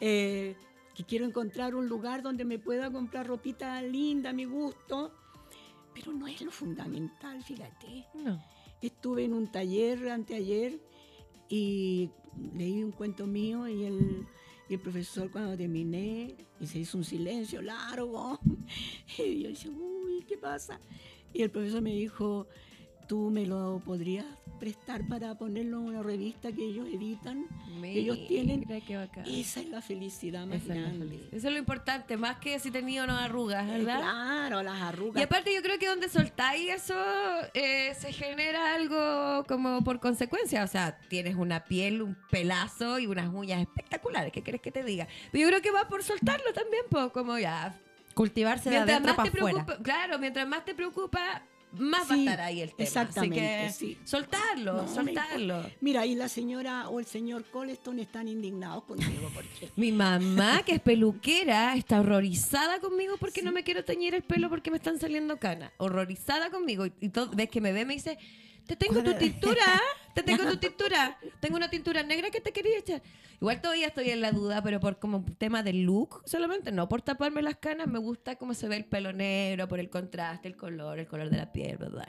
[0.00, 0.56] eh,
[0.94, 5.12] que quiero encontrar un lugar donde me pueda comprar ropita linda a mi gusto,
[5.96, 8.06] pero no es lo fundamental, fíjate.
[8.14, 8.42] No.
[8.82, 10.78] Estuve en un taller anteayer
[11.48, 12.10] y
[12.54, 14.26] leí un cuento mío y el,
[14.68, 18.38] y el profesor cuando terminé y se hizo un silencio largo
[19.18, 20.78] y yo dije, uy, ¿qué pasa?
[21.32, 22.46] Y el profesor me dijo,
[23.06, 24.24] ¿tú me lo podrías
[24.58, 27.44] prestar para ponerlo en una revista que ellos editan?
[27.80, 28.64] que ellos tienen?
[28.66, 29.24] Mira qué bacán.
[29.26, 30.98] Esa es la felicidad más Esa es grande.
[31.06, 31.34] felicidad.
[31.34, 33.98] Eso es lo importante, más que si tenía o no arrugas, Eh, ¿verdad?
[34.00, 35.20] Claro, las arrugas.
[35.20, 36.94] Y aparte yo creo que donde soltáis eso
[37.54, 40.64] eh, se genera algo como por consecuencia.
[40.64, 44.32] O sea, tienes una piel, un pelazo y unas uñas espectaculares.
[44.32, 45.06] ¿Qué quieres que te diga?
[45.32, 47.78] Pero yo creo que va por soltarlo también, pues como ya.
[48.14, 49.64] Cultivarse de Mientras adentro más para te afuera.
[49.66, 51.42] preocupa, claro, mientras más te preocupa,
[51.78, 52.84] más va a Sí, estar ahí el tema.
[52.86, 54.00] exactamente, Así que sí.
[54.04, 55.70] soltarlo, No, me soltarlo.
[55.80, 60.72] Mira, y la señora o el señor Coleston están indignados conmigo porque Mi mamá, que
[60.72, 64.98] es peluquera, está horrorizada conmigo porque no me quiero teñir el pelo porque me están
[64.98, 65.72] saliendo canas.
[65.78, 66.86] Horrorizada conmigo.
[66.86, 68.18] Y, y todo, ves que me ve, me dice,
[68.66, 69.80] te tengo tu tintura,
[70.14, 71.18] te tengo tu tintura.
[71.40, 73.02] Tengo una tintura negra que te quería echar.
[73.40, 77.02] Igual todavía estoy en la duda, pero por como tema de look solamente, no por
[77.02, 80.56] taparme las canas, me gusta cómo se ve el pelo negro, por el contraste, el
[80.56, 82.08] color, el color de la piel, ¿verdad?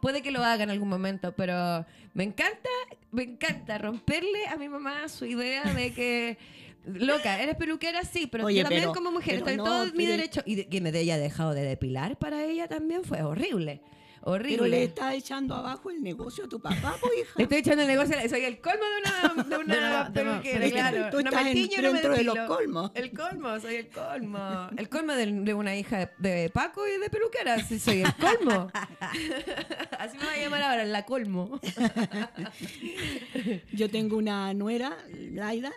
[0.00, 2.68] Puede que lo haga en algún momento, pero me encanta,
[3.10, 6.38] me encanta romperle a mi mamá su idea de que,
[6.86, 10.42] loca, eres peluquera, sí, pero Oye, también pero- como mujer estoy no, todo mi derecho.
[10.46, 13.82] Y de- que me haya dejado de depilar para ella también fue horrible,
[14.30, 14.56] horrible.
[14.58, 17.32] pero le está echando abajo el negocio a tu papá, pues hija.
[17.36, 20.22] Le estoy echando el negocio, soy el colmo de una, de una De una- de
[20.22, 21.10] una- peluquera, que claro.
[21.10, 22.90] tú no estás me en- tiño, no me dentro de los colmos.
[22.94, 24.68] El colmo, soy el colmo.
[24.76, 28.14] El colmo de, de una hija de, de Paco y de peluquera, sí, soy el
[28.16, 28.70] colmo.
[29.98, 31.60] Así me va a llamar ahora, la colmo.
[33.72, 34.96] Yo tengo una nuera,
[35.32, 35.72] Laida,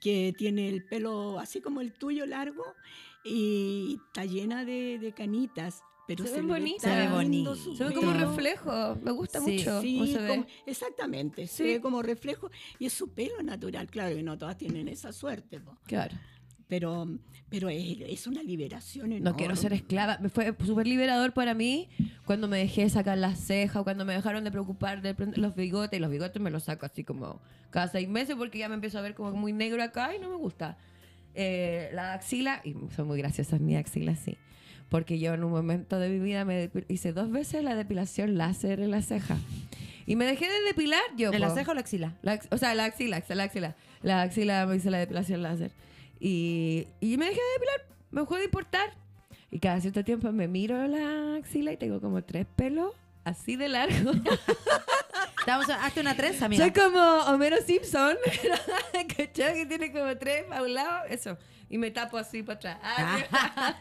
[0.00, 2.64] que tiene el pelo así como el tuyo largo
[3.24, 5.82] y está llena de, de canitas.
[6.06, 6.82] Pero Se se, ven bonitas.
[6.82, 7.56] Se ve bonito.
[7.56, 9.80] su Se ve como reflejo, me gusta Sí, mucho.
[9.80, 10.28] Sí, cómo se ve.
[10.28, 14.56] como- exactamente, se ve como reflejo y es su pelo natural, claro, y no todas
[14.58, 15.76] tienen esa suerte, po.
[15.86, 16.14] Claro.
[16.66, 17.06] pero,
[17.50, 19.30] pero es, es una liberación enorme.
[19.30, 20.18] No quiero ser esclava.
[20.20, 21.88] Me fue súper liberador para mí
[22.24, 25.54] cuando me dejé sacar las cejas o cuando me dejaron de preocupar de prender los
[25.54, 25.98] bigotes.
[25.98, 27.40] Y los bigotes me los saco así como
[27.70, 30.30] cada seis meses porque ya me empiezo a ver como muy negro acá y no
[30.30, 30.76] me gusta.
[31.34, 34.36] Eh, la axila, y son muy graciosas mis axilas, sí.
[34.94, 38.78] Porque yo en un momento de mi vida me hice dos veces la depilación láser
[38.78, 39.36] en la ceja.
[40.06, 41.32] Y me dejé de depilar yo.
[41.32, 41.54] ¿En la po.
[41.56, 42.14] ceja o la axila?
[42.22, 43.74] La o sea, la axila, la axila.
[44.02, 45.72] La axila me hice la depilación láser.
[46.20, 48.94] Y, y me dejé de depilar, me dejó de importar.
[49.50, 52.92] Y cada cierto tiempo me miro la axila y tengo como tres pelos
[53.24, 54.12] así de largo.
[55.48, 56.64] A- hazte una trenza, mira.
[56.64, 58.16] Soy como Homero Simpson.
[59.08, 61.36] Que tiene como tres a un lado, eso.
[61.70, 62.78] Y me tapo así para atrás.
[62.82, 63.74] Ah,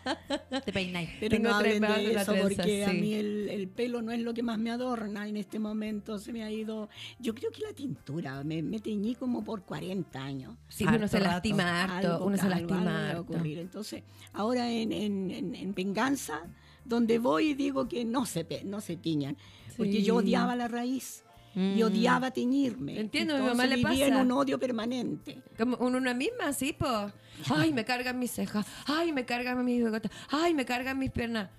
[0.65, 1.09] Te peináis.
[1.19, 2.97] Pero Tengo no tres hablen de eso trenza, porque a sí.
[2.97, 6.17] mí el, el pelo no es lo que más me adorna en este momento.
[6.17, 6.89] Se me ha ido.
[7.19, 8.43] Yo creo que la tintura.
[8.43, 10.55] Me, me teñí como por 40 años.
[10.69, 11.31] Sí, uno Harto se rato.
[11.31, 13.21] lastima harto, Algo- uno se algo- lastima algo debe harto.
[13.21, 13.59] ocurrir.
[13.59, 14.03] Entonces,
[14.33, 16.41] ahora en, en- en- en venganza,
[16.85, 19.37] donde voy digo que no se, pe- no se tiñan.
[19.77, 20.03] Porque Sí.
[20.03, 21.23] yo odiaba la raíz.
[21.55, 22.99] Y odiaba teñirme.
[22.99, 25.41] Entiendo, a mi Entonces mamá le vivía en un odio permanente.
[25.57, 27.13] Como un- una misma, sí, pues.
[27.49, 28.65] Ay, me cargan mis cejas.
[28.87, 30.11] Ay, me cargan mis bigotes.
[30.31, 31.49] Ay, me cargan mis piernas.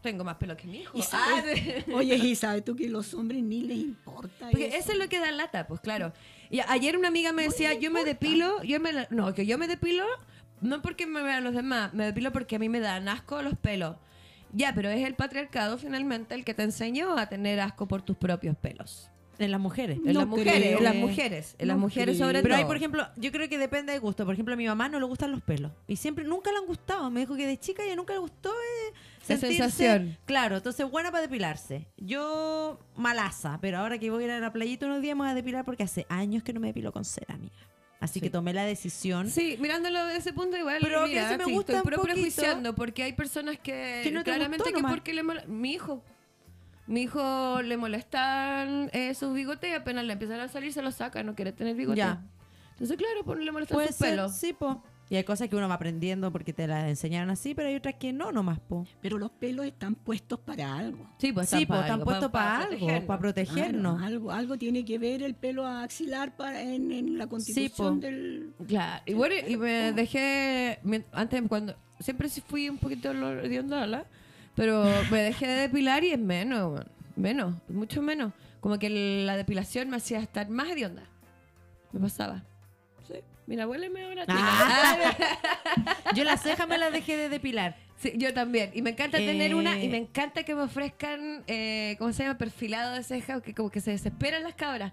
[0.00, 0.96] Tengo más pelo que mi hijo.
[0.96, 1.92] Y Ah, sabes- sí.
[1.92, 4.76] oye, y sabes tú que los hombres ni les importa Porque eso.
[4.78, 6.12] eso es lo que da lata, pues claro.
[6.50, 9.58] Y ayer una amiga me No decía, yo me depilo, yo me no, que yo
[9.58, 10.04] me depilo
[10.62, 13.58] no porque me vean los demás, me depilo porque a mí me dan asco los
[13.58, 13.96] pelos.
[14.54, 18.16] Ya, pero es el patriarcado finalmente el que te enseñó a tener asco por tus
[18.16, 19.10] propios pelos.
[19.38, 19.98] En las mujeres.
[19.98, 22.26] En No las mujeres, en las mujeres, en las mujeres creo.
[22.26, 22.58] sobre Pero todo.
[22.62, 24.24] hay, por ejemplo, yo creo que depende de gusto.
[24.24, 25.70] Por ejemplo, a mi mamá no le gustan los pelos.
[25.86, 27.08] Y siempre, nunca le han gustado.
[27.10, 28.92] Me dijo que de chica ella nunca le gustó eh,
[29.26, 30.18] sentirse- sensación.
[30.24, 31.86] Claro, entonces buena para depilarse.
[31.96, 35.30] Yo malaza, pero ahora que voy a ir a la playita unos días me voy
[35.30, 37.54] a depilar porque hace años que no me depilo con cera, amiga.
[38.00, 38.20] Así Sí.
[38.20, 39.28] que tomé la decisión.
[39.30, 40.78] Sí, mirándolo desde ese punto igual.
[40.80, 42.02] Pero que mira, ese me sí, gusta estoy un poquito.
[42.14, 44.92] prejuiciando porque hay personas que, Que no te claramente que nomás.
[44.92, 46.02] porque le mola- mi hijo
[46.88, 50.94] mi hijo le molestan eh, sus bigotes y apenas le empiezan a salir se los
[50.96, 51.98] saca, no quiere tener bigote.
[51.98, 52.24] Ya.
[52.72, 54.34] Entonces, claro, pues le molestan Puede sus ser, pelos.
[54.34, 54.82] sí, po.
[55.10, 57.94] Y hay cosas que uno va aprendiendo porque te las enseñaron así, pero hay otras
[57.94, 58.86] que no nomás, po.
[59.00, 60.98] Pero los pelos están puestos para algo.
[61.18, 63.06] Sí, pues sí, están están puestos para, algo, protegernos.
[63.06, 63.96] para protegernos.
[63.96, 68.06] Claro, algo, algo tiene que ver el pelo axilar para, en, en la constitución po.
[68.06, 68.52] del...
[68.66, 70.78] Claro, y bueno, y me dejé,
[71.12, 74.06] antes cuando, siempre sí fui un poquito hedionda,
[74.58, 78.32] pero me dejé de depilar y es menos, menos, mucho menos.
[78.60, 78.90] Como que
[79.24, 81.04] la depilación me hacía estar más hedionda.
[81.92, 82.42] Me pasaba.
[83.06, 83.14] Sí,
[83.46, 84.24] mira, huéleme ahora.
[84.26, 84.96] Ah.
[86.14, 87.76] Yo las cejas me las dejé de depilar.
[87.98, 88.72] Sí, yo también.
[88.74, 89.88] Y me encanta tener una y Eh.
[89.90, 92.36] me encanta que me ofrezcan, eh, ¿cómo se llama?
[92.36, 94.92] Perfilado de ceja, que como que se desesperan las cabras.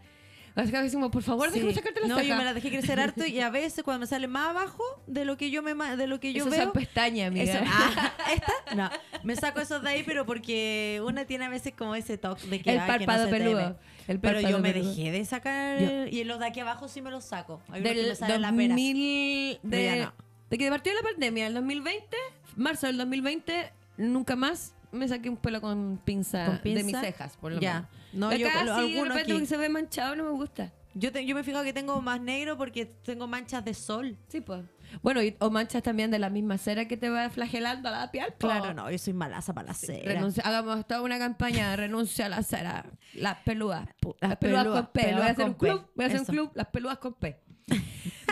[0.56, 3.26] Las cabras decimos, por favor, déjame sacarte las no, yo me las dejé crecer harto
[3.26, 6.20] y a veces cuando me sale más abajo de lo que yo me de lo
[6.22, 7.44] que yo Eso veo son pestañas, amiga.
[7.44, 8.76] eso- ah, ¿Esta?
[8.76, 8.90] No.
[9.24, 12.62] Me saco esos de ahí, pero porque una tiene a veces como ese toque de
[12.62, 13.80] que, el ay, que no párpado peludo.
[14.08, 14.90] El Pero yo párpado me peludo.
[14.96, 17.62] dejé de sacar Yo- y los de aquí abajo sí me los saco.
[17.70, 18.38] Hay que me la pera.
[18.40, 20.14] 2000 Pero ya de, no.
[20.52, 22.16] de que partió la pandemia, el 2020,
[22.56, 26.78] marzo del 2020, nunca más me saqué un pelo con pinza, ¿Con pinza?
[26.78, 27.74] de mis cejas, por lo Ya.
[27.74, 27.90] menos.
[28.16, 29.40] No, yo acá, lo- sí, de repente aquí.
[29.42, 30.74] que se ve manchado no me gusta.
[30.98, 34.18] Yo, te- yo me fijo que tengo más negro porque tengo manchas de sol.
[34.30, 34.64] Sí, pues.
[35.02, 38.12] Bueno, y- o manchas también de la misma cera que te va flagelando a la
[38.12, 38.28] piel.
[38.38, 38.48] po.
[38.48, 40.14] Claro, no, yo soy malaza para la cera.
[40.14, 42.86] Renuncia- hagamos toda una campaña de renuncia a la cera.
[43.14, 43.86] Las pelúas.
[44.02, 45.02] pu- Las, Las pelúas, con P.
[45.14, 45.58] Voy a hacer un P.
[45.68, 45.92] club.
[45.96, 46.32] Voy a hacer Eso.
[46.32, 46.52] un club.
[46.56, 47.42] Las pelúas con P.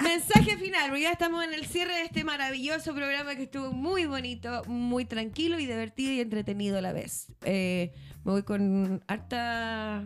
[0.02, 4.06] Mensaje final, porque ya estamos en el cierre de este maravilloso programa que estuvo muy
[4.06, 7.28] bonito, muy tranquilo y divertido y entretenido a la vez.
[7.44, 7.94] Eh,
[8.26, 10.06] me voy con harta,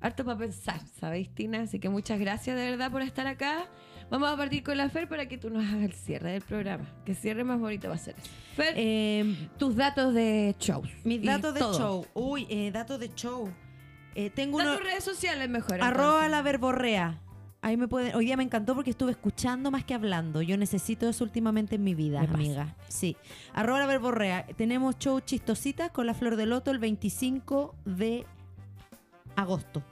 [0.00, 1.62] harto para pensar, ¿sabéis, Tina?
[1.62, 3.66] Así que muchas gracias de verdad por estar acá.
[4.10, 6.84] Vamos a partir con la Fer para que tú nos hagas el cierre del programa.
[7.04, 8.14] Que cierre más bonito va a ser.
[8.54, 10.88] Fer, Eh, tus datos de shows.
[11.04, 11.76] mis datos de todo.
[11.78, 12.06] show.
[12.14, 13.50] Uy, eh, datos de show.
[14.14, 14.76] Eh, tengo Da uno.
[14.76, 15.80] tus redes sociales mejor.
[15.82, 16.30] Arroba entonces.
[16.30, 17.20] la verborrea.
[17.62, 18.14] Ahí me pueden.
[18.14, 20.40] Hoy día me encantó porque estuve escuchando más que hablando.
[20.42, 22.38] Yo necesito eso últimamente en mi vida, Me pasa.
[22.38, 22.76] amiga.
[22.88, 23.16] Sí.
[23.54, 24.46] Arroba la verborrea.
[24.56, 28.24] Tenemos show chistositas con la flor de loto el 25 de
[29.34, 29.82] agosto.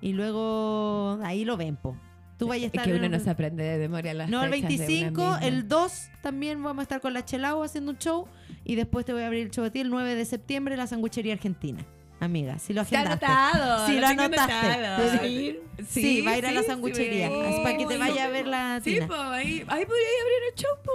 [0.00, 1.96] Y luego ahí lo ven, po.
[2.36, 2.84] Tú vayas a Es estar.
[2.84, 5.20] que en uno no se aprende de memoria las No, el fechas de una 25,
[5.22, 5.38] misma.
[5.46, 8.26] el 2 también vamos a estar con la Chelao haciendo un show.
[8.64, 10.86] Y después te voy a abrir el show a ti el 9 de septiembre, la
[10.88, 11.86] sanguchería argentina.
[12.24, 13.24] Amiga, si lo agendaste.
[13.26, 13.86] anotado.
[13.86, 15.60] Sí, lo tengo anotaste.
[15.88, 17.26] Sí, va a ir a la sí, sanguchería.
[17.48, 19.08] es para que te vaya a ver la Sí, tina.
[19.34, 20.92] ahí, ahí podría abrir el show, po.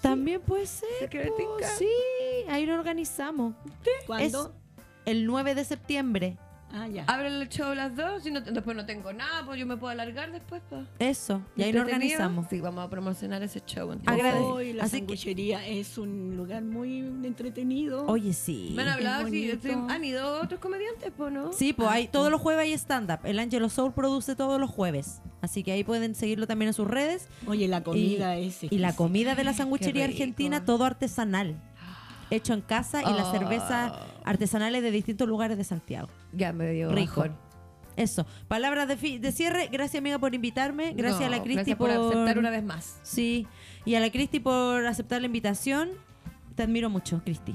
[0.00, 0.88] También puede ser.
[1.78, 1.88] Sí,
[2.48, 3.54] ahí lo organizamos.
[4.06, 4.54] ¿Cuándo?
[5.04, 6.36] El 9 de septiembre.
[6.72, 7.04] Ah, ya.
[7.08, 9.90] Abren el show las dos y no, después no tengo nada, pues yo me puedo
[9.90, 10.82] alargar después, pues.
[11.00, 11.42] Eso.
[11.56, 12.46] Y ahí lo organizamos.
[12.48, 13.90] Sí, vamos a promocionar ese show.
[13.90, 18.06] Hoy la Así que- sanguchería es un lugar muy entretenido.
[18.06, 18.72] Oye, sí.
[18.76, 19.50] Me han hablado, sí,
[19.88, 21.52] han ido otros comediantes, pues, ¿no?
[21.52, 23.20] Sí, pues Ah, hay, todos los jueves hay stand-up.
[23.24, 25.20] El Angelo Soul produce todos los jueves.
[25.42, 27.26] Así que ahí pueden seguirlo también en sus redes.
[27.46, 31.56] Oye, la comida es Y la comida de la sanguchería argentina, todo artesanal.
[32.30, 33.32] Hecho en casa y las Oh.
[33.32, 33.92] cervezas
[34.24, 36.08] artesanales de distintos lugares de Santiago.
[36.32, 37.20] Ya me dio Rico.
[37.20, 37.36] bajón.
[37.96, 38.24] Eso.
[38.48, 39.68] Palabras de, fi- de cierre.
[39.70, 40.92] Gracias, amiga, por invitarme.
[40.94, 42.98] Gracias No, a la Cristi gracias por aceptar una vez más.
[43.02, 43.46] Sí.
[43.84, 45.90] Y a la Cristi por aceptar la invitación.
[46.54, 47.54] Te admiro mucho, Cristi.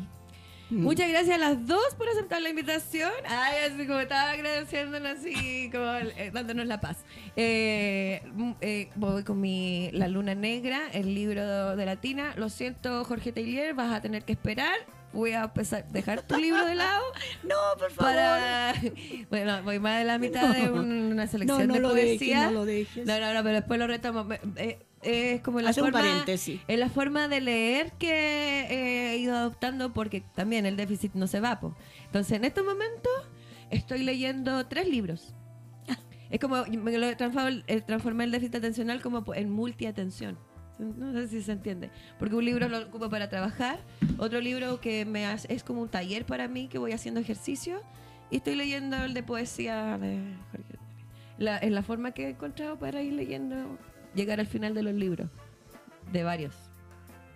[0.70, 0.82] Mm.
[0.84, 3.12] Muchas gracias a las dos por aceptar la invitación.
[3.28, 6.98] Ay, así como estaba agradeciéndonos así, como eh, dándonos la paz.
[7.36, 12.34] Eh, mm, eh, voy con mi La Luna Negra, el libro de Latina.
[12.36, 14.76] Lo siento, Jorge Taylor, vas a tener que esperar.
[15.16, 17.02] Voy a empezar, dejar tu libro de lado
[17.44, 18.14] No, por favor.
[18.14, 18.74] para...
[19.30, 22.40] Bueno, voy más de la mitad de un- una selección no de lo poesía.
[22.42, 23.06] dejes, no lo dejes.
[23.08, 24.28] No, no, no, pero después lo retomo.
[24.58, 26.60] Eh, es como la Hace un forma, paréntesis.
[26.68, 31.40] es la forma de leer que he ido adoptando porque también el déficit no se
[31.40, 31.60] va.
[31.60, 31.76] po.
[32.06, 33.12] Entonces, en estos momentos
[33.70, 35.34] estoy leyendo tres libros.
[36.32, 40.38] Es como, me lo transformé, eh, transformé el déficit atencional como en multiatención.
[40.80, 41.90] No sé si se entiende.
[42.20, 43.80] Porque un libro lo ocupo para trabajar,
[44.18, 47.80] otro libro que me hace- es como un taller para mí que voy haciendo ejercicio
[48.30, 50.20] y estoy leyendo el de poesía de
[50.52, 50.76] Jorge
[51.38, 53.78] la, Es la forma que he encontrado para ir leyendo,
[54.16, 55.30] llegar al final de los libros.
[56.12, 56.56] De varios.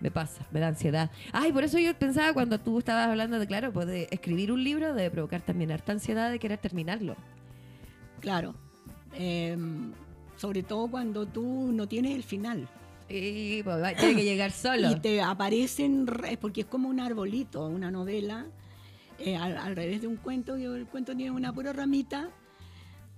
[0.00, 1.10] Me pasa, me da ansiedad.
[1.32, 4.64] Ay, por eso yo pensaba cuando tú estabas hablando de, claro, pues de escribir un
[4.64, 7.16] libro debe provocar también harta ansiedad de querer terminarlo.
[8.20, 8.54] Claro.
[9.14, 9.92] Em,
[10.36, 12.66] sobre todo cuando tú no tienes el final.
[13.10, 14.90] Y pues, va- tiene que llegar solo.
[14.90, 18.46] Y te aparecen, re- porque es como un arbolito, una novela,
[19.18, 22.30] eh, al, al revés de un cuento, que el cuento tiene una pura ramita,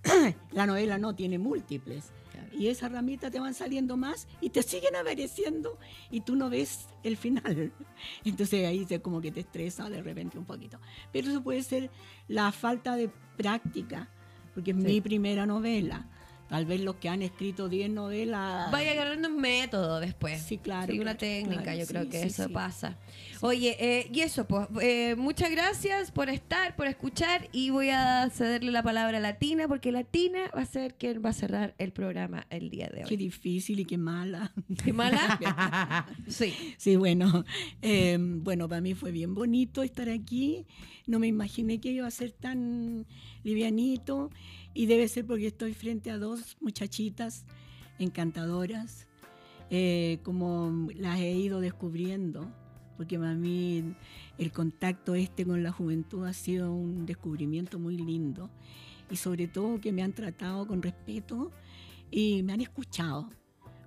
[0.52, 2.12] la novela no, tiene múltiples.
[2.55, 5.78] Y esas ramitas te van saliendo más y te siguen apareciendo
[6.10, 7.73] y tú no ves el final.
[8.24, 10.78] Entonces ahí se como que te estresa de repente un poquito.
[11.12, 11.90] Pero eso puede ser
[12.28, 14.09] la falta de práctica,
[14.55, 14.82] porque es Sí.
[14.82, 16.09] mi primera novela.
[16.48, 18.70] Tal vez los que han escrito 10 novelas...
[18.70, 20.43] Vaya agarrando un método después.
[20.43, 22.98] Sí, claro, Sí, una claro, técnica, claro, yo creo que sí, eso pasa.
[23.40, 28.28] Oye, eh, y eso, pues, eh, muchas gracias por estar, por escuchar, y voy a
[28.31, 31.93] cederle la palabra a Latina, porque Latina va a ser quien va a cerrar el
[31.93, 33.16] programa el día de Qué hoy.
[33.16, 34.52] difícil y qué mala.
[34.85, 36.06] ¿Qué mala?
[36.28, 36.55] sí.
[36.77, 37.44] Sí, bueno,
[37.81, 40.66] eh, bueno, para mí fue bien bonito estar aquí.
[41.06, 43.06] No me imaginé que iba a ser tan
[43.43, 44.31] livianito
[44.74, 47.44] y debe ser porque estoy frente a dos muchachitas
[47.98, 49.06] encantadoras,
[49.70, 52.50] eh, como las he ido descubriendo,
[52.96, 53.94] porque para mí
[54.38, 58.50] el contacto este con la juventud ha sido un descubrimiento muy lindo
[59.10, 61.50] y sobre todo que me han tratado con respeto
[62.10, 63.28] y me han escuchado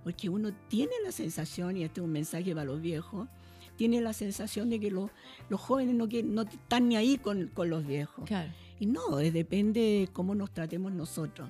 [0.06, 3.28] porque uno tiene la sensación, y este es un mensaje para los viejos,
[3.76, 5.10] tiene la sensación de que los,
[5.50, 8.24] los jóvenes no, no están ni ahí con, con los viejos.
[8.26, 8.52] Claro.
[8.80, 11.50] Y no, es depende de cómo nos tratemos nosotros.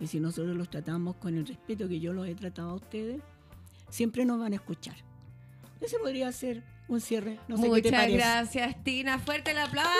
[0.00, 3.20] Y si nosotros los tratamos con el respeto que yo los he tratado a ustedes,
[3.88, 4.96] siempre nos van a escuchar.
[5.80, 7.38] Ese podría ser un cierre.
[7.48, 8.16] No sé qué te Muchas parece.
[8.16, 9.18] gracias, Tina.
[9.18, 9.90] Fuerte el aplauso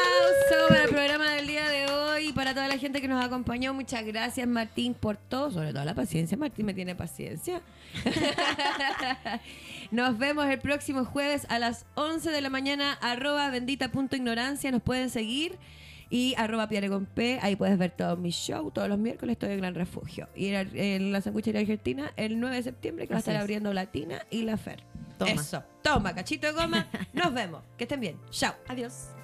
[0.69, 3.75] para el programa del día de hoy y para toda la gente que nos acompañó.
[3.75, 6.37] Muchas gracias, Martín, por todo, sobre todo la paciencia.
[6.37, 7.61] Martín me tiene paciencia.
[9.91, 14.71] Nos vemos el próximo jueves a las 11 de la mañana, arroba bendita.ignorancia.
[14.71, 15.59] Nos pueden seguir.
[16.09, 18.73] Y arroba Piare con P, ahí puedes ver todos mis shows.
[18.73, 20.29] Todos los miércoles estoy en Gran Refugio.
[20.35, 23.41] Y en, en la sanguchería argentina el 9 de septiembre que va a estar es.
[23.41, 24.85] abriendo Latina y la Fer.
[25.19, 25.33] Toma.
[25.33, 25.65] Eso.
[25.83, 26.89] Toma, cachito de goma.
[27.13, 27.63] Nos vemos.
[27.77, 28.17] Que estén bien.
[28.31, 28.55] Chao.
[28.69, 29.16] Adiós.